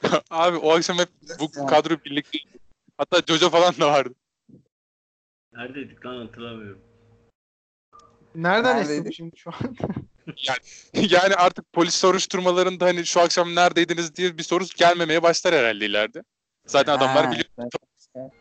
[0.31, 1.09] Abi o akşam hep
[1.41, 1.67] bu Ya.
[1.67, 2.59] kadro birlikteydi.
[2.99, 4.15] Hatta Jojo falan da vardı.
[5.53, 6.81] Neredeydik lan hatırlamıyorum.
[8.35, 9.15] Nereden Neredeydik?
[9.15, 9.77] şimdi şu an?
[11.11, 16.23] yani artık polis soruşturmalarında hani şu akşam neredeydiniz diye bir soru gelmemeye başlar herhalde ileride.
[16.67, 17.49] Zaten adamlar Ha, biliyor.
[18.17, 18.33] evet.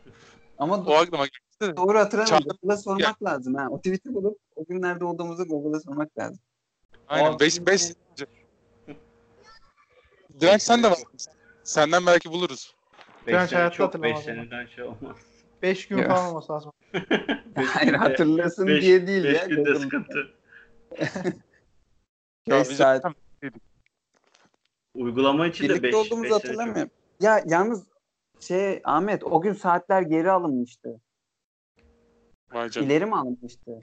[0.58, 1.78] Ama O aklıma geldi.
[1.78, 2.46] doğru hatırlamıyorum.
[2.62, 3.56] Google'a sormak lazım.
[3.56, 3.68] Ha.
[3.72, 6.40] O tweet'i bulup o gün nerede olduğumuzu Google'a sormak lazım.
[7.08, 7.34] Aynen.
[7.34, 7.82] Aa, 5 5
[10.40, 10.98] Direnç sen de var.
[11.64, 12.76] Senden belki buluruz.
[13.28, 14.22] Beş sene çok hatırlamaz 5 ama.
[14.44, 15.18] seneden şey olmaz.
[15.62, 16.08] 5 gün Ya.
[16.08, 16.72] falan olması lazım.
[17.56, 19.46] Hayır hatırlasın Beş- diye değil beş ya.
[19.46, 19.80] günde Google'da.
[19.80, 20.30] sıkıntı.
[22.48, 23.06] Ya 5 biz saat.
[24.96, 26.92] Uygulama için de 5 Birlikte olduğumuzu hatırlamıyorum.
[27.20, 27.84] Ya yalnız
[28.40, 31.02] şey Ahmet o gün saatler geri alınmıştı.
[32.54, 32.88] Vay canına.
[32.92, 33.80] İleri mi alınmıştı?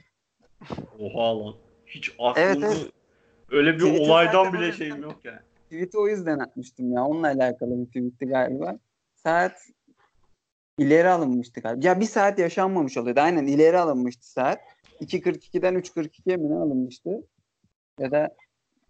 [0.98, 1.54] Oha lan.
[1.86, 2.90] Hiç aklımda Evet, evet.
[3.50, 5.38] öyle bir Tweet'in olaydan bile şeyim yok yani.
[5.64, 7.04] Tweet'i o yüzden atmıştım ya.
[7.04, 8.78] Onunla alakalı bir tweetti galiba.
[9.26, 9.56] Saat
[10.78, 11.86] ileri alınmıştı galiba.
[11.86, 13.20] Ya bir saat yaşanmamış oluyordu.
[13.20, 14.60] Aynen ileri alınmıştı saat.
[15.00, 17.10] 2.42'den 3.42'ye mi ne alınmıştı?
[17.98, 18.36] Ya da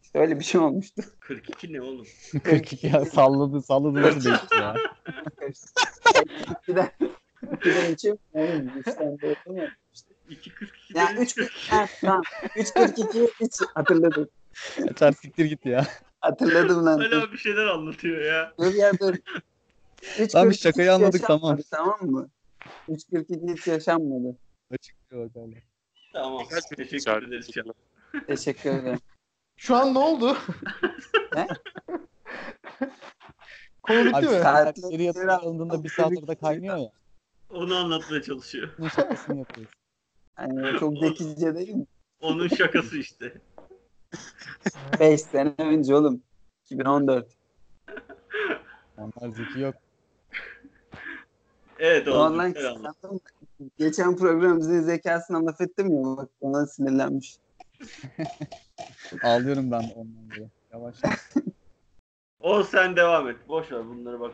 [0.03, 1.03] işte öyle bir şey olmuştu.
[1.21, 2.07] 42 ne oğlum?
[2.45, 4.77] 42 ya salladı salladı nasıl değişti ya.
[6.69, 6.91] 2'den
[7.43, 8.19] 2'den 3'e mi?
[8.33, 9.71] Oğlum, üçten dörde mi?
[10.31, 11.21] 2.42 Ya değil.
[11.21, 12.23] 3 ha, tamam.
[12.57, 14.29] 3.42 hiç hatırladım.
[14.79, 15.87] Yeter siktir git ya.
[16.21, 16.99] Hatırladım lan.
[16.99, 18.53] Hala bir şeyler anlatıyor ya.
[18.59, 19.15] dur ya dur.
[20.05, 22.29] 3.42 Lan biz şakayı anladık, yaşanmadı, Tamam mı?
[22.89, 24.37] 3.42 hiç yaşanmadı.
[24.71, 25.55] Açıklıyor bakalım.
[26.13, 26.45] Tamam.
[26.45, 27.49] Güzel tweet Teşekkür ederiz.
[27.53, 27.65] Can.
[28.27, 28.99] Teşekkür ederim.
[29.57, 30.37] Şu an ne oldu?
[31.35, 31.47] Ne?
[33.83, 34.33] Konu bitti Abi mi?
[34.33, 36.91] saat- seri yatırım alındığında bir saat orada kaynıyor ya.
[37.51, 38.69] Onu anlatmaya çalışıyor.
[38.79, 39.73] Bunun şakasını yapıyoruz.
[40.39, 41.87] Yani çok zekice değil mi?
[42.21, 43.41] Onun şakası işte.
[45.01, 46.23] 5 sene önce oğlum.
[46.65, 47.37] 2014.
[48.99, 49.75] Onlar zeki yok.
[51.79, 52.33] Evet oğlum.
[52.33, 53.21] Ondan kıskandım.
[53.79, 57.37] Geçen program bize zekasından laf ettim ya bak ona sinirlenmiş.
[59.23, 60.49] Ağlıyorum ben ondan beri.
[60.73, 60.97] Yavaş.
[62.41, 63.37] O sen devam et.
[63.49, 64.33] Boş ver bunları bak.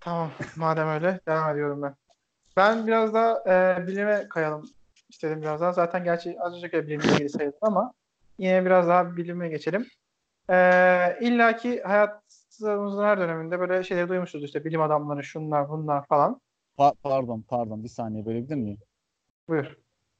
[0.00, 0.30] Tamam.
[0.56, 1.94] Madem öyle devam ediyorum ben.
[2.56, 4.70] Ben biraz daha e, bilime kayalım
[5.08, 5.72] istedim biraz daha.
[5.72, 7.92] Zaten gerçi az önce bilimle ilgili sayılır ama
[8.38, 9.86] yine biraz daha bilime geçelim.
[10.50, 10.56] E,
[11.20, 11.82] İlla ki
[12.60, 16.40] hayatımızın her döneminde böyle şeyleri duymuşuz işte bilim adamları şunlar bunlar falan.
[16.78, 18.78] Pa- pardon pardon bir saniye bölebilir miyim?
[19.48, 19.76] Buyur.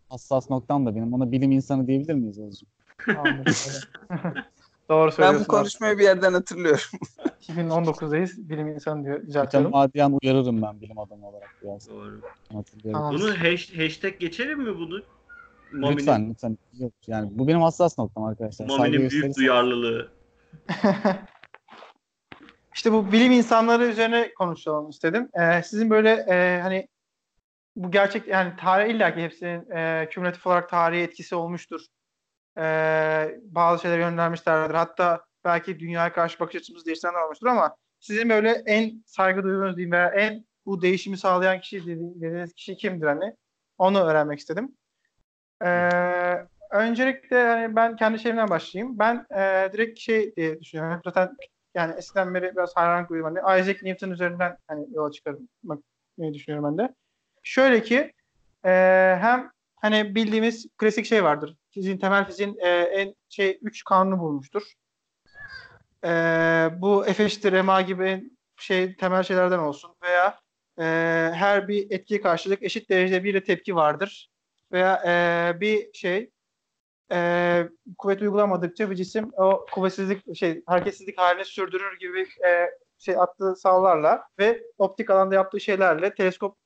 [0.09, 1.13] Hassas noktam da benim.
[1.13, 2.67] Ona bilim insanı diyebilir miyiz Oğuzcuğum?
[4.89, 5.45] Doğru Ben söylüyorsun.
[5.45, 6.85] bu konuşmayı bir yerden hatırlıyorum.
[7.41, 8.49] 2019'dayız.
[8.49, 9.27] Bilim insanı diyor.
[9.27, 9.71] Düzeltiyorum.
[9.71, 11.89] madiyen uyarırım ben bilim adamı olarak biraz.
[11.89, 12.21] Doğru.
[12.53, 13.01] Hatırlıyorum.
[13.01, 13.15] Tamam.
[13.15, 15.03] Bunu hash, hashtag geçelim mi bunu?
[15.73, 16.59] Mami'nin, Lütfen lütfen.
[16.79, 18.69] Yok, yani bu benim hassas noktam arkadaşlar.
[18.69, 20.09] Saygı Mami'nin büyük duyarlılığı.
[22.75, 25.29] İşte bu bilim insanları üzerine konuşalım istedim.
[25.41, 26.89] Ee, sizin böyle e, hani
[27.77, 31.81] bu gerçek yani tarih illa ki hepsinin e, kümülatif olarak tarihe etkisi olmuştur.
[32.59, 34.75] Ee, bazı şeyler göndermişlerdir.
[34.75, 39.93] Hatta belki dünyaya karşı bakış açımız değiştirenler olmuştur ama sizin böyle en saygı duyduğunuz diyeyim
[39.93, 43.37] veya en bu değişimi sağlayan kişi dedi- dediğiniz kişi kimdir hani?
[43.79, 44.77] Onu öğrenmek istedim.
[45.65, 45.91] Ee,
[46.71, 48.99] öncelikle hani ben kendi şeyimden başlayayım.
[48.99, 51.01] Ben e, direkt şey diye düşünüyorum.
[51.05, 51.37] Zaten
[51.75, 53.37] yani eskiden beri biraz hayran duyuyorum.
[53.37, 55.79] Hani Isaac Newton üzerinden hani yola çıkarmak
[56.19, 56.95] diye düşünüyorum ben de.
[57.43, 58.13] Şöyle ki
[58.65, 58.71] e,
[59.21, 61.57] hem hani bildiğimiz klasik şey vardır.
[61.71, 64.73] Fiziğin temel fiziğin e, en şey üç kanunu bulmuştur.
[66.05, 66.09] E,
[66.79, 68.23] bu F eşittir ma gibi
[68.57, 70.39] şey temel şeylerden olsun veya
[70.79, 70.85] e,
[71.35, 74.31] her bir etkiye karşılık eşit derecede bir de tepki vardır
[74.73, 76.31] veya e, bir şey
[77.13, 83.57] e, kuvvet uygulamadıkça bir cisim o kuvvetsizlik şey hareketsizlik halini sürdürür gibi e, şey attığı
[83.57, 86.57] sağlarla ve optik alanda yaptığı şeylerle teleskop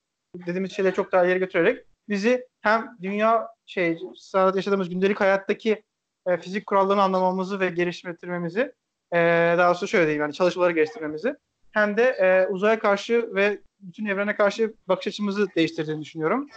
[0.46, 5.82] dediğimiz şeyleri çok daha ileri götürerek bizi hem dünya şey sırada yaşadığımız gündelik hayattaki
[6.26, 8.72] e, fizik kurallarını anlamamızı ve geliştirmemizi
[9.12, 9.18] e,
[9.58, 11.36] daha doğrusu şöyle diyeyim yani çalışmaları geliştirmemizi
[11.72, 16.48] hem de e, uzaya karşı ve bütün evrene karşı bakış açımızı değiştirdiğini düşünüyorum.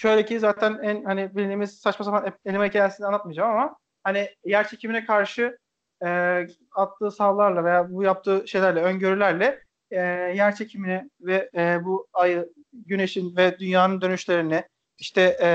[0.00, 5.04] Şöyle ki zaten en hani bildiğimiz saçma sapan elime hikayesini anlatmayacağım ama hani yer çekimine
[5.04, 5.58] karşı
[6.04, 10.00] e, attığı savlarla veya bu yaptığı şeylerle, öngörülerle e,
[10.36, 14.64] yer çekimini ve e, bu ayı, güneşin ve dünyanın dönüşlerini
[14.98, 15.50] işte e,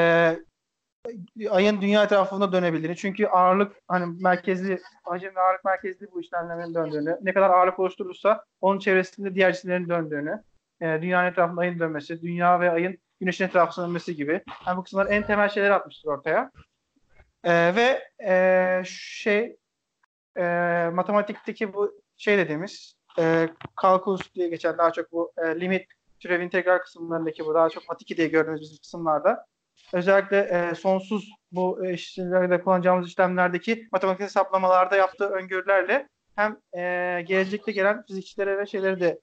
[1.50, 7.18] ayın dünya etrafında dönebildiğini çünkü ağırlık hani merkezli hacim ve ağırlık merkezli bu işlemlerin döndüğünü
[7.22, 10.44] ne kadar ağırlık oluşturursa onun çevresinde diğer cisimlerin döndüğünü
[10.82, 15.08] e, dünyanın etrafında ayın dönmesi dünya ve ayın güneşin etrafında dönmesi gibi yani bu kısımlar
[15.10, 16.52] en temel şeyleri atmıştır ortaya
[17.44, 19.56] e, ve e, şey
[20.38, 20.44] e,
[20.94, 25.86] matematikteki bu şey dediğimiz e, kalkulus diye geçen daha çok bu e, limit
[26.20, 29.46] türev integral kısımlarındaki bu daha çok mat 2 diye gördüğümüz bizim kısımlarda
[29.94, 38.04] özellikle e, sonsuz bu işlerde kullanacağımız işlemlerdeki matematik hesaplamalarda yaptığı öngörülerle hem e, gelecekte gelen
[38.08, 39.20] fizikçilere ve şeyleri de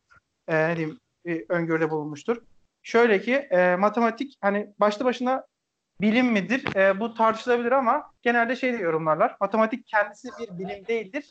[0.48, 2.51] e, ne diyeyim bir öngörüde bulunmuştur.
[2.82, 5.46] Şöyle ki e, matematik hani başlı başına
[6.00, 6.76] bilim midir?
[6.76, 9.36] E, bu tartışılabilir ama genelde şey yorumlarlar.
[9.40, 11.30] Matematik kendisi bir bilim değildir.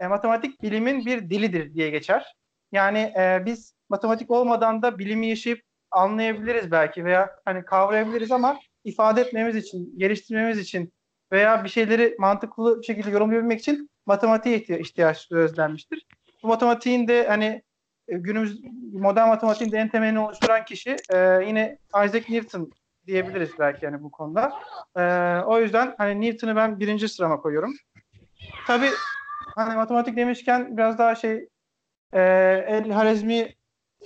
[0.00, 2.36] E, matematik bilimin bir dilidir diye geçer.
[2.72, 9.20] Yani e, biz matematik olmadan da bilimi yaşayıp anlayabiliriz belki veya hani kavrayabiliriz ama ifade
[9.20, 10.92] etmemiz için, geliştirmemiz için
[11.32, 16.06] veya bir şeyleri mantıklı bir şekilde yorumlayabilmek için matematiğe ihtiyaç, ihtiyaç özlenmiştir.
[16.42, 17.62] Bu matematiğin de hani
[18.18, 18.60] günümüz
[18.92, 22.72] modern matematiğin de en temelini oluşturan kişi e, yine Isaac Newton
[23.06, 24.52] diyebiliriz belki yani bu konuda.
[24.96, 25.02] E,
[25.46, 27.74] o yüzden hani Newton'u ben birinci sırama koyuyorum.
[28.66, 28.90] Tabii
[29.56, 31.48] hani matematik demişken biraz daha şey
[32.12, 32.20] e,
[32.68, 33.54] El Harizmi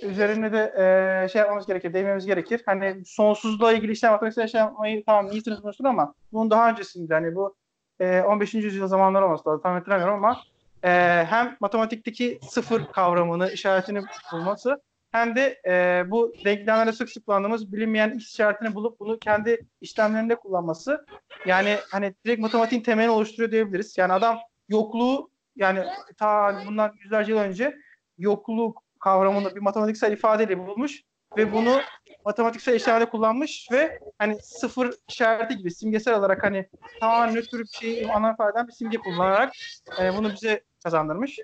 [0.01, 2.61] üzerine de e, şey yapmamız gerekir, değinmemiz gerekir.
[2.65, 7.35] Hani sonsuzluğa ilgili işlem matematiksel işlem yapmayı tamam Newton'un konuştur ama bunun daha öncesinde hani
[7.35, 7.55] bu
[7.99, 8.53] e, 15.
[8.53, 9.61] yüzyıl zamanları olması lazım.
[9.63, 10.41] Tam hatırlamıyorum ama
[10.83, 10.89] e,
[11.29, 14.01] hem matematikteki sıfır kavramını, işaretini
[14.31, 19.67] bulması hem de e, bu denklemlerde sık sık kullandığımız bilinmeyen x işaretini bulup bunu kendi
[19.81, 21.05] işlemlerinde kullanması
[21.45, 23.97] yani hani direkt matematiğin temelini oluşturuyor diyebiliriz.
[23.97, 24.37] Yani adam
[24.69, 25.83] yokluğu yani
[26.17, 27.75] ta bundan yüzlerce yıl önce
[28.17, 31.03] yokluk kavramını bir matematiksel ifadeyle bulmuş
[31.37, 31.81] ve bunu
[32.25, 36.69] matematiksel işareti kullanmış ve hani sıfır işareti gibi simgesel olarak hani
[36.99, 39.53] tamamen nötr bir şeyi anlam eden bir simge kullanarak
[40.01, 41.39] e, bunu bize kazandırmış.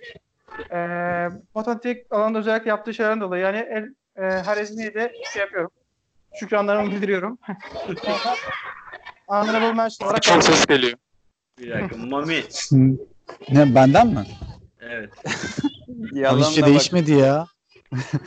[0.71, 0.77] E,
[1.55, 5.71] matematik alanında özellikle yaptığı şeylerden dolayı yani el, e, Harizmi'ye de şey yapıyorum.
[6.39, 7.39] Şükranlarımı bildiriyorum.
[9.27, 10.97] Honorable mention olarak Çok ses geliyor.
[11.59, 11.97] Bir dakika.
[11.97, 12.43] Mami.
[13.49, 14.25] Ne benden mi?
[14.81, 15.09] Evet.
[16.11, 16.69] Yalan şey bak.
[16.69, 17.47] değişmedi ya.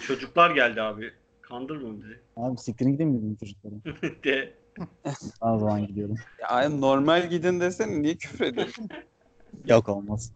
[0.06, 1.12] Çocuklar geldi abi.
[1.48, 2.20] Kandırma bizi.
[2.36, 3.74] Abi siktirin gideyim dedim çocuklara.
[4.24, 4.54] De.
[5.40, 6.16] O zaman gidiyorum.
[6.40, 8.88] Ya, normal gidin desene niye küfür ediyorsun?
[9.64, 10.32] Yok olmaz.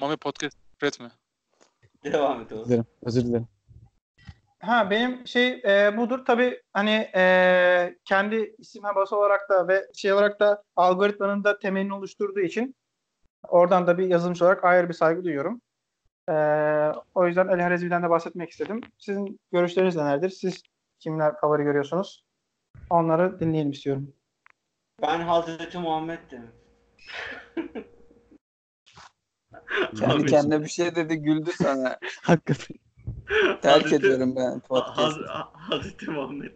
[0.00, 1.10] Mami podcast üretme.
[2.04, 2.62] Devam et oğlum.
[2.62, 2.86] Özür dilerim.
[3.02, 3.46] Özür dilerim.
[4.60, 10.12] Ha benim şey e, budur tabii hani e, kendi isim habası olarak da ve şey
[10.12, 12.74] olarak da algoritmanın da temelini oluşturduğu için
[13.48, 15.60] oradan da bir yazılımcı olarak ayrı bir saygı duyuyorum.
[16.28, 16.32] E,
[17.14, 18.80] o yüzden El Harizmi'den de bahsetmek istedim.
[18.98, 20.30] Sizin görüşleriniz nelerdir?
[20.30, 20.62] Siz
[20.98, 22.24] kimler favori görüyorsunuz?
[22.90, 24.12] Onları dinleyelim istiyorum.
[25.02, 26.50] Ben Hazreti Muhammed'dim.
[29.98, 31.98] Kendi kendine bir şey dedi güldü sana.
[32.22, 32.76] Hakikaten.
[33.62, 35.24] Terk Hazreti- ediyorum ben Haz, podcast'ı.
[35.52, 36.52] Hazreti Muhammed.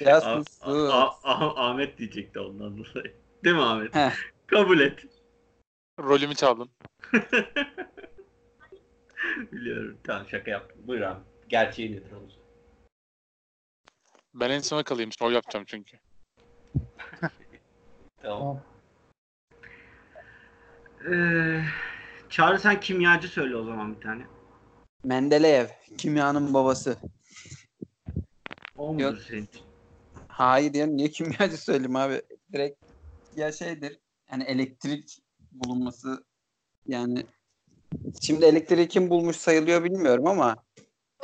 [0.00, 0.20] Ya
[0.62, 3.14] Ah- Ahmet diyecekti ondan dolayı.
[3.44, 3.94] Değil mi Ahmet?
[3.94, 4.12] Heh.
[4.46, 5.04] Kabul et.
[6.00, 6.70] Rolümü çaldın.
[9.52, 9.98] Biliyorum.
[10.04, 10.80] Tamam şaka yaptım.
[10.86, 11.20] Buyur abi.
[11.48, 12.30] Gerçeği nedir o zaman?
[14.34, 15.10] Ben en sona kalayım.
[15.22, 15.96] Rol yapacağım çünkü.
[18.22, 18.62] Tamam.
[21.12, 21.62] Ee,
[22.28, 24.26] Çağrı sen kimyacı söyle o zaman bir tane.
[25.04, 25.66] Mendeleev
[25.98, 26.96] kimyanın babası.
[28.76, 29.18] O mudur Yok.
[29.18, 29.62] senin için?
[30.28, 32.22] Hayır ya niye kimyacı söyleyeyim abi?
[32.52, 32.78] Direkt
[33.36, 33.98] ya şeydir.
[34.32, 35.18] Yani elektrik
[35.52, 36.24] bulunması
[36.86, 37.26] yani
[38.20, 40.56] şimdi elektriği kim bulmuş sayılıyor bilmiyorum ama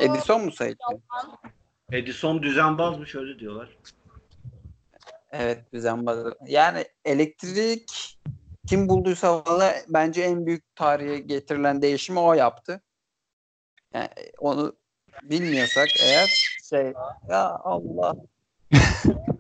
[0.00, 1.00] Edison mu sayılıyor?
[1.92, 3.76] Edison düzenbazmış öyle diyorlar.
[5.30, 6.18] Evet düzenbaz.
[6.46, 8.18] Yani elektrik
[8.66, 12.82] kim bulduysa valla bence en büyük tarihe getirilen değişimi o yaptı.
[13.94, 14.08] Yani
[14.38, 14.76] onu
[15.22, 16.92] bilmiyorsak eğer şey
[17.28, 18.16] ya Allah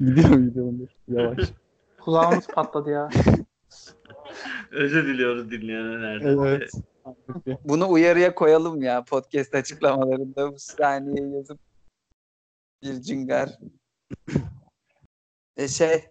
[0.00, 0.78] Gidiyorum gidiyorum.
[0.80, 1.14] dur.
[1.18, 1.38] Yavaş.
[2.00, 3.10] Kulağımız patladı ya.
[4.70, 6.70] Özür diliyoruz dinleyene neredeyse.
[7.46, 7.58] evet.
[7.64, 11.60] bunu uyarıya koyalım ya podcast açıklamalarında bu saniye yazıp
[12.82, 13.58] bir cıngar.
[15.56, 16.04] E şey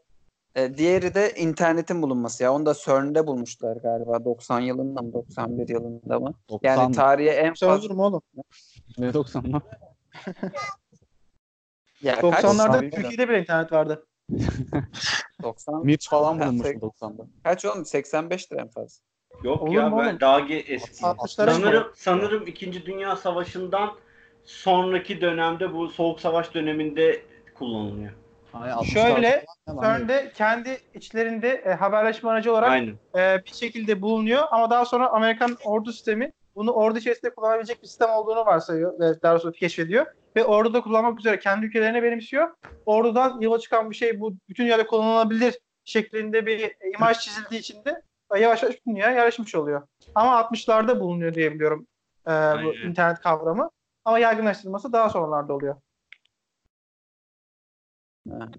[0.55, 2.53] e, diğeri de internetin bulunması ya.
[2.53, 6.33] Onu da CERN'de bulmuşlar galiba 90 yılında mı 91 yılında mı?
[6.49, 8.21] 90 Yani tarihe en fazla olur mu oğlum?
[8.97, 9.61] Ne 90 lan?
[12.01, 12.43] Ya kaç?
[12.43, 12.89] 90'larda Tabii.
[12.89, 14.05] Türkiye'de bile internet vardı.
[15.43, 17.23] 90 Mirç falan bulunmuş sek- 90'da.
[17.43, 17.81] kaç oğlum?
[17.81, 19.03] 85'tir en fazla.
[19.43, 20.19] Yok Olur ya mu ben oğlum?
[20.19, 21.03] daha ge- eski.
[21.03, 22.85] 60'lara Sanırım sanırım 2.
[22.85, 23.91] Dünya Savaşı'ndan
[24.43, 27.21] sonraki dönemde bu Soğuk Savaş döneminde
[27.53, 28.11] kullanılıyor.
[28.53, 32.95] 60'lar Şöyle, falan CERN'de kendi içlerinde e, haberleşme aracı olarak Aynen.
[33.17, 37.87] e, bir şekilde bulunuyor ama daha sonra Amerikan ordu sistemi bunu ordu içerisinde kullanabilecek bir
[37.87, 40.05] sistem olduğunu varsayıyor ve daha sonra keşfediyor
[40.35, 42.55] ve orduda kullanmak üzere kendi ülkelerine benimsiyor.
[42.85, 48.01] Ordudan yola çıkan bir şey bu bütün dünyada kullanılabilir şeklinde bir imaj çizildiği için de
[48.39, 49.87] yavaş yavaş bütün dünyaya yerleşmiş oluyor.
[50.15, 51.87] Ama 60'larda bulunuyor diye biliyorum
[52.27, 52.89] e, bu Aynen.
[52.89, 53.69] internet kavramı.
[54.05, 55.75] Ama yaygınlaştırılması daha sonralarda oluyor.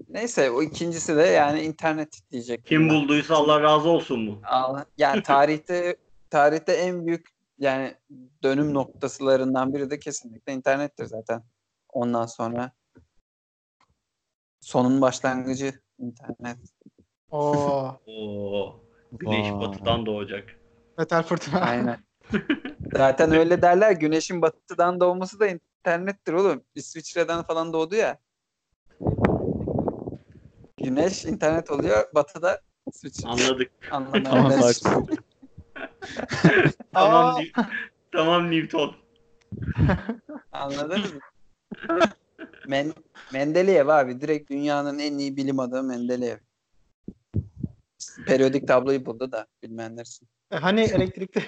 [0.08, 2.66] Neyse o ikincisi de yani internet diyecek.
[2.66, 4.40] Kim bulduysa Allah razı olsun mu?
[4.44, 4.86] Allah.
[4.98, 5.96] Yani tarihte
[6.30, 7.94] tarihte en büyük yani
[8.42, 11.42] dönüm noktasılarından biri de kesinlikle internettir zaten.
[11.92, 12.72] Ondan sonra
[14.60, 16.58] sonun başlangıcı internet.
[17.30, 18.80] Oo, Oo.
[19.12, 19.60] Güneş Vay.
[19.60, 20.60] batıdan doğacak.
[20.98, 21.60] metal fırtına.
[21.60, 22.04] Aynen.
[22.96, 23.92] Zaten öyle derler.
[23.92, 26.64] Güneşin batıdan doğması da internettir oğlum.
[26.74, 28.18] İsviçre'den falan doğdu ya.
[30.76, 32.08] Güneş internet oluyor.
[32.14, 33.28] Batıda İsviçre.
[33.28, 33.72] Anladık.
[33.90, 35.06] Anlamaya Tamam, sakin.
[36.92, 37.64] Tamam, Aa.
[38.12, 38.94] Tamam Newton.
[40.52, 41.20] Anladınız mı?
[42.68, 42.92] Men
[43.32, 44.20] Mendeleyev abi.
[44.20, 46.38] Direkt dünyanın en iyi bilim adamı Mendeleyev.
[48.26, 50.28] Periyodik tabloyu buldu da bilmeyenler için.
[50.50, 51.40] E, Hani elektrikte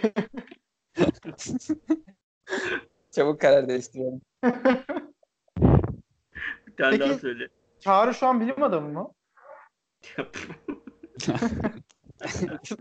[3.11, 4.20] Çabuk karar değiştiriyorum.
[6.66, 7.49] Bir tane Peki- daha söyle.
[7.81, 9.12] Çağrı şu an bilim adamı mı?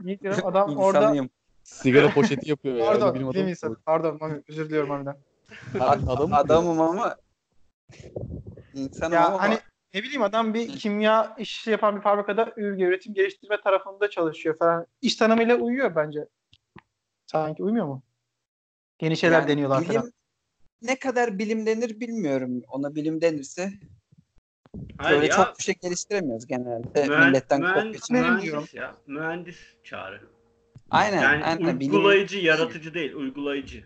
[0.03, 1.29] İyi diyorum, Adam orada İnsanıyım.
[1.63, 2.85] Sigara poşeti yapıyor ya.
[2.85, 3.49] Pardon, bilim bilim adamı.
[3.49, 3.75] insanı.
[3.85, 5.15] Pardon, Mami, özür diliyorum adam
[6.29, 6.35] mı?
[6.35, 7.15] Adamım ama
[8.73, 9.59] insanım Ya ama hani
[9.93, 14.87] ne bileyim adam bir kimya işi yapan bir fabrikada ürün üretim geliştirme tarafında çalışıyor falan.
[15.01, 16.27] İş tanımıyla uyuyor bence.
[17.25, 18.03] Sanki uymuyor mu?
[19.01, 20.11] Yeni şeyler Yani deniyorlar bilim, falan.
[20.81, 22.61] Ne kadar bilim denir bilmiyorum.
[22.67, 23.69] Ona bilim denirse
[24.97, 25.35] Hayır böyle ya.
[25.35, 27.05] çok bir şey geliştiremiyoruz genelde.
[27.05, 28.09] mühen- Milletten mühendis
[28.43, 28.67] diyorum.
[28.73, 28.95] ya.
[29.07, 30.21] Mühendis çağrı.
[30.89, 31.79] Aynen, Yani aynen.
[31.79, 33.77] Bilim, uygulayıcı, yaratıcı değil, uygulayıcı.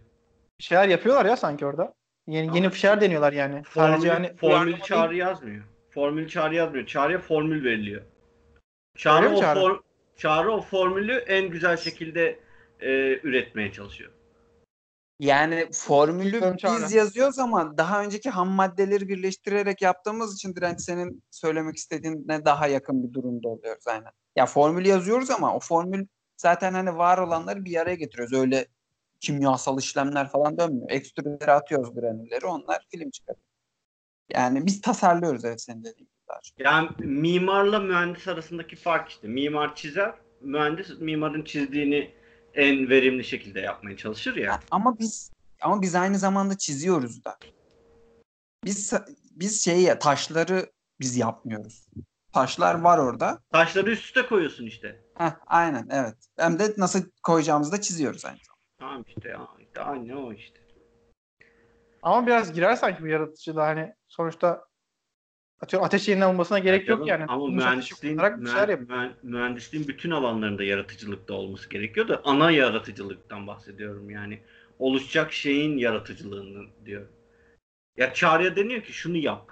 [0.60, 1.93] Bir şeyler yapıyorlar ya sanki orada.
[2.28, 3.64] Yeni, yeni bir şeyler deniyorlar yani.
[3.64, 5.20] Formül, Sadece hani formül çağrı değil.
[5.22, 5.64] yazmıyor.
[5.90, 6.86] Formül çağrı yazmıyor.
[6.86, 8.02] Çağrıya formül veriliyor.
[8.98, 9.60] Çağrı o, çağrı?
[9.60, 9.80] for-
[10.16, 12.40] çağrı o formülü en güzel şekilde
[12.80, 14.12] e, üretmeye çalışıyor.
[15.20, 21.76] yani formülü biz yazıyoruz ama daha önceki ham maddeleri birleştirerek yaptığımız için direnç senin söylemek
[21.76, 24.12] istediğine daha yakın bir durumda oluyoruz aynen.
[24.36, 26.06] Ya formülü yazıyoruz ama o formül
[26.38, 28.34] zaten hani var olanları bir araya getiriyoruz.
[28.34, 28.68] Öyle
[29.20, 30.89] kimyasal işlemler falan dönmüyor.
[30.89, 33.43] Ekstrüdere atıyoruz granülleri onlar film çıkarıyor.
[34.34, 36.09] Yani biz tasarlıyoruz evet senin dediğin gibi.
[36.57, 39.28] Yani mimarla mühendis arasındaki fark işte.
[39.28, 42.11] Mimar çizer, mühendis mimarın çizdiğini
[42.53, 44.59] en verimli şekilde yapmaya çalışır ya.
[44.72, 47.38] Ama biz ama biz aynı zamanda çiziyoruz da.
[48.65, 48.93] Biz
[49.32, 51.88] biz şey ya taşları biz yapmıyoruz.
[52.34, 53.39] Taşlar var orada.
[53.51, 55.01] Taşları üst üste koyuyorsun işte.
[55.18, 56.15] Heh, aynen evet.
[56.38, 58.57] Hem de nasıl koyacağımızı da çiziyoruz aynı zamanda.
[58.80, 59.48] Tamam işte ya.
[59.60, 60.60] İşte aynı o işte.
[62.02, 64.66] Ama biraz girer sanki bu yaratıcılığa hani sonuçta
[65.62, 67.26] atıyorum ateş yerine alınmasına gerek yok Canım, yani.
[67.32, 74.40] Ama mühendisliğin, şeyler mühen- mühendisliğin bütün alanlarında yaratıcılıkta olması gerekiyor da ana yaratıcılıktan bahsediyorum yani.
[74.80, 77.08] Oluşacak şeyin yaratıcılığını diyor.
[77.98, 79.52] Ya Çağrı'ya deniyor ki şunu yap.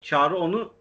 [0.00, 0.74] Çağrı onu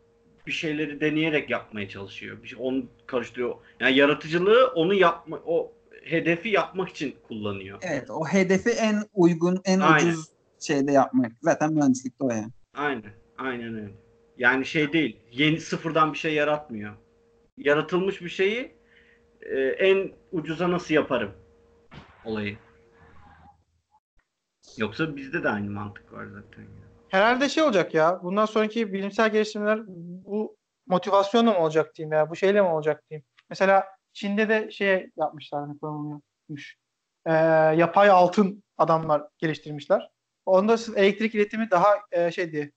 [0.47, 2.43] bir şeyleri deneyerek yapmaya çalışıyor.
[2.43, 3.55] Bir şey, onu karıştırıyor.
[3.79, 7.79] Yani yaratıcılığı onu yapma, o hedefi yapmak için kullanıyor.
[7.81, 10.07] Evet o hedefi en uygun, en Aynen.
[10.07, 10.25] ucuz
[10.59, 11.31] şeyde yapmak.
[11.41, 12.51] Zaten mühendislikte o yani.
[12.73, 13.11] Aynen.
[13.37, 13.93] Aynen öyle.
[14.37, 15.19] Yani şey değil.
[15.31, 16.93] Yeni sıfırdan bir şey yaratmıyor.
[17.57, 18.75] Yaratılmış bir şeyi
[19.41, 21.31] e, en ucuza nasıl yaparım
[22.25, 22.57] olayı.
[24.77, 26.65] Yoksa bizde de aynı mantık var zaten.
[27.09, 28.19] Herhalde şey olacak ya.
[28.23, 32.29] Bundan sonraki bilimsel geliştirmeler bu motivasyonla mı olacak diyeyim ya.
[32.29, 33.25] Bu şeyle mi olacak diyeyim.
[33.49, 36.77] Mesela Çin'de de şey yapmışlar hani kullanılıyormuş.
[37.25, 37.33] Ee,
[37.77, 40.09] yapay altın adamlar geliştirmişler.
[40.45, 42.71] Onda elektrik iletimi daha e, şey diye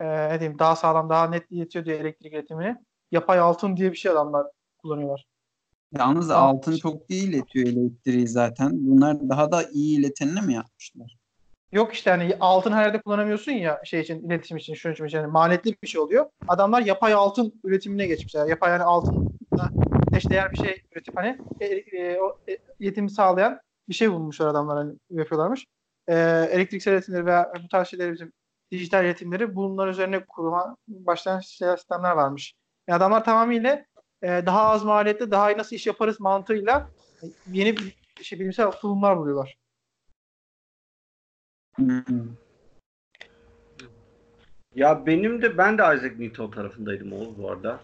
[0.00, 2.76] e, ne diyeyim daha sağlam daha net iletiyor diye elektrik iletimini.
[3.12, 4.46] Yapay altın diye bir şey adamlar
[4.78, 5.26] kullanıyorlar.
[5.98, 6.56] Yalnız Tamam.
[6.56, 8.70] altın çok iyi iletiyor elektriği zaten.
[8.74, 11.16] Bunlar daha da iyi iletenini mi yapmışlar?
[11.72, 15.26] Yok işte hani altın her yerde kullanamıyorsun ya şey için iletişim için şunun için yani
[15.26, 16.26] maliyetli bir şey oluyor.
[16.48, 18.46] Adamlar yapay altın üretimine geçmişler.
[18.46, 19.70] Yapay yani altınla
[20.14, 24.76] eşdeğer bir şey üretip hani e, e, o e, iletimi sağlayan bir şey bulmuşlar adamlar
[24.76, 25.66] hani yapıyorlarmış.
[26.08, 26.14] E,
[26.50, 28.32] elektriksel iletimleri veya bu tarz şeyleri bizim
[28.70, 32.54] dijital iletimleri bunlar üzerine kurulan başlayan sistemler varmış.
[32.88, 33.84] Yani adamlar tamamıyla
[34.22, 36.90] e, daha az maliyette daha iyi nasıl iş yaparız mantığıyla
[37.46, 39.56] yeni bir şey, bilimsel sunumlar buluyorlar.
[41.76, 42.36] Hmm.
[44.74, 47.80] Ya benim de ben de Isaac Newton tarafındaydım Oğuz bu arada.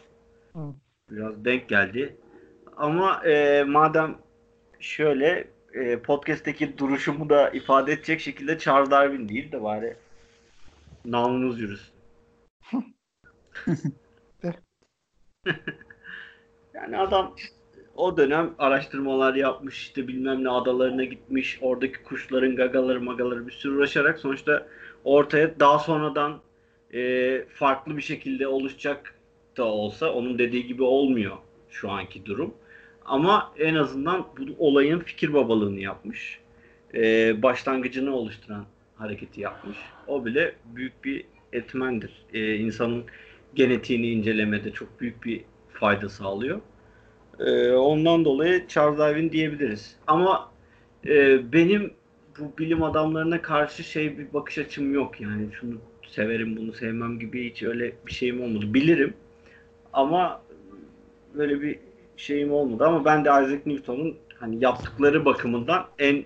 [0.57, 0.75] Hı.
[1.11, 2.17] Biraz denk geldi.
[2.77, 4.19] Ama e, madem
[4.81, 9.97] şöyle e, podcast'teki duruşumu da ifade edecek şekilde Charles Darwin değil de bari
[11.05, 11.95] namımız yürüsün.
[16.75, 17.35] yani adam
[17.97, 23.77] o dönem araştırmalar yapmış işte bilmem ne adalarına gitmiş oradaki kuşların gagaları magaları bir sürü
[23.77, 24.67] uğraşarak sonuçta
[25.05, 26.41] ortaya daha sonradan
[26.95, 29.20] e, farklı bir şekilde oluşacak
[29.57, 31.37] da olsa onun dediği gibi olmuyor
[31.71, 32.55] şu anki durum.
[33.05, 36.41] Ama en azından bu olayın fikir babalığını yapmış.
[36.95, 38.65] E, başlangıcını oluşturan
[38.97, 39.77] hareketi yapmış.
[40.07, 42.13] O bile büyük bir etmendir.
[42.33, 43.05] E, insanın
[43.55, 46.61] genetiğini incelemede çok büyük bir fayda sağlıyor.
[47.39, 49.97] E, ondan dolayı Charles Darwin diyebiliriz.
[50.07, 50.51] Ama
[51.07, 51.93] e, benim
[52.39, 55.75] bu bilim adamlarına karşı şey bir bakış açım yok yani şunu
[56.09, 58.75] severim bunu sevmem gibi hiç öyle bir şeyim olmadı.
[58.75, 59.15] Bilirim
[59.93, 60.43] ama
[61.35, 61.79] böyle bir
[62.17, 66.25] şeyim olmadı ama ben de Isaac Newton'un hani yaptıkları bakımından en e,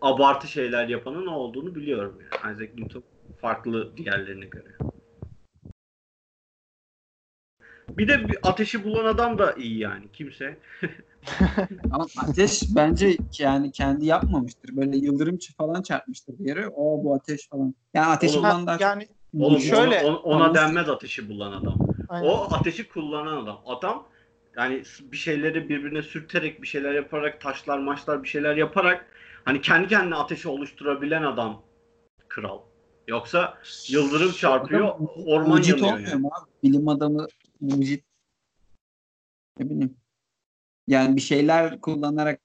[0.00, 2.54] abartı şeyler yapanın o olduğunu biliyorum yani.
[2.54, 3.02] Isaac Newton
[3.40, 4.68] farklı diğerlerine göre.
[7.88, 10.58] Bir de bir ateşi bulan adam da iyi yani kimse.
[11.90, 14.76] Ama ateş bence yani kendi yapmamıştır.
[14.76, 16.68] Böyle yıldırım falan çarpmıştır bir yere.
[16.68, 17.74] O bu ateş falan.
[17.94, 19.08] Yani ateş bulan daha yani
[19.40, 21.78] Oğlum Şöyle- ona, ona, denmez ateşi bulan adam.
[22.08, 22.28] Aynen.
[22.28, 23.62] O ateşi kullanan adam.
[23.66, 24.08] Adam
[24.56, 29.06] yani bir şeyleri birbirine sürterek bir şeyler yaparak taşlar maçlar bir şeyler yaparak
[29.44, 31.62] hani kendi kendine ateşi oluşturabilen adam
[32.28, 32.60] kral.
[33.08, 36.26] Yoksa yıldırım çarpıyor Adam orman mucit yanıyor olmuyor yani.
[36.26, 36.50] abi?
[36.62, 37.26] Bilim adamı
[37.60, 38.04] mucit.
[39.58, 39.96] Ne bileyim.
[40.86, 42.40] Yani bir şeyler kullanarak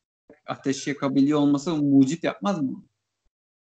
[0.45, 2.84] ateş yakabiliyor olması mucit yapmaz mı?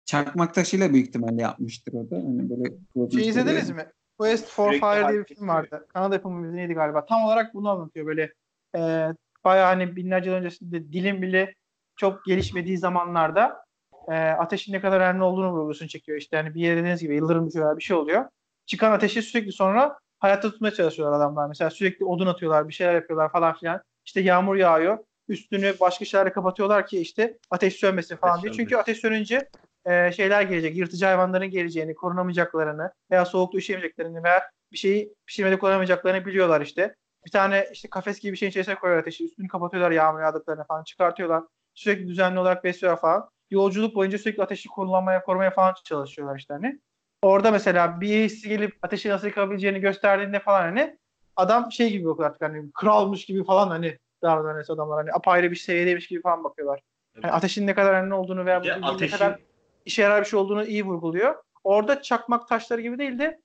[0.05, 2.17] Çakmak taşıyla büyük ihtimalle yapmıştır o da.
[2.17, 2.75] Hani böyle
[3.11, 3.87] Şey izlediniz mi?
[4.19, 5.87] Quest for Sürekli Fire diye bir film vardı.
[5.93, 7.07] Kanada yapımı bir neydi galiba.
[7.07, 8.33] Tam olarak bunu anlatıyor böyle.
[8.77, 9.09] E,
[9.45, 11.55] bayağı hani binlerce yıl öncesinde dilim bile
[11.97, 13.65] çok gelişmediği zamanlarda
[14.09, 16.19] e, ateşin ne kadar önemli olduğunu vurgusunu çekiyor.
[16.19, 18.25] İşte hani bir yere dediğiniz gibi yıldırım düşüyor bir şey oluyor.
[18.67, 21.49] Çıkan ateşi sürekli sonra hayatta tutmaya çalışıyorlar adamlar.
[21.49, 23.81] Mesela sürekli odun atıyorlar, bir şeyler yapıyorlar falan filan.
[24.05, 24.99] İşte yağmur yağıyor.
[25.29, 28.53] Üstünü başka şeylerle kapatıyorlar ki işte ateş sönmesin falan Ateş diye.
[28.53, 29.49] Çünkü ateş sönünce
[29.87, 30.77] e, şeyler gelecek.
[30.77, 36.95] Yırtıcı hayvanların geleceğini, korunamayacaklarını veya soğukta üşüyemeyeceklerini veya bir şeyi pişirmede kullanamayacaklarını biliyorlar işte.
[37.27, 39.25] Bir tane işte kafes gibi bir şeyin içerisine koyuyorlar ateşi.
[39.25, 41.43] Üstünü kapatıyorlar yağmur yağdıklarını falan çıkartıyorlar.
[41.75, 43.29] Sürekli düzenli olarak besliyorlar falan.
[43.51, 46.81] Yolculuk boyunca sürekli ateşi kullanmaya, korumaya falan çalışıyorlar işte hani.
[47.23, 50.99] Orada mesela birisi gelip ateşi nasıl yakabileceğini gösterdiğinde falan hani
[51.37, 55.57] adam şey gibi bakıyor artık hani kralmış gibi falan hani davranıyor adamlar hani apayrı bir
[55.57, 56.81] seviyedeymiş gibi falan bakıyorlar.
[57.23, 59.39] Hani ateşin ne kadar önemli olduğunu veya Bir bu bilginin ne ateşin kadar
[59.85, 61.35] işe yarar bir şey olduğunu iyi vurguluyor.
[61.65, 63.41] Orada çakmak taşları gibi değil de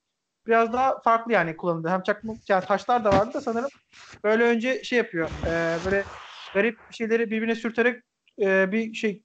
[0.47, 1.89] biraz daha farklı yani kullanıldı.
[1.89, 3.69] Hem çakmak yani taşlar da vardı da sanırım
[4.23, 5.31] böyle önce şey yapıyor.
[5.47, 6.11] e, böyle
[6.53, 8.03] garip şeyleri birbirine sürterek
[8.41, 9.23] e, bir şey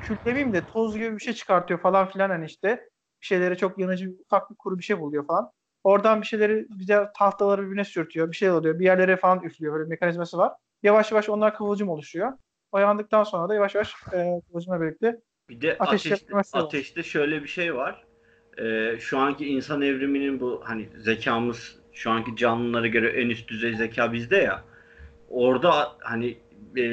[0.00, 2.68] kül demeyeyim de toz gibi bir şey çıkartıyor falan filan hani işte.
[3.22, 5.50] Bir şeylere çok yanıcı ufak bir kuru bir şey buluyor falan.
[5.84, 8.30] Oradan bir şeyleri bize tahtaları birbirine sürtüyor.
[8.32, 8.78] Bir şey oluyor.
[8.78, 9.72] Bir yerlere falan üflüyor.
[9.74, 10.52] Böyle bir mekanizması var.
[10.82, 12.32] Yavaş yavaş onlar kıvılcım oluşuyor.
[12.72, 15.20] O yandıktan sonra da yavaş yavaş e, kıvılcımla birlikte
[15.50, 16.62] Bir de Ateş ateş, yakması var.
[16.64, 18.04] ateşte şöyle bir şey var.
[18.58, 23.74] Ee, şu anki insan evriminin bu hani zekamız şu anki canlılara göre en üst düzey
[23.74, 24.64] zeka bizde ya.
[25.30, 26.38] Orada hani
[26.76, 26.84] e,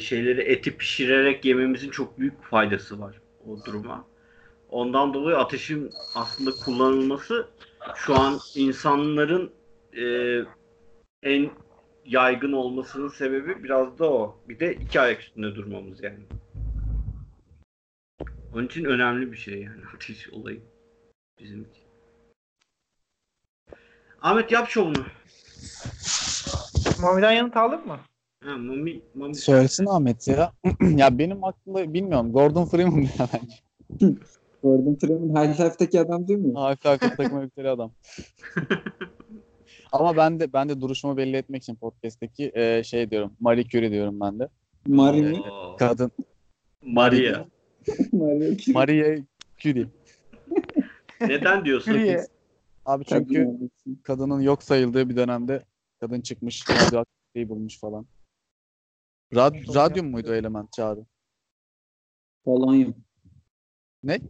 [0.00, 4.04] şeyleri eti pişirerek yememizin çok büyük faydası var o duruma.
[4.70, 7.48] Ondan dolayı ateşin aslında kullanılması
[7.94, 9.50] şu an insanların
[9.96, 10.04] e,
[11.22, 11.50] en
[12.04, 14.36] yaygın olmasının sebebi biraz da o.
[14.48, 16.18] Bir de iki ayak üstünde durmamız yani.
[18.56, 20.60] Onun için önemli bir şey yani ateş olayı
[21.40, 21.82] bizim için.
[24.22, 25.04] Ahmet yap şovunu.
[27.00, 27.98] Mami'den yanıt aldık mı?
[28.44, 29.34] Ha, mami, mami.
[29.34, 30.52] Söylesin Ahmet ya.
[30.96, 32.32] ya benim aklımda bilmiyorum.
[32.32, 33.56] Gordon Freeman ya bence.
[34.62, 36.52] Gordon Freeman Half-Life'daki adam değil mi?
[36.52, 37.92] Half-Life'de takım elbiseli adam.
[39.92, 43.32] Ama ben de ben de duruşumu belli etmek için podcast'teki e, şey diyorum.
[43.40, 44.48] Marie Curie diyorum ben de.
[44.86, 45.42] Marie mi?
[45.78, 46.10] Kadın.
[46.82, 47.44] Maria.
[48.12, 48.74] Marie Curie.
[48.74, 49.24] Marie
[49.58, 49.86] Curie.
[51.20, 51.92] Neden diyorsun?
[51.92, 52.26] Curie.
[52.84, 53.58] Abi çünkü
[54.02, 55.64] kadının yok sayıldığı bir dönemde
[56.00, 58.06] kadın çıkmış radyoaktifliği bulmuş falan.
[59.34, 61.04] Rad, radyum muydu element çağrı?
[62.44, 62.94] Polonyum.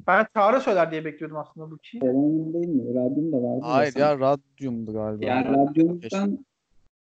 [0.07, 1.99] Ben Çağrı söyler diye bekliyordum aslında bu kişiyi.
[1.99, 2.95] Polonyum değil mi?
[2.95, 3.61] Radyum da vardı.
[3.63, 5.25] Hayır sen- ya radyumdu galiba.
[5.25, 6.47] Ya radyumdan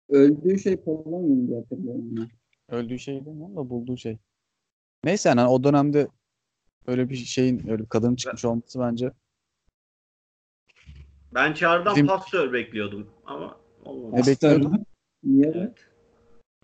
[0.09, 2.03] öldüğü şey polonyum diye hatırlıyorum.
[2.11, 2.27] ben.
[2.75, 3.55] Öldüğü şey değil mi?
[3.55, 4.17] Da bulduğu şey.
[5.03, 6.07] Neyse yani o dönemde
[6.87, 9.11] öyle bir şeyin öyle bir kadının çıkmış olması bence
[11.33, 14.21] Ben Çağrı'dan Bizim- pastör bekliyordum ama olmadı.
[14.21, 14.85] Ne bekliyordun?
[15.23, 15.51] Niye?
[15.55, 15.77] Evet.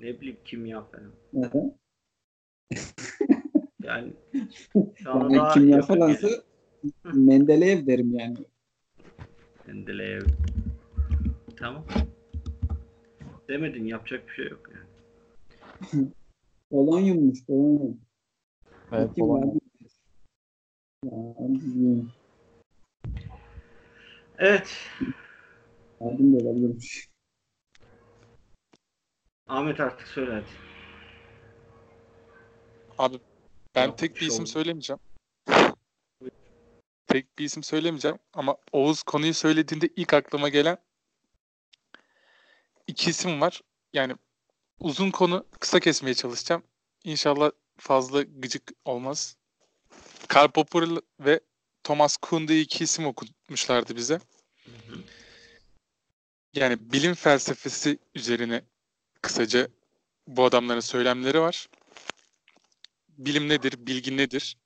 [0.01, 1.11] Ne bileyim kimya falan.
[1.33, 1.75] Neden?
[3.83, 4.13] Yani
[5.05, 6.27] Yani daha kimya falansa.
[7.13, 8.37] Mendeleev derim yani.
[9.67, 10.21] Mendeleev.
[11.57, 11.85] Tamam.
[13.47, 14.87] Demedin yapacak bir şey yok yani.
[16.69, 18.01] Polonyummuş, polonyum.
[18.91, 19.47] Evet, Kim Polonya.
[19.47, 19.57] vardı?
[19.57, 19.91] Ya, radyum.
[24.37, 24.77] Evet.
[26.01, 27.09] Radyum da olabilirmiş.
[29.47, 30.45] Ahmet artık söyle hadi.
[32.97, 33.19] Abi
[33.75, 34.49] ben Yok, tek bir şey isim oldu.
[34.49, 34.99] söylemeyeceğim.
[37.07, 40.77] Tek bir isim söylemeyeceğim ama Oğuz konuyu söylediğinde ilk aklıma gelen
[42.87, 43.61] iki isim var.
[43.93, 44.15] Yani
[44.79, 46.63] uzun konu kısa kesmeye çalışacağım.
[47.03, 49.37] İnşallah fazla gıcık olmaz.
[50.27, 50.83] Karl Popper
[51.19, 51.39] ve
[51.83, 54.19] Thomas Kuhn diye iki isim okutmuşlardı bize.
[56.53, 58.61] Yani bilim felsefesi üzerine
[59.21, 59.67] kısaca
[60.27, 61.67] bu adamların söylemleri var.
[63.09, 64.57] Bilim nedir, bilgi nedir?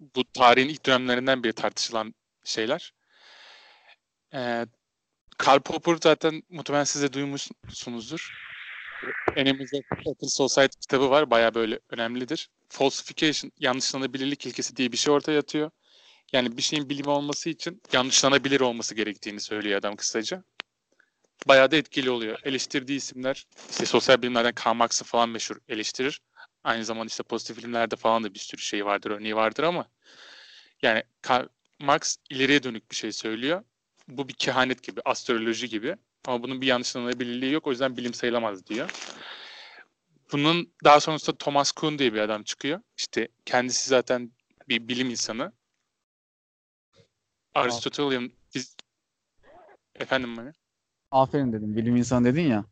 [0.00, 2.92] Bu tarihin ilk dönemlerinden beri tartışılan şeyler.
[4.34, 4.66] Ee,
[5.38, 8.32] Karl Popper zaten muhtemelen siz de duymuşsunuzdur.
[9.36, 11.30] Enemizde Open Society kitabı var.
[11.30, 12.50] Baya böyle önemlidir.
[12.72, 15.70] Falsification, yanlışlanabilirlik ilkesi diye bir şey ortaya atıyor.
[16.32, 20.44] Yani bir şeyin bilim olması için yanlışlanabilir olması gerektiğini söylüyor adam kısaca.
[21.48, 22.38] Bayağı da etkili oluyor.
[22.44, 26.20] Eleştirdiği isimler işte sosyal bilimlerden Karl Marx'ı falan meşhur eleştirir.
[26.64, 29.86] Aynı zamanda işte pozitif bilimlerde falan da bir sürü şey vardır, örneği vardır ama
[30.82, 31.46] yani Karl
[31.78, 33.64] Marx ileriye dönük bir şey söylüyor.
[34.08, 35.96] Bu bir kehanet gibi, astroloji gibi.
[36.26, 37.66] Ama bunun bir yanlışlanabilirliği yok.
[37.66, 38.90] O yüzden bilim sayılamaz diyor.
[40.32, 42.80] Bunun daha sonrasında Thomas Kuhn diye bir adam çıkıyor.
[42.96, 44.32] İşte kendisi zaten
[44.68, 45.52] bir bilim insanı.
[47.54, 48.76] Aristotelian fiz-
[49.94, 50.52] Efendim mi?
[51.10, 51.76] Aferin dedim.
[51.76, 52.64] Bilim insanı dedin ya.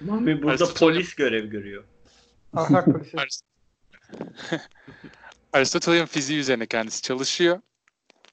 [0.00, 1.84] Mami burada polis görev görüyor.
[2.54, 3.42] Arist-
[5.52, 7.60] Aristotelian fiziği üzerine kendisi çalışıyor.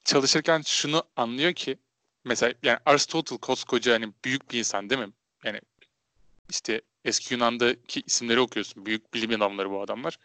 [0.03, 1.77] Çalışırken şunu anlıyor ki
[2.25, 5.13] mesela yani Aristotle koskoca hani büyük bir insan değil mi?
[5.45, 5.61] Yani
[6.49, 8.85] işte eski Yunan'daki isimleri okuyorsun.
[8.85, 10.17] Büyük bilim adamları bu adamlar.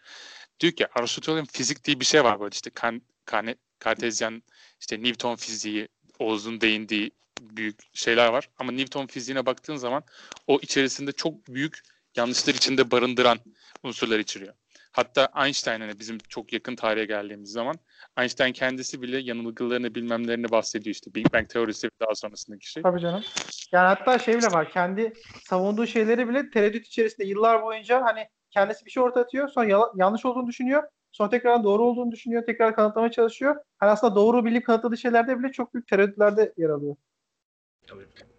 [0.59, 4.43] Diyor ki Aristotelian fizik diye bir şey var böyle işte kan, kane, kartezyen
[4.79, 5.87] işte Newton fiziği,
[6.19, 7.11] Oğuz'un değindiği
[7.41, 8.49] büyük şeyler var.
[8.59, 10.03] Ama Newton fiziğine baktığın zaman
[10.47, 11.81] o içerisinde çok büyük
[12.15, 13.39] yanlışlar içinde barındıran
[13.83, 14.53] unsurlar içeriyor.
[14.97, 17.75] Hatta Einstein hani bizim çok yakın tarihe geldiğimiz zaman
[18.19, 22.83] Einstein kendisi bile yanılgılarını bilmemlerini bahsediyor işte Big Bang teorisi ve daha sonrasındaki şey.
[22.83, 23.23] Tabii canım.
[23.71, 24.71] Yani hatta şey bile var.
[24.71, 29.49] Kendi savunduğu şeyleri bile tereddüt içerisinde yıllar boyunca hani kendisi bir şey ortaya atıyor.
[29.49, 30.83] Sonra yala- yanlış olduğunu düşünüyor.
[31.11, 32.45] Sonra tekrar doğru olduğunu düşünüyor.
[32.45, 33.55] Tekrar kanıtlamaya çalışıyor.
[33.77, 36.95] Hani aslında doğru bilip kanıtladığı şeylerde bile çok büyük tereddütlerde yer alıyor.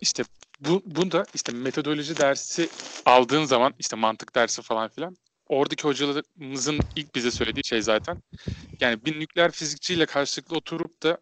[0.01, 0.23] İşte
[0.61, 2.69] bu, bu da işte metodoloji dersi
[3.07, 5.17] aldığın zaman işte mantık dersi falan filan
[5.49, 8.23] oradaki hocalarımızın ilk bize söylediği şey zaten
[8.81, 11.19] yani bir nükleer fizikçiyle karşılıklı oturup da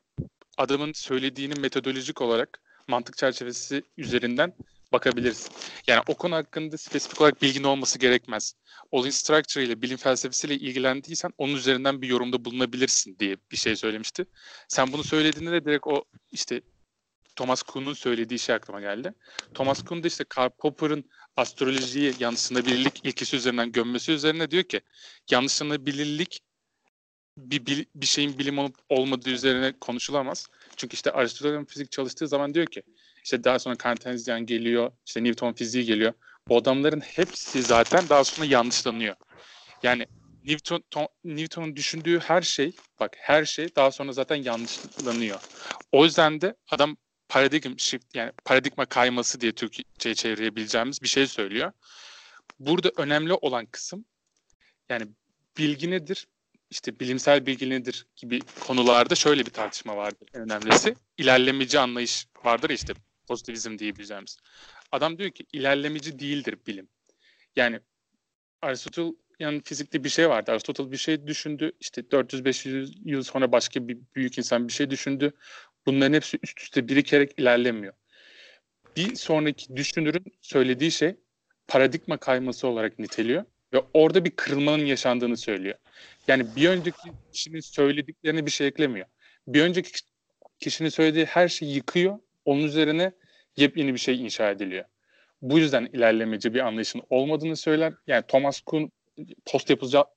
[0.58, 4.52] adamın söylediğini metodolojik olarak mantık çerçevesi üzerinden
[4.92, 5.52] bakabilirsin.
[5.86, 8.54] Yani o konu hakkında spesifik olarak bilgin olması gerekmez.
[8.90, 14.24] Olin Structure ile bilim felsefesiyle ilgilendiysen onun üzerinden bir yorumda bulunabilirsin diye bir şey söylemişti.
[14.68, 16.60] Sen bunu söylediğinde de direkt o işte
[17.36, 19.14] Thomas Kuhn'un söylediği şey aklıma geldi.
[19.54, 21.04] Thomas Kuhn da işte Karl Popper'ın
[21.36, 24.80] astrolojiyi yanlışlanabilirlik ilkesi üzerinden gömmesi üzerine diyor ki
[25.30, 26.40] yanlışlanabilirlik
[27.38, 30.46] bir, bir, şeyin bilim olup olmadığı üzerine konuşulamaz.
[30.76, 32.82] Çünkü işte Aristoteles'in fizik çalıştığı zaman diyor ki
[33.24, 36.12] işte daha sonra Cartesian geliyor, işte Newton fiziği geliyor.
[36.48, 39.16] Bu adamların hepsi zaten daha sonra yanlışlanıyor.
[39.82, 40.06] Yani
[40.44, 45.40] Newton to- Newton'un düşündüğü her şey, bak her şey daha sonra zaten yanlışlanıyor.
[45.92, 46.96] O yüzden de adam
[47.28, 51.72] paradigm shift yani paradigma kayması diye Türkçe'ye çevirebileceğimiz bir şey söylüyor.
[52.60, 54.04] Burada önemli olan kısım
[54.88, 55.06] yani
[55.58, 56.26] bilgi nedir?
[56.70, 60.94] İşte bilimsel bilgi nedir gibi konularda şöyle bir tartışma vardır en önemlisi.
[61.18, 62.92] İlerlemeci anlayış vardır işte
[63.26, 64.36] pozitivizm diyebileceğimiz.
[64.92, 66.88] Adam diyor ki ilerlemeci değildir bilim.
[67.56, 67.80] Yani
[68.62, 70.50] Aristotle yani fizikte bir şey vardı.
[70.52, 71.72] Aristotle bir şey düşündü.
[71.80, 75.32] İşte 400-500 yıl sonra başka bir büyük insan bir şey düşündü.
[75.86, 77.92] Bunların hepsi üst üste birikerek ilerlemiyor.
[78.96, 81.16] Bir sonraki düşünürün söylediği şey
[81.68, 83.44] paradigma kayması olarak niteliyor.
[83.72, 85.74] Ve orada bir kırılmanın yaşandığını söylüyor.
[86.28, 89.06] Yani bir önceki kişinin söylediklerine bir şey eklemiyor.
[89.46, 89.90] Bir önceki
[90.60, 92.18] kişinin söylediği her şeyi yıkıyor.
[92.44, 93.12] Onun üzerine
[93.56, 94.84] yepyeni bir şey inşa ediliyor.
[95.42, 97.92] Bu yüzden ilerlemeci bir anlayışın olmadığını söyler.
[98.06, 98.88] Yani Thomas Kuhn
[99.46, 99.70] post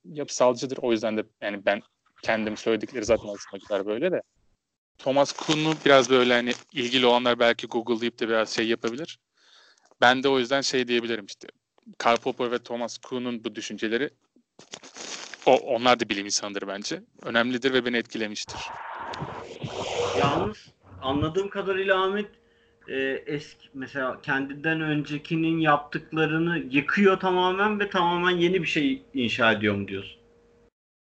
[0.05, 0.77] yapısalcıdır.
[0.81, 1.81] O yüzden de yani ben
[2.23, 4.21] kendim söyledikleri zaten aslında böyle de.
[4.99, 9.19] Thomas Kuhn'u biraz böyle hani ilgili olanlar belki Google'layıp da biraz şey yapabilir.
[10.01, 11.47] Ben de o yüzden şey diyebilirim işte.
[11.97, 14.09] Karl Popper ve Thomas Kuhn'un bu düşünceleri
[15.45, 17.01] o, onlar da bilim insanıdır bence.
[17.21, 18.59] Önemlidir ve beni etkilemiştir.
[20.17, 20.57] Yalnız
[21.01, 22.29] anladığım kadarıyla Ahmet
[22.87, 29.75] e, eski mesela kendinden öncekinin yaptıklarını yıkıyor tamamen ve tamamen yeni bir şey inşa ediyor
[29.75, 30.19] mu diyorsun?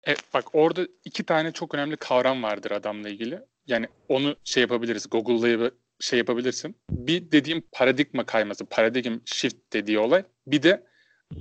[0.08, 3.40] E, bak orada iki tane çok önemli kavram vardır adamla ilgili.
[3.68, 5.10] Yani onu şey yapabiliriz.
[5.10, 6.76] Google'layıp şey yapabilirsin.
[6.90, 10.24] Bir dediğim paradigma kayması, paradigm shift dediği olay.
[10.48, 10.84] Bir de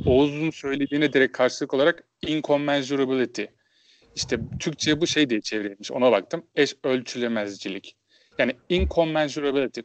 [0.06, 3.44] Oğuz'un söylediğine direkt karşılık olarak incommensurability.
[4.14, 5.92] İşte Türkçe'ye bu şey diye çevrilmiş.
[5.92, 6.46] Ona baktım.
[6.54, 7.96] Eş ölçülemezcilik.
[8.38, 9.80] Yani incommensurability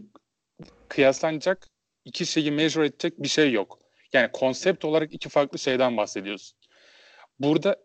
[0.89, 1.68] kıyaslanacak
[2.06, 3.80] iki şeyi measure edecek bir şey yok.
[4.14, 6.54] Yani konsept olarak iki farklı şeyden bahsediyoruz.
[7.39, 7.76] Burada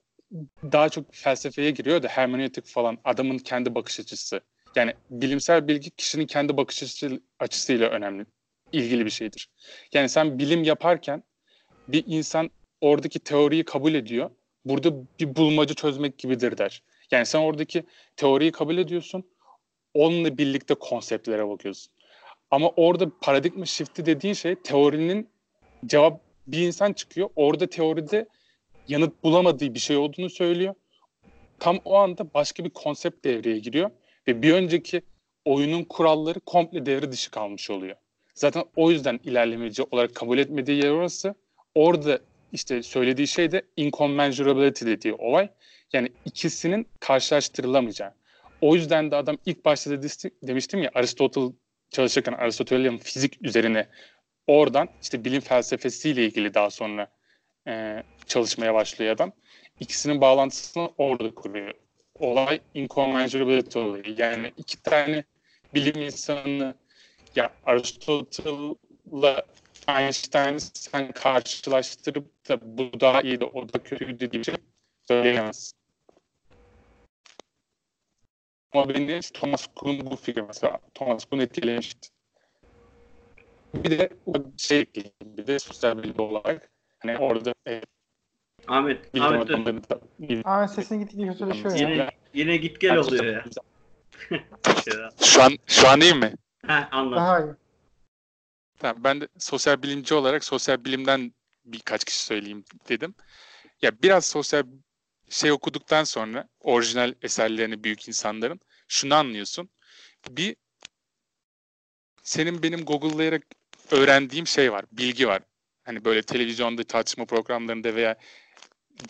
[0.72, 4.41] daha çok felsefeye giriyor da hermeneutik falan adamın kendi bakış açısı.
[4.77, 8.27] Yani bilimsel bilgi kişinin kendi bakış açısı, açısıyla önemli,
[8.72, 9.51] ilgili bir şeydir.
[9.93, 11.22] Yani sen bilim yaparken
[11.89, 12.51] bir insan
[12.81, 14.31] oradaki teoriyi kabul ediyor.
[14.64, 16.83] Burada bir bulmaca çözmek gibidir der.
[17.11, 17.85] Yani sen oradaki
[18.16, 19.24] teoriyi kabul ediyorsun.
[19.95, 21.93] Onunla birlikte konseptlere bakıyorsun.
[22.51, 25.29] Ama orada paradigma shift'i dediğin şey teorinin
[25.87, 27.29] cevap bir insan çıkıyor.
[27.37, 28.27] Orada teoride
[28.89, 30.74] yanıt bulamadığı bir şey olduğunu söylüyor.
[31.59, 33.91] Tam o anda başka bir konsept devreye giriyor
[34.28, 35.03] ve bir önceki
[35.45, 37.97] oyunun kuralları komple devre dışı kalmış oluyor.
[38.34, 41.34] Zaten o yüzden ilerlemeci olarak kabul etmediği yer orası.
[41.74, 42.20] Orada
[42.53, 45.49] işte söylediği şey de incommensurability dediği olay.
[45.93, 48.14] Yani ikisinin karşılaştırılamayacağı.
[48.61, 50.09] O yüzden de adam ilk başta dedi,
[50.43, 51.53] demiştim ya Aristotle
[51.91, 53.87] çalışırken Aristotelian fizik üzerine
[54.47, 57.09] oradan işte bilim felsefesiyle ilgili daha sonra
[57.67, 59.33] e, çalışmaya başlıyor adam.
[59.81, 61.75] İkisinin bağlantısını orada kuruyor.
[62.14, 64.14] Olay incommensurability olayı.
[64.19, 65.25] Yani iki tane
[65.75, 66.75] bilim insanını
[67.37, 69.47] ya Aristotle'la
[69.89, 74.57] Einstein'ı sen karşılaştırıp da bu daha iyiydi, o da kötüydü diye
[75.09, 75.79] söyleyemezsin.
[78.73, 82.09] Ama beni Thomas Kuhn bu fikir mesela Thomas Kuhn etkilemişti.
[83.75, 84.09] Bir de
[84.57, 84.87] şey
[85.23, 86.76] bir de sosyal bilgi olarak
[87.07, 87.83] hani orada e,
[88.69, 89.67] Ahmet, bilim Ahmet dur.
[89.91, 90.01] da
[90.45, 91.91] Ahmet sesin gittikçe kötüleşiyor ya.
[91.91, 93.45] Yine, yine git gel oluyor ya.
[95.25, 96.35] Şu an şu an iyi mi?
[96.67, 97.17] Heh, anladım.
[97.17, 97.53] Daha iyi.
[98.79, 101.33] Tamam, ben de sosyal bilimci olarak sosyal bilimden
[101.65, 103.15] birkaç kişi söyleyeyim dedim.
[103.83, 104.63] Ya biraz sosyal
[105.31, 109.69] şey okuduktan sonra orijinal eserlerini büyük insanların şunu anlıyorsun.
[110.31, 110.57] Bir
[112.23, 113.43] senin benim Google'layarak
[113.91, 115.43] öğrendiğim şey var, bilgi var.
[115.87, 118.17] Hani böyle televizyonda tartışma programlarında veya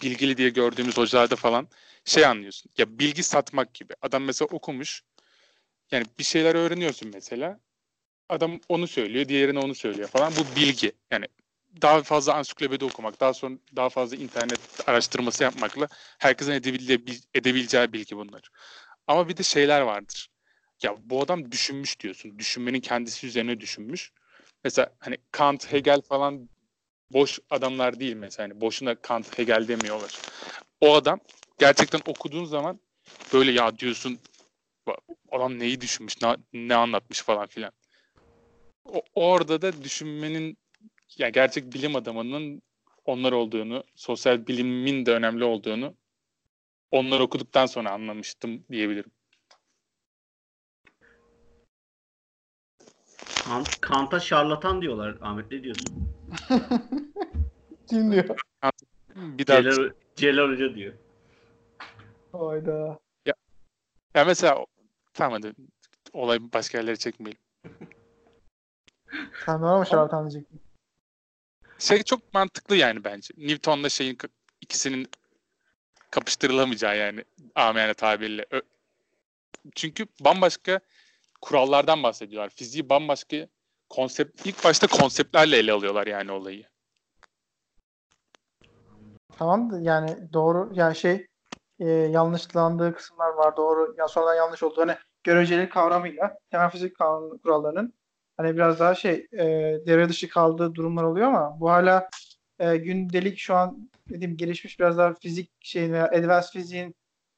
[0.03, 1.69] bilgili diye gördüğümüz hocalarda falan
[2.05, 2.71] şey anlıyorsun.
[2.79, 3.95] Ya bilgi satmak gibi.
[4.03, 5.03] Adam mesela okumuş.
[5.91, 7.61] Yani bir şeyler öğreniyorsun mesela.
[8.29, 10.33] Adam onu söylüyor, diğerine onu söylüyor falan.
[10.33, 10.93] Bu bilgi.
[11.11, 11.27] Yani
[11.83, 15.89] daha fazla ansiklopedi okumak, daha sonra daha fazla internet araştırması yapmakla
[16.19, 17.05] herkesin edebileceği,
[17.35, 18.51] edebileceği bilgi bunlar.
[19.07, 20.29] Ama bir de şeyler vardır.
[20.83, 22.39] Ya bu adam düşünmüş diyorsun.
[22.39, 24.13] Düşünmenin kendisi üzerine düşünmüş.
[24.65, 26.49] Mesela hani Kant, Hegel falan
[27.11, 28.49] boş adamlar değil mesela.
[28.49, 30.21] Hani boşuna Kant, Hegel demiyorlar.
[30.81, 31.21] O adam
[31.59, 32.81] gerçekten okuduğun zaman
[33.33, 34.21] böyle ya diyorsun
[35.33, 37.73] adam neyi düşünmüş, ne, ne anlatmış falan filan.
[38.85, 40.59] O, orada da düşünmenin
[41.19, 42.63] yani gerçek bilim adamının
[43.05, 45.95] onlar olduğunu, sosyal bilimin de önemli olduğunu
[46.91, 49.11] onları okuduktan sonra anlamıştım diyebilirim.
[53.39, 55.93] Kant, Kant'a şarlatan diyorlar Ahmet ne diyorsun?
[57.89, 58.25] Kim diyor?
[59.17, 60.95] Bir daha Celal, Celal Hoca diyor.
[62.33, 62.99] Hayda.
[64.15, 64.67] ya mesela
[65.15, 65.55] tamam hadi
[66.13, 67.41] olay başka yerlere çekmeyelim.
[69.47, 70.61] Sen bana mı şarlatan diyecektin?
[71.79, 73.35] Şey çok mantıklı yani bence.
[73.37, 74.19] Newton'la şeyin
[74.61, 75.09] ikisinin
[76.11, 77.25] kapıştırılamayacağı yani
[77.55, 78.47] amiyane tabirle.
[78.51, 78.61] Ö-
[79.75, 80.81] Çünkü bambaşka
[81.41, 82.51] kurallardan bahsediyorlar.
[82.51, 83.49] Fiziği bambaşka
[83.89, 86.65] konsept ilk başta konseptlerle ele alıyorlar yani olayı.
[89.39, 91.27] Tamam yani doğru yani şey
[91.81, 97.39] e, yanlışlandığı kısımlar var doğru ya sonradan yanlış oldu hani görecelik kavramıyla temel fizik kanun
[97.39, 97.95] kurallarının
[98.37, 99.47] hani biraz daha şey e,
[99.87, 102.09] devre dışı kaldığı durumlar oluyor ama bu hala
[102.59, 106.95] e, gündelik şu an dediğim gelişmiş biraz daha fizik şeyin veya advanced fiziğin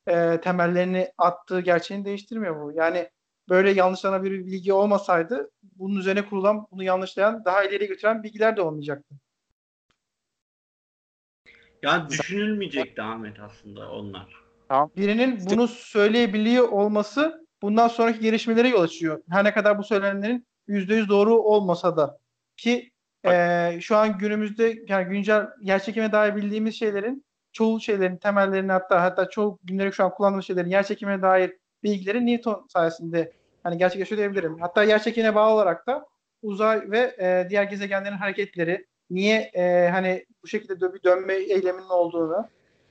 [0.08, 2.72] e, temellerini attığı gerçeğini değiştirmiyor bu.
[2.72, 3.10] Yani
[3.48, 8.62] böyle yanlışlanan bir bilgi olmasaydı bunun üzerine kurulan, bunu yanlışlayan, daha ileri götüren bilgiler de
[8.62, 9.14] olmayacaktı.
[11.82, 14.48] Yani düşünülmeyecekti Ahmet aslında onlar.
[14.96, 19.22] Birinin bunu söyleyebiliyor olması bundan sonraki gelişmelere yol açıyor.
[19.30, 22.18] Her ne kadar bu söylenenlerin %100 doğru olmasa da
[22.56, 22.90] ki
[23.26, 29.28] e, şu an günümüzde yani güncel yerçekime dair bildiğimiz şeylerin çoğu şeylerin temellerini hatta hatta
[29.30, 33.32] çoğu günlük şu an kullandığımız şeylerin yerçekime dair bilgileri Newton sayesinde
[33.62, 34.60] hani gerçekleşiyor diyebilirim.
[34.60, 36.06] Hatta yerçekimine bağlı olarak da
[36.42, 41.88] uzay ve e, diğer gezegenlerin hareketleri niye e, hani bu şekilde dö- bir dönme eyleminin
[41.88, 42.46] olduğunu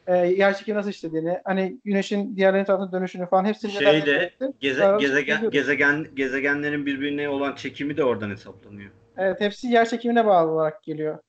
[0.07, 5.37] e, yerçekimi nasıl işlediğini hani güneşin diğer etrafına dönüşünü falan hepsini Şeyde, Geze, Sonra gezegen,
[5.37, 5.53] biliyoruz.
[5.53, 8.91] gezegen gezegenlerin birbirine olan çekimi de oradan hesaplanıyor.
[9.17, 11.19] Evet hepsi yer çekimine bağlı olarak geliyor.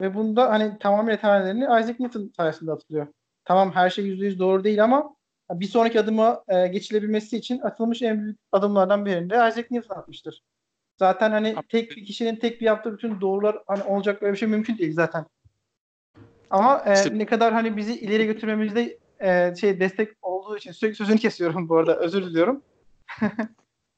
[0.00, 3.06] Ve bunda hani tamamen temellerini Isaac Newton sayesinde atılıyor.
[3.44, 5.16] Tamam her şey %100 doğru değil ama
[5.50, 10.42] bir sonraki adıma e, geçilebilmesi için atılmış en büyük adımlardan birini de Isaac Newton atmıştır.
[10.98, 14.48] Zaten hani tek bir kişinin tek bir yaptığı bütün doğrular hani olacak böyle bir şey
[14.48, 15.26] mümkün değil zaten.
[16.50, 20.96] Ama e, İşte- ne kadar hani bizi ileri götürmemizde e, şey destek olduğu için sürekli
[20.96, 22.62] sözünü kesiyorum bu arada özür diliyorum.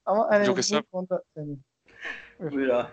[0.06, 1.56] Ama hani Yok, bu konuda yani,
[2.40, 2.88] Buyur abi.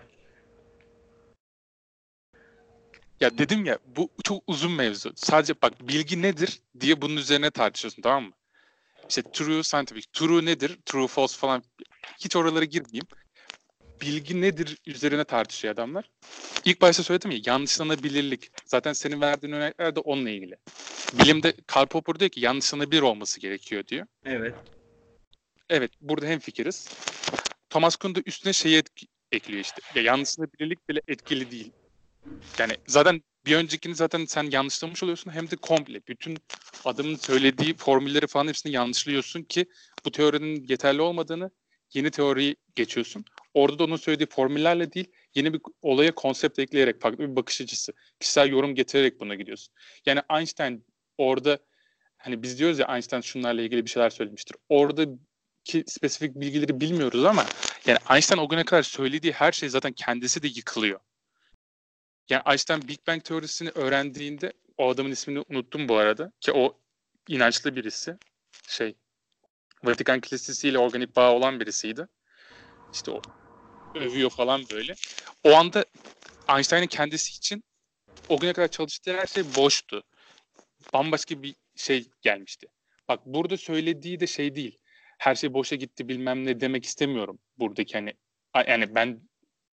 [3.20, 5.12] Ya dedim ya bu çok uzun mevzu.
[5.16, 8.32] Sadece bak bilgi nedir diye bunun üzerine tartışıyorsun tamam mı?
[9.08, 11.62] İşte true scientific, true nedir, true false falan
[12.18, 13.06] hiç oralara girmeyeyim.
[14.02, 16.10] Bilgi nedir üzerine tartışıyor adamlar.
[16.64, 18.50] İlk başta söyledim ya yanlışlanabilirlik.
[18.64, 20.56] Zaten senin verdiğin örnekler de onunla ilgili.
[21.12, 24.06] Bilimde Karl Popper diyor ki yanlışlanabilir olması gerekiyor diyor.
[24.24, 24.54] Evet.
[25.70, 26.88] Evet burada hem fikiriz.
[27.70, 29.82] Thomas Kuhn da üstüne şeyi etki- ekliyor işte.
[29.94, 31.72] Ya yanlışlanabilirlik bile etkili değil.
[32.58, 36.00] Yani zaten bir öncekini zaten sen yanlışlamış oluyorsun hem de komple.
[36.08, 36.36] Bütün
[36.84, 39.66] adamın söylediği formülleri falan hepsini yanlışlıyorsun ki
[40.04, 41.50] bu teorinin yeterli olmadığını
[41.94, 43.24] yeni teoriyi geçiyorsun.
[43.54, 47.92] Orada da onun söylediği formüllerle değil yeni bir olaya konsept ekleyerek farklı bir bakış açısı,
[48.20, 49.74] kişisel yorum getirerek buna gidiyorsun.
[50.06, 50.84] Yani Einstein
[51.18, 51.58] orada
[52.16, 54.56] hani biz diyoruz ya Einstein şunlarla ilgili bir şeyler söylemiştir.
[54.68, 57.46] Oradaki spesifik bilgileri bilmiyoruz ama
[57.86, 61.00] yani Einstein o güne kadar söylediği her şey zaten kendisi de yıkılıyor.
[62.28, 66.78] Yani Einstein Big Bang teorisini öğrendiğinde o adamın ismini unuttum bu arada ki o
[67.28, 68.16] inançlı birisi.
[68.68, 68.96] Şey
[69.84, 72.08] Vatikan Kilisesi ile organik bağ olan birisiydi.
[72.92, 73.22] İşte o
[73.94, 74.94] övüyor falan böyle.
[75.44, 75.84] O anda
[76.48, 77.64] Einstein'ın kendisi için
[78.28, 80.02] o güne kadar çalıştığı her şey boştu.
[80.92, 82.66] Bambaşka bir şey gelmişti.
[83.08, 84.78] Bak burada söylediği de şey değil.
[85.18, 88.14] Her şey boşa gitti bilmem ne demek istemiyorum buradaki hani
[88.68, 89.20] yani ben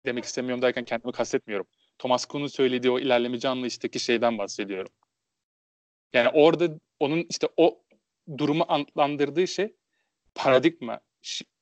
[0.07, 1.67] demek istemiyorum derken kendimi kastetmiyorum.
[1.99, 4.93] Thomas Kuhn'un söylediği o ilerlemeci anlayıştaki şeyden bahsediyorum.
[6.13, 7.83] Yani orada onun işte o
[8.39, 9.77] durumu adlandırdığı şey
[10.35, 11.01] paradigma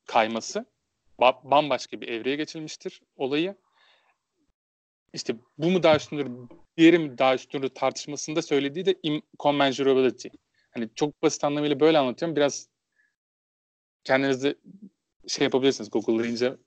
[0.05, 0.65] kayması.
[1.19, 3.55] Ba- bambaşka bir evreye geçilmiştir olayı.
[5.13, 6.27] İşte bu mu daha üstündür,
[6.77, 10.27] diğeri mi daha üstündür tartışmasında söylediği de incommensurability.
[10.71, 12.35] Hani çok basit anlamıyla böyle anlatıyorum.
[12.35, 12.69] Biraz
[14.03, 14.55] kendinizi
[15.27, 16.57] şey yapabilirsiniz Google'layınca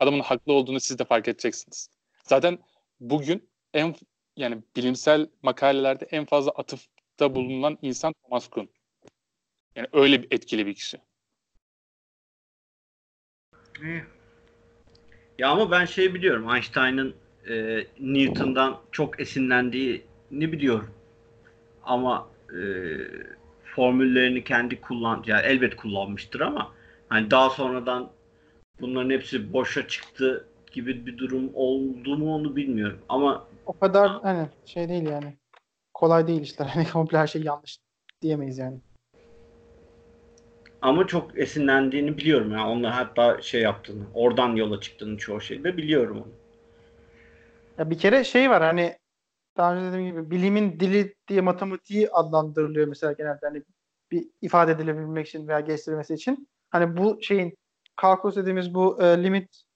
[0.00, 1.88] adamın haklı olduğunu siz de fark edeceksiniz.
[2.28, 2.58] Zaten
[3.00, 3.94] bugün en
[4.36, 8.68] yani bilimsel makalelerde en fazla atıfta bulunan insan Thomas Kuhn.
[9.76, 10.98] Yani öyle bir etkili bir kişi.
[15.38, 16.54] Ya ama ben şey biliyorum.
[16.54, 17.14] Einstein'ın
[17.48, 20.94] e, Newton'dan çok esinlendiğini biliyorum.
[21.82, 22.58] Ama e,
[23.64, 26.74] formüllerini kendi kullan yani elbet kullanmıştır ama
[27.08, 28.10] hani daha sonradan
[28.80, 30.48] bunların hepsi boşa çıktı
[30.78, 32.98] gibi bir durum oldu mu onu bilmiyorum.
[33.08, 35.36] Ama O kadar hani şey değil yani.
[35.94, 36.64] Kolay değil işte.
[36.74, 37.78] Hani komple her şey yanlış
[38.22, 38.80] diyemeyiz yani.
[40.82, 42.68] ama çok esinlendiğini biliyorum ya.
[42.68, 46.32] Onlar hatta şey yaptığını, oradan yola çıktığını çoğu şeyde biliyorum onu.
[47.78, 48.98] Ya bir kere şey var hani
[49.56, 53.62] daha önce dediğim gibi bilimin dili diye matematiği adlandırılıyor mesela genelde hani
[54.10, 56.48] bir ifade edilebilmek için veya geliştirilmesi için.
[56.70, 57.58] Hani bu şeyin
[57.96, 59.67] kalkulus dediğimiz bu e, limit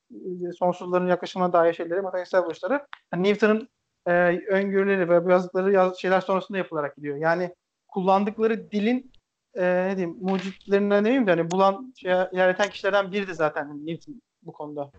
[0.59, 3.69] sonsuzların yaklaşımına dair şeyleri matematiksel buluşları hani Newton'un
[4.07, 4.13] e,
[4.49, 7.17] öngörüleri ve yazdıkları yaz, şeyler sonrasında yapılarak gidiyor.
[7.17, 7.55] Yani
[7.89, 9.13] kullandıkları dilin
[9.55, 14.23] e, ne diyeyim mucitlerinden demeyeyim de hani bulan şey, yaratan kişilerden biri de zaten Newton
[14.43, 14.93] bu konuda.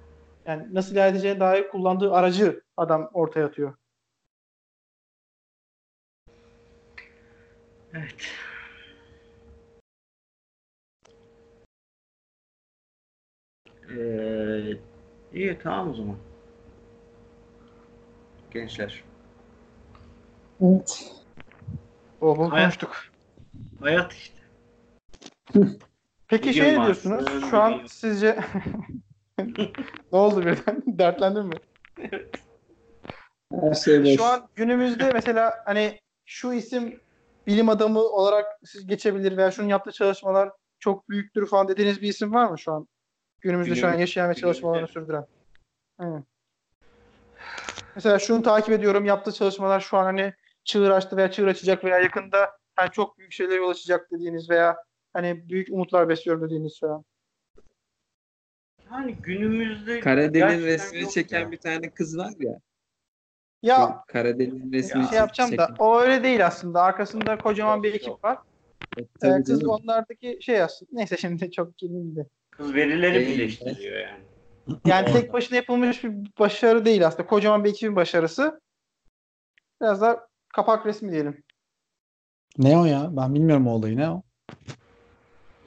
[0.46, 3.76] Yani nasıl ilerleyeceğine dair kullandığı aracı adam ortaya atıyor.
[7.94, 8.16] Evet.
[13.90, 14.93] Ee,
[15.34, 16.16] iyi tamam o zaman.
[18.52, 19.04] Gençler.
[20.62, 21.14] Evet.
[22.22, 22.96] Bol Hayat- konuştuk.
[23.82, 24.40] Hayat işte.
[26.28, 27.26] Peki şey ne diyorsunuz?
[27.44, 27.86] bir Şu an gün.
[27.86, 28.40] sizce
[30.12, 30.84] ne oldu birden?
[30.98, 31.56] Dertlendin mi?
[33.62, 34.16] Her şey boş.
[34.16, 37.00] Şu an günümüzde mesela hani şu isim
[37.48, 40.50] bilim adamı olarak siz geçebilir veya şunun yaptığı çalışmalar
[40.80, 42.88] çok büyüktür falan dediğiniz bir isim var mı şu an?
[43.44, 45.26] Günümüzde şu an Günümüz- yaşayan ve çalışmalarını sürdüren.
[45.98, 46.24] Aynen.
[47.96, 49.06] Mesela şunu takip ediyorum.
[49.06, 50.34] Yaptığı çalışmalar şu an hani
[50.64, 54.78] çığır açtı veya çığır açacak veya yakında hani çok büyük şeylere yol açacak dediğiniz veya
[55.14, 57.06] hani büyük umutlar besliyorum dediğiniz falan.
[58.86, 61.52] Hani günümüzde Karadeniz'in resmini çeken ya.
[61.52, 62.60] bir tane kız var ya.
[63.64, 65.76] Ya Karadeniz'in resmini şey yapacağım da çeken.
[65.80, 66.82] o öyle değil aslında.
[66.82, 68.38] Arkasında kocaman bir ekip var.
[68.98, 70.90] Evet, Ee, kız onlardaki şey aslında.
[70.94, 72.16] Neyse şimdi çok girmeyeyim
[72.58, 73.38] kız verileri Değil.
[73.38, 74.24] birleştiriyor yani.
[74.86, 77.28] Yani tek başına yapılmış bir başarı değil aslında.
[77.28, 78.62] Kocaman bir ekibin başarısı.
[79.82, 81.44] Biraz da kapak resmi diyelim.
[82.58, 83.10] Ne o ya?
[83.12, 83.98] Ben bilmiyorum o olayı.
[83.98, 84.24] Ne o?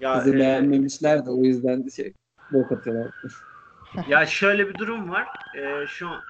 [0.00, 2.12] Ya, Kızı e, beğenmemişler de o yüzden de şey
[2.52, 3.10] bok atıyorlar.
[4.08, 5.28] ya şöyle bir durum var.
[5.58, 6.20] E, şu an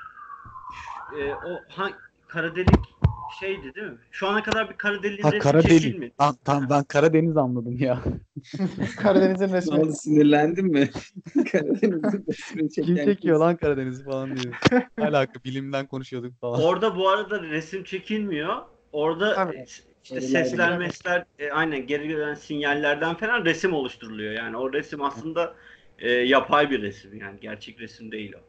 [1.19, 1.91] e, o ha,
[2.29, 2.97] kara delik
[3.41, 3.99] şeydi değil mi?
[4.11, 5.83] Şu ana kadar bir kara deliğin Ha resmi Karadeniz.
[5.83, 6.13] çekilmedi.
[6.19, 8.03] Tamam, tamam ben Karadeniz anladım ya.
[8.97, 9.79] Karadeniz'in Ne resmi.
[9.79, 10.91] oldu sinirlendin mi?
[11.53, 14.55] Karadeniz'in resmini çeken Kim çekiyor lan Karadeniz falan diyor.
[15.01, 16.63] Alaka bilimden konuşuyorduk falan.
[16.63, 18.57] Orada bu arada resim çekilmiyor.
[18.93, 19.65] Orada Tabii.
[20.05, 24.33] işte sesler, mesler, e, aynen geri gelen sinyallerden falan resim oluşturuluyor.
[24.33, 25.55] Yani o resim aslında
[25.99, 28.41] e, yapay bir resim yani gerçek resim değil o.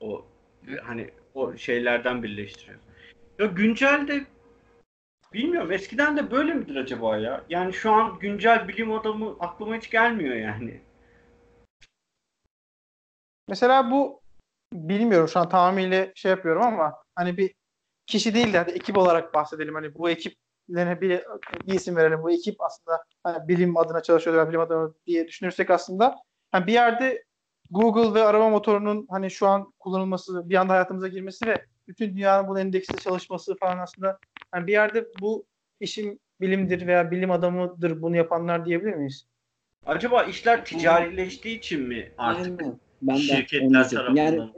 [0.00, 0.26] O
[0.82, 2.78] hani o şeylerden birleştiriyor.
[3.38, 4.24] Ya güncelde
[5.32, 7.44] bilmiyorum eskiden de böyle midir acaba ya?
[7.48, 10.80] Yani şu an güncel bilim adamı aklıma hiç gelmiyor yani.
[13.48, 14.20] Mesela bu
[14.72, 17.54] bilmiyorum şu an tamamıyla şey yapıyorum ama hani bir
[18.06, 19.74] kişi değil de hadi ekip olarak bahsedelim.
[19.74, 21.22] Hani bu ekiplerine bir,
[21.66, 22.22] bir isim verelim.
[22.22, 26.16] Bu ekip aslında hani bilim adına çalışıyorlar, bilim adamı diye düşünürsek aslında
[26.52, 27.24] hani bir yerde
[27.70, 32.48] Google ve arama motorunun hani şu an kullanılması, bir anda hayatımıza girmesi ve bütün dünyanın
[32.48, 34.18] bunun endeksli çalışması falan aslında
[34.52, 35.46] hani bir yerde bu
[35.80, 39.26] işin bilimdir veya bilim adamıdır bunu yapanlar diyebilir miyiz?
[39.86, 42.80] Acaba işler ticarileştiği için mi artık Aynen.
[43.02, 44.50] Ben şirketler tarafından Yani?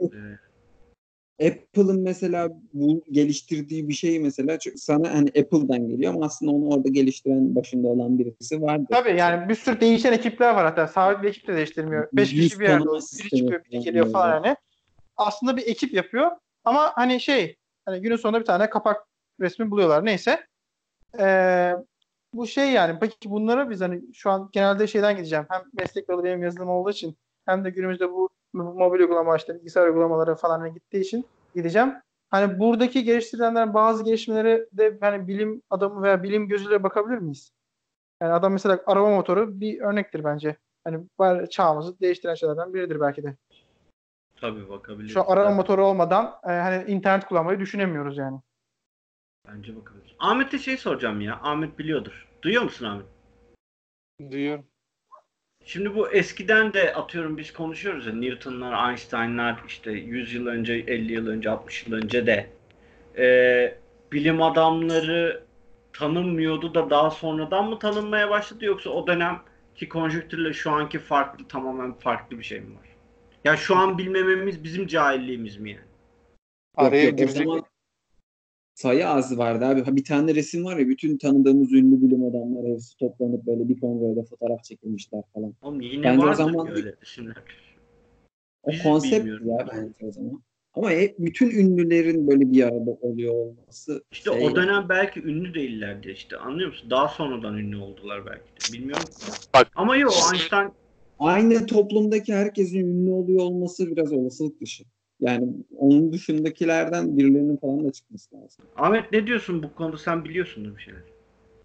[1.41, 6.89] Apple'ın mesela bu geliştirdiği bir şey mesela sana hani Apple'dan geliyor ama aslında onu orada
[6.89, 8.85] geliştiren başında olan birisi vardı.
[8.91, 10.87] Tabii yani bir sürü değişen ekipler var hatta.
[10.87, 12.07] Sabit bir ekip de değiştirmiyor.
[12.13, 12.85] Beş kişi bir yerde.
[12.85, 14.55] Biri çıkıyor, biri geliyor falan yani.
[15.17, 16.31] Aslında bir ekip yapıyor.
[16.63, 17.55] Ama hani şey
[17.85, 19.07] hani günün sonunda bir tane kapak
[19.39, 20.05] resmi buluyorlar.
[20.05, 20.47] Neyse.
[21.19, 21.73] Ee,
[22.33, 25.45] bu şey yani peki bunlara biz hani şu an genelde şeyden gideceğim.
[25.49, 29.55] Hem meslek dalı benim yazılım olduğu için hem de günümüzde bu bu mobil uygulama işte
[29.55, 31.93] bilgisayar uygulamaları falan hani gittiği için gideceğim.
[32.29, 37.51] Hani buradaki geliştirilenlerin bazı gelişmeleri de hani bilim adamı veya bilim gözüyle bakabilir miyiz?
[38.21, 40.55] Yani adam mesela araba motoru bir örnektir bence.
[40.83, 43.35] Hani çağımızı değiştiren şeylerden biridir belki de.
[44.35, 45.13] Tabii bakabiliriz.
[45.13, 48.39] Şu araba motoru olmadan e, hani internet kullanmayı düşünemiyoruz yani.
[49.47, 50.11] Bence bakabiliriz.
[50.19, 51.39] Ahmet'e şey soracağım ya.
[51.43, 52.27] Ahmet biliyordur.
[52.41, 53.05] Duyuyor musun Ahmet?
[54.31, 54.65] Duyuyorum.
[55.65, 61.13] Şimdi bu eskiden de atıyorum biz konuşuyoruz ya Newton'lar, Einstein'lar işte 100 yıl önce, 50
[61.13, 62.49] yıl önce, 60 yıl önce de
[63.17, 63.77] e,
[64.11, 65.43] bilim adamları
[65.93, 71.93] tanınmıyordu da daha sonradan mı tanınmaya başladı yoksa o dönemki konjonktürle şu anki farklı tamamen
[71.93, 72.89] farklı bir şey mi var?
[73.43, 75.81] Ya şu an bilmememiz bizim cahilliğimiz mi yani?
[76.75, 77.37] Araya girecek.
[77.37, 77.65] zaman
[78.75, 79.81] sayı az vardı abi.
[79.83, 83.79] Ha, Bir tane resim var ya bütün tanıdığımız ünlü bilim adamları hepsi toplanıp böyle bir
[83.79, 85.53] konvoyda fotoğraf çekilmişler falan.
[85.61, 87.35] Oğlum yine Bence o zaman- öyle resimler.
[88.63, 90.43] O Biz konsept ya bence o zaman.
[90.73, 94.03] Ama hep bütün ünlülerin böyle bir arada oluyor olması.
[94.11, 96.89] İşte şey o dönem belki ünlü değillerdi işte anlıyor musun?
[96.89, 98.73] Daha sonradan ünlü oldular belki de.
[98.77, 99.03] Bilmiyorum.
[99.53, 99.67] Bak.
[99.75, 100.69] Ama yok Einstein
[101.19, 104.83] Aynı toplumdaki herkesin ünlü oluyor olması biraz olasılık dışı.
[105.23, 105.47] Yani
[105.77, 108.65] onun dışındakilerden birilerinin falan da çıkması lazım.
[108.75, 111.01] Ahmet ne diyorsun bu konuda sen biliyorsundur bir şeyler.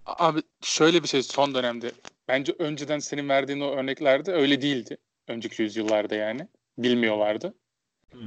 [0.06, 1.90] Abi şöyle bir şey son dönemde.
[2.28, 4.97] Bence önceden senin verdiğin o örneklerde öyle değildi.
[5.28, 6.48] Önceki yüzyıllarda yani.
[6.78, 7.55] Bilmiyorlardı.
[8.12, 8.18] Hı.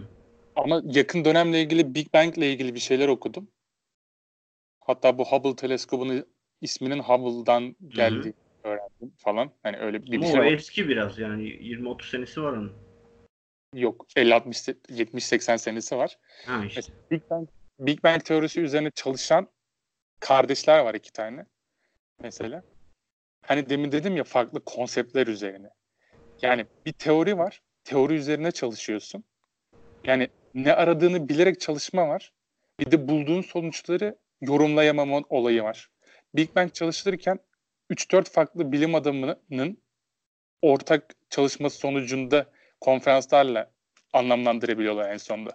[0.56, 3.48] Ama yakın dönemle ilgili Big Bang ile ilgili bir şeyler okudum.
[4.80, 6.26] Hatta bu Hubble teleskobunun
[6.62, 8.34] isminin Hubble'dan geldiği
[8.64, 9.52] öğrendim falan.
[9.64, 12.91] Hani öyle bir, bir şey o eski biraz yani 20-30 senesi var onun.
[13.74, 14.06] Yok.
[14.16, 16.18] 50 60 70 80 senesi var.
[16.46, 16.76] Ha işte.
[16.76, 17.50] Mesela Big Bang
[17.80, 19.48] Big Bang teorisi üzerine çalışan
[20.20, 21.46] kardeşler var iki tane.
[22.20, 22.64] Mesela.
[23.46, 25.70] Hani demin dedim ya farklı konseptler üzerine.
[26.42, 27.62] Yani bir teori var.
[27.84, 29.24] Teori üzerine çalışıyorsun.
[30.04, 32.34] Yani ne aradığını bilerek çalışma var.
[32.80, 35.90] Bir de bulduğun sonuçları yorumlayamama olayı var.
[36.36, 37.40] Big Bang çalıştırırken
[37.90, 39.78] 3-4 farklı bilim adamının
[40.62, 42.46] ortak çalışması sonucunda
[42.82, 43.72] konferanslarla
[44.14, 45.52] anlamlandırabiliyorlar en sonunda.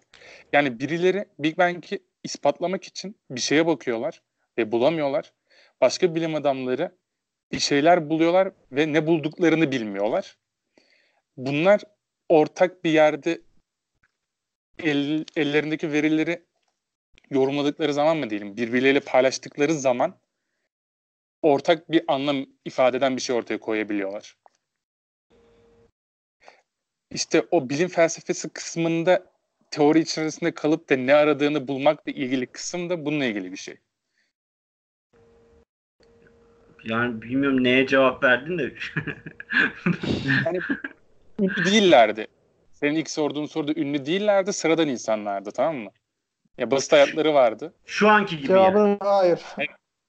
[0.52, 4.22] Yani birileri Big Bang'i ispatlamak için bir şeye bakıyorlar
[4.58, 5.32] ve bulamıyorlar.
[5.80, 6.96] Başka bilim adamları
[7.52, 10.36] bir şeyler buluyorlar ve ne bulduklarını bilmiyorlar.
[11.36, 11.80] Bunlar
[12.28, 13.40] ortak bir yerde
[14.78, 16.42] el, ellerindeki verileri
[17.30, 20.18] yorumladıkları zaman mı diyelim, birbirleriyle paylaştıkları zaman
[21.42, 24.36] ortak bir anlam ifade eden bir şey ortaya koyabiliyorlar.
[27.10, 29.26] İşte o bilim felsefesi kısmında
[29.70, 33.76] teori içerisinde kalıp da ne aradığını bulmakla ilgili kısım da bununla ilgili bir şey.
[36.84, 38.74] Yani bilmiyorum neye cevap verdin de.
[40.46, 40.60] Yani
[41.40, 42.26] ünlü değillerdi.
[42.72, 45.90] Senin ilk sorduğun soruda ünlü değillerdi, sıradan insanlardı tamam mı?
[46.58, 47.74] Ya basit hayatları vardı.
[47.86, 48.72] Şu anki gibi yani.
[48.72, 49.40] Cevabın hayır.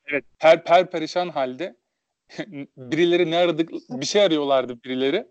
[0.06, 1.76] Evet, per per perişan halde
[2.78, 5.28] birileri ne aradık bir şey arıyorlardı birileri.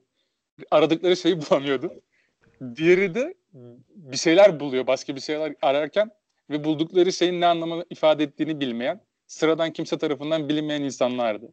[0.71, 1.93] Aradıkları şeyi bulamıyordu.
[2.77, 3.35] Diğeri de
[3.95, 6.11] bir şeyler buluyor, başka bir şeyler ararken
[6.51, 11.53] ve buldukları şeyin ne anlamı ifade ettiğini bilmeyen, sıradan kimse tarafından bilinmeyen insanlardı.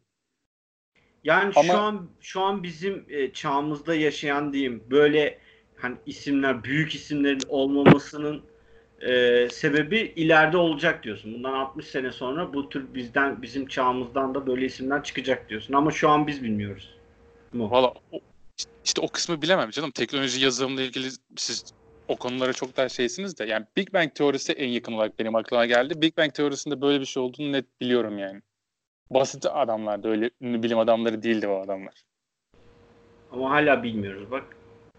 [1.24, 5.38] Yani Ama- şu an şu an bizim e, çağımızda yaşayan diyeyim böyle
[5.76, 8.42] hani isimler büyük isimlerin olmamasının
[9.00, 11.34] e, sebebi ileride olacak diyorsun.
[11.34, 15.74] Bundan 60 sene sonra bu tür bizden bizim çağımızdan da böyle isimler çıkacak diyorsun.
[15.74, 16.94] Ama şu an biz bilmiyoruz.
[17.54, 17.94] Valla
[18.84, 19.90] işte o kısmı bilemem canım.
[19.90, 21.64] Teknoloji yazılımla ilgili siz
[22.08, 23.44] o konulara çok daha şeysiniz de.
[23.44, 26.00] Yani Big Bang teorisi en yakın olarak benim aklıma geldi.
[26.02, 28.40] Big Bang teorisinde böyle bir şey olduğunu net biliyorum yani.
[29.10, 31.94] Basit adamlardı öyle ünlü bilim adamları değildi o adamlar.
[33.32, 34.44] Ama hala bilmiyoruz bak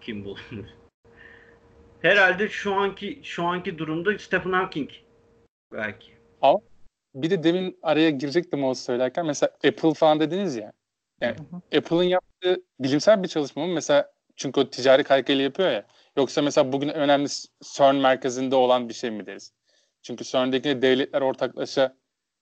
[0.02, 0.42] kim bulmuş.
[2.02, 4.90] Herhalde şu anki şu anki durumda Stephen Hawking
[5.74, 6.16] belki.
[7.16, 10.72] Bir de demin araya girecektim o söylerken mesela Apple falan dediniz ya.
[11.22, 11.36] Yani
[11.78, 13.74] Apple'ın yaptığı bilimsel bir çalışma mı?
[13.74, 15.86] Mesela çünkü o ticari kaygıyla yapıyor ya.
[16.18, 17.28] Yoksa mesela bugün önemli
[17.64, 19.54] CERN merkezinde olan bir şey mi deriz?
[20.02, 21.96] Çünkü CERN'deki devletler ortaklaşa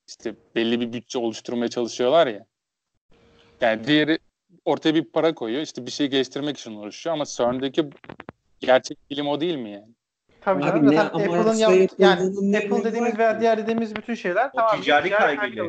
[0.08, 2.46] işte belli bir bütçe oluşturmaya çalışıyorlar ya.
[3.60, 4.18] Yani diğeri
[4.64, 5.62] ortaya bir para koyuyor.
[5.62, 7.90] işte bir şey geliştirmek için uğraşıyor ama CERN'deki
[8.60, 9.94] gerçek bilim o değil mi yani?
[10.40, 10.94] Tabii Abi canım.
[10.94, 14.80] Zaten Apple'ın yap yani Apple dediğimiz veya diğer dediğimiz bütün şeyler O tamam.
[14.80, 15.64] ticari kaygıyla.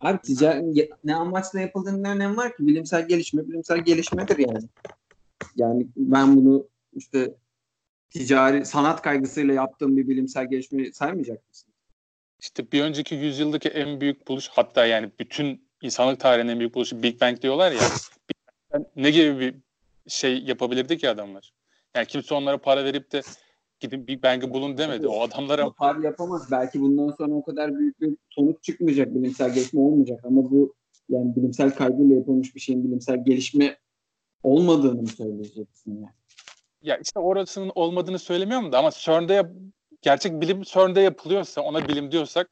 [0.00, 2.66] Abi ticari ne amaçla yapıldığının ne önemi var ki?
[2.66, 4.68] Bilimsel gelişme bilimsel gelişmedir yani.
[5.56, 7.34] Yani ben bunu işte
[8.10, 11.72] ticari sanat kaygısıyla yaptığım bir bilimsel gelişme saymayacak mısın?
[12.40, 17.02] İşte bir önceki yüzyıldaki en büyük buluş hatta yani bütün insanlık tarihinin en büyük buluşu
[17.02, 17.80] Big Bang diyorlar ya.
[18.96, 19.54] Ne gibi bir
[20.08, 21.52] şey yapabilirdi ki adamlar?
[21.94, 23.22] Yani kimse onlara para verip de
[23.80, 25.08] gidin Big Bang'i bulun demedi.
[25.08, 26.48] O adamlara Yapar yapamaz.
[26.50, 29.14] Belki bundan sonra o kadar büyük bir sonuç çıkmayacak.
[29.14, 30.74] Bilimsel gelişme olmayacak ama bu
[31.08, 33.78] yani bilimsel kaygıyla yapılmış bir şeyin bilimsel gelişme
[34.42, 36.14] olmadığını mı söyleyeceksin yani?
[36.82, 39.52] ya işte orasının olmadığını söylemiyorum da ama CERN'de yap-
[40.02, 42.50] gerçek bilim CERN'de yapılıyorsa ona bilim diyorsak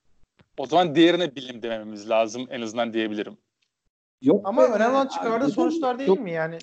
[0.59, 3.37] o zaman diğerine bilim dememiz lazım en azından diyebilirim.
[4.23, 6.59] Yok Ama önemli olan çıkardığı sonuçlar değil çok mi yani?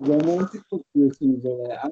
[0.00, 1.82] Romantik bakıyorsunuz olaya.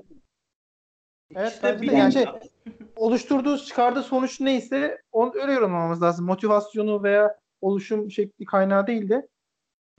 [1.37, 2.27] Evet İşte bilim- yani şey,
[2.97, 6.27] oluşturduğu çıkardığı sonuç neyse onu öyle yorumlamamız lazım.
[6.27, 9.29] Motivasyonu veya oluşum şekli kaynağı değil de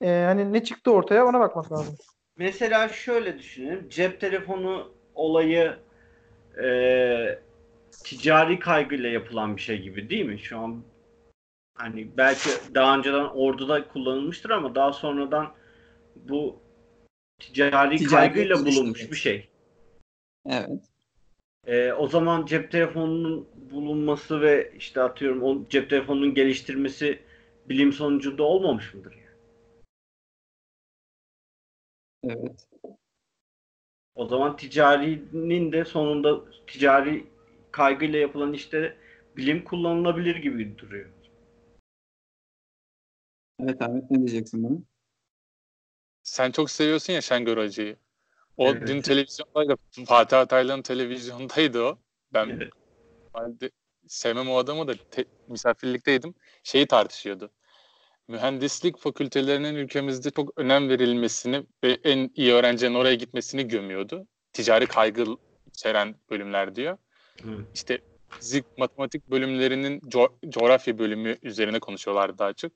[0.00, 1.96] e, hani ne çıktı ortaya ona bakmak lazım.
[2.36, 3.88] Mesela şöyle düşünelim.
[3.88, 5.76] Cep telefonu olayı
[6.62, 7.38] e,
[8.04, 10.38] ticari kaygıyla yapılan bir şey gibi değil mi?
[10.38, 10.82] Şu an
[11.74, 15.54] hani belki daha önceden orduda kullanılmıştır ama daha sonradan
[16.16, 16.56] bu
[17.40, 19.48] ticari, Ticari kaygıyla bulunmuş bir şey.
[20.46, 20.91] Evet.
[21.66, 27.22] E, o zaman cep telefonunun bulunması ve işte atıyorum o cep telefonunun geliştirmesi
[27.68, 29.12] bilim sonucunda olmamış mıdır?
[29.12, 29.32] yani?
[32.24, 32.66] Evet.
[34.14, 37.26] O zaman ticarinin de sonunda ticari
[37.72, 38.96] kaygıyla yapılan işte
[39.36, 41.10] bilim kullanılabilir gibi duruyor.
[43.58, 44.78] Evet Ahmet ne diyeceksin bana?
[46.22, 47.96] Sen çok seviyorsun ya Şengör Hoca'yı.
[48.56, 48.88] O Evet.
[48.88, 49.76] dün televizyondaydı.
[50.06, 51.98] Fatih Ataylı'nın televizyondaydı o.
[52.32, 53.72] Ben Evet.
[54.06, 56.34] sevmem o adamı da te- misafirlikteydim.
[56.62, 57.50] Şeyi tartışıyordu.
[58.28, 64.26] Mühendislik fakültelerinin ülkemizde çok önem verilmesini ve en iyi öğrencilerin oraya gitmesini gömüyordu.
[64.52, 65.26] Ticari kaygı
[65.66, 66.98] içeren bölümler diyor.
[67.42, 67.66] Hı.
[67.74, 67.98] İşte
[68.38, 72.72] fizik, matematik bölümlerinin co- coğrafya bölümü üzerine konuşuyorlar daha çok.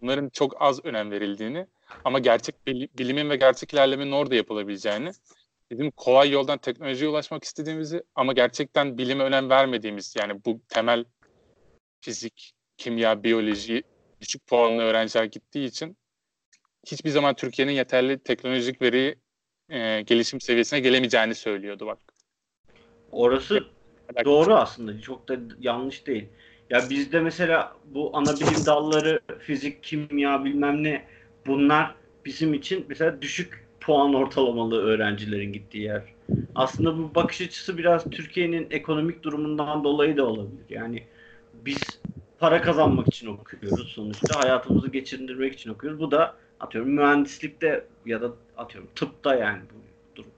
[0.00, 1.66] Bunların çok az önem verildiğini
[2.04, 5.10] ama gerçek bili- bilimin ve gerçek ilerlemenin orada yapılabileceğini
[5.70, 11.04] bizim kolay yoldan teknolojiye ulaşmak istediğimizi ama gerçekten bilime önem vermediğimiz yani bu temel
[12.00, 13.82] fizik, kimya, biyoloji
[14.20, 15.96] düşük puanlı öğrenciler gittiği için
[16.86, 19.18] hiçbir zaman Türkiye'nin yeterli teknolojik veri
[19.68, 21.98] e, gelişim seviyesine gelemeyeceğini söylüyordu bak.
[23.12, 23.64] Orası
[24.24, 25.00] doğru aslında.
[25.00, 26.28] Çok da yanlış değil.
[26.70, 31.15] Ya bizde mesela bu ana bilim dalları fizik, kimya bilmem ne
[31.46, 31.94] bunlar
[32.24, 36.02] bizim için mesela düşük puan ortalamalı öğrencilerin gittiği yer.
[36.54, 40.64] Aslında bu bakış açısı biraz Türkiye'nin ekonomik durumundan dolayı da olabilir.
[40.68, 41.02] Yani
[41.54, 42.00] biz
[42.38, 44.40] para kazanmak için okuyoruz sonuçta.
[44.40, 46.00] Hayatımızı geçindirmek için okuyoruz.
[46.00, 50.30] Bu da atıyorum mühendislikte ya da atıyorum tıpta yani bu durum.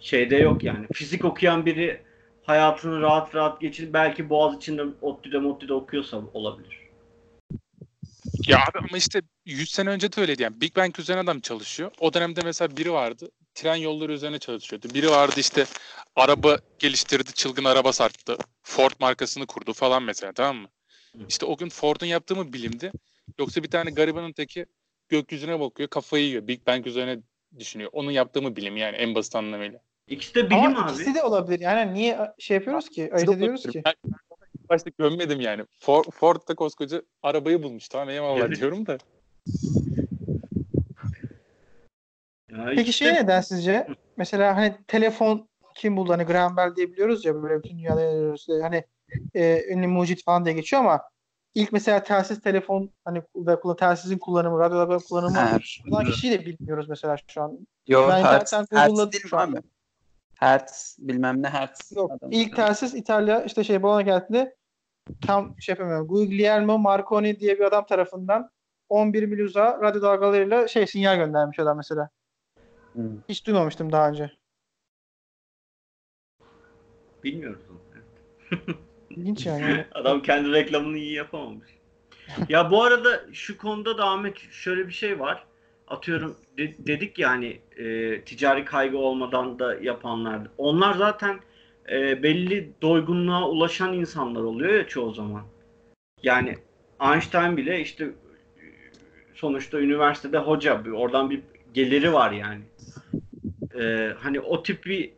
[0.00, 0.86] Şeyde yok yani.
[0.92, 2.00] Fizik okuyan biri
[2.42, 6.85] hayatını rahat rahat geçirip belki Boğaz içinde ODTÜ'de MODTÜ'de okuyorsa olabilir.
[8.46, 10.60] Ya abi ama işte 100 sene önce de öyleydi yani.
[10.60, 11.90] Big Bang üzerine adam çalışıyor.
[12.00, 13.30] O dönemde mesela biri vardı.
[13.54, 14.88] Tren yolları üzerine çalışıyordu.
[14.94, 15.64] Biri vardı işte
[16.16, 18.36] araba geliştirdi, çılgın araba sarttı.
[18.62, 20.68] Ford markasını kurdu falan mesela tamam mı?
[21.28, 22.92] İşte o gün Ford'un yaptığı mı bilimdi?
[23.38, 24.66] Yoksa bir tane garibanın teki
[25.08, 26.48] gökyüzüne bakıyor, kafayı yiyor.
[26.48, 27.18] Big Bang üzerine
[27.58, 27.90] düşünüyor.
[27.92, 29.80] Onun yaptığı mı bilim yani en basit anlamıyla.
[30.08, 30.92] İkisi de bilim Ama abi.
[30.92, 31.60] ikisi de olabilir.
[31.60, 33.10] Yani niye şey yapıyoruz ki?
[33.12, 33.82] Ayırt ediyoruz ki.
[33.84, 33.94] Ben
[34.68, 35.64] başta gömmedim yani.
[35.80, 38.56] Ford, Ford da koskoca arabayı bulmuş tamam eyvallah Evet.
[38.60, 38.98] diyorum da.
[42.50, 43.86] Ya Peki işte- şey neden sizce?
[44.16, 46.12] Mesela hani telefon kim buldu?
[46.12, 48.34] Hani Graham Bell diye biliyoruz ya böyle bütün dünyada.
[48.62, 48.84] Hani
[49.34, 51.02] e, ünlü mucit falan diye geçiyor ama
[51.54, 55.58] ilk mesela telsiz telefon hani ve kullan- telsizin kullanımı, radyoda kullanımı Ha,
[55.90, 57.66] olan kişiyi de bilmiyoruz mesela şu an.
[57.86, 59.52] Yo, Ben internetten Google'ladım değil mi şu an.
[59.52, 59.60] abi?
[60.38, 61.92] Hertz bilmem ne Hertz.
[61.96, 62.12] Yok.
[62.12, 62.32] adam.
[62.32, 64.56] İlk telsiz İtalya işte şey bana geldi.
[65.26, 66.08] Tam şey yapamıyorum.
[66.08, 68.50] Guglielmo Marconi diye bir adam tarafından
[68.88, 72.10] 11 mil uzağa radyo dalgalarıyla şey sinyal göndermiş adam mesela.
[72.92, 73.02] Hı.
[73.28, 74.30] Hiç duymamıştım daha önce.
[77.24, 77.86] Bilmiyoruz onu.
[79.10, 79.86] İlginç yani.
[79.94, 81.68] Adam kendi reklamını iyi yapamamış.
[82.48, 85.46] ya bu arada şu konuda da Ahmet şöyle bir şey var.
[85.88, 90.40] Atıyorum de- dedik ya hani e, ticari kaygı olmadan da yapanlar.
[90.58, 91.40] Onlar zaten
[91.90, 95.42] e, belli doygunluğa ulaşan insanlar oluyor ya çoğu zaman.
[96.22, 96.56] Yani
[97.02, 98.10] Einstein bile işte
[99.34, 100.82] sonuçta üniversitede hoca.
[100.94, 101.40] Oradan bir
[101.74, 102.62] geliri var yani.
[103.80, 105.10] E, hani o tip bir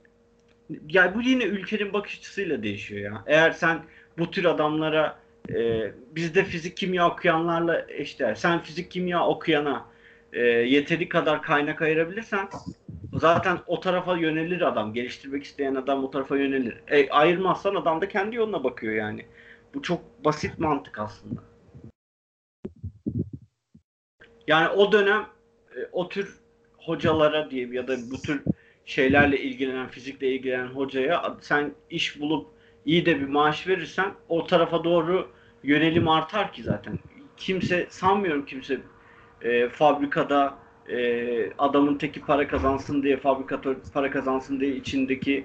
[0.88, 3.24] ya bu yine ülkenin bakış açısıyla değişiyor ya.
[3.26, 3.82] Eğer sen
[4.18, 5.18] bu tür adamlara
[5.54, 8.34] e, bizde fizik kimya okuyanlarla eşdeğer.
[8.34, 9.86] Sen fizik kimya okuyana
[10.32, 12.48] e, yeteri kadar kaynak ayırabilirsen
[13.14, 14.92] zaten o tarafa yönelir adam.
[14.92, 16.82] Geliştirmek isteyen adam o tarafa yönelir.
[16.88, 19.26] E, ayırmazsan adam da kendi yoluna bakıyor yani.
[19.74, 21.40] Bu çok basit mantık aslında.
[24.46, 25.26] Yani o dönem
[25.76, 26.38] e, o tür
[26.78, 28.42] hocalara diyeyim ya da bu tür
[28.84, 32.46] şeylerle ilgilenen, fizikle ilgilenen hocaya sen iş bulup
[32.84, 35.28] iyi de bir maaş verirsen o tarafa doğru
[35.62, 36.98] yönelim artar ki zaten.
[37.36, 38.80] Kimse sanmıyorum kimse
[39.42, 40.58] e, fabrikada
[40.88, 45.44] e, adamın teki para kazansın diye fabrikatör para kazansın diye içindeki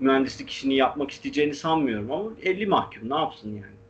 [0.00, 3.82] mühendislik işini yapmak isteyeceğini sanmıyorum ama 50 mahkum ne yapsın yani.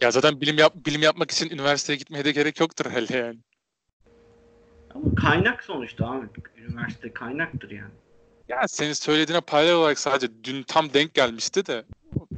[0.00, 3.38] Ya zaten bilim yap bilim yapmak için üniversiteye gitmeye de gerek yoktur herhalde yani.
[4.94, 6.26] Ama kaynak sonuçta abi.
[6.56, 7.92] Üniversite kaynaktır yani.
[8.48, 11.84] Ya senin söylediğine paralel olarak sadece dün tam denk gelmişti de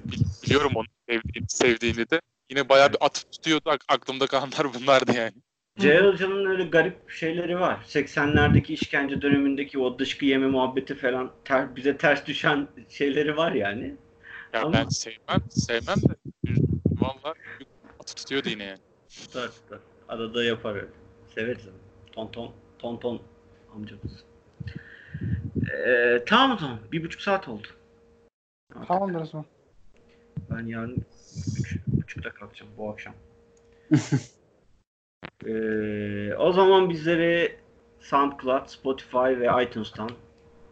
[0.04, 2.20] bil- biliyorum onu sevdiğini, sevdiğini de.
[2.50, 3.70] Yine bayağı bir atıp tutuyordu.
[3.70, 5.32] Ak- Aklımda kalanlar bunlardı yani.
[5.78, 7.84] Celal Hoca'nın öyle garip şeyleri var.
[7.88, 13.94] 80'lerdeki işkence dönemindeki o dışkı yeme muhabbeti falan ter- bize ters düşen şeyleri var yani.
[14.52, 16.14] Ya Ama- ben sevmem, sevmem de
[16.96, 17.34] valla
[18.00, 18.80] atıp tutuyordu yine yani.
[19.08, 19.78] Tutar tutar.
[20.08, 20.86] Arada yapar öyle.
[21.34, 21.76] Severiz ama.
[22.16, 23.20] Ton ton, ton ton
[23.74, 24.24] amcamız.
[25.86, 26.78] Ee, tamam o zaman.
[26.92, 27.68] Bir buçuk saat oldu.
[28.88, 29.46] Tamamdır o zaman.
[30.50, 30.96] Ben yarın
[31.58, 33.14] üç buçukta kalkacağım bu akşam.
[35.46, 37.56] Ee, o zaman bizleri
[38.00, 40.10] SoundCloud, Spotify ve iTunes'tan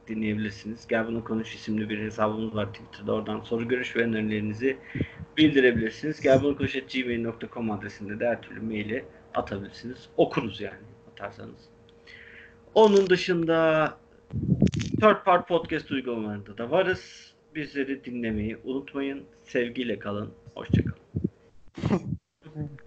[0.09, 0.87] dinleyebilirsiniz.
[0.87, 3.12] Gel bunu konuş isimli bir hesabımız var Twitter'da.
[3.12, 4.77] Oradan soru görüş ve önerilerinizi
[5.37, 6.21] bildirebilirsiniz.
[6.21, 9.05] Gel bunu konuş gmail.com adresinde de her türlü maili
[9.35, 10.09] atabilirsiniz.
[10.16, 10.94] Okuruz yani
[11.25, 11.69] atarsanız.
[12.75, 13.89] Onun dışında
[15.01, 17.35] Third Part Podcast uygulamalarında da varız.
[17.55, 19.25] Bizleri dinlemeyi unutmayın.
[19.45, 20.31] Sevgiyle kalın.
[20.55, 20.99] Hoşçakalın.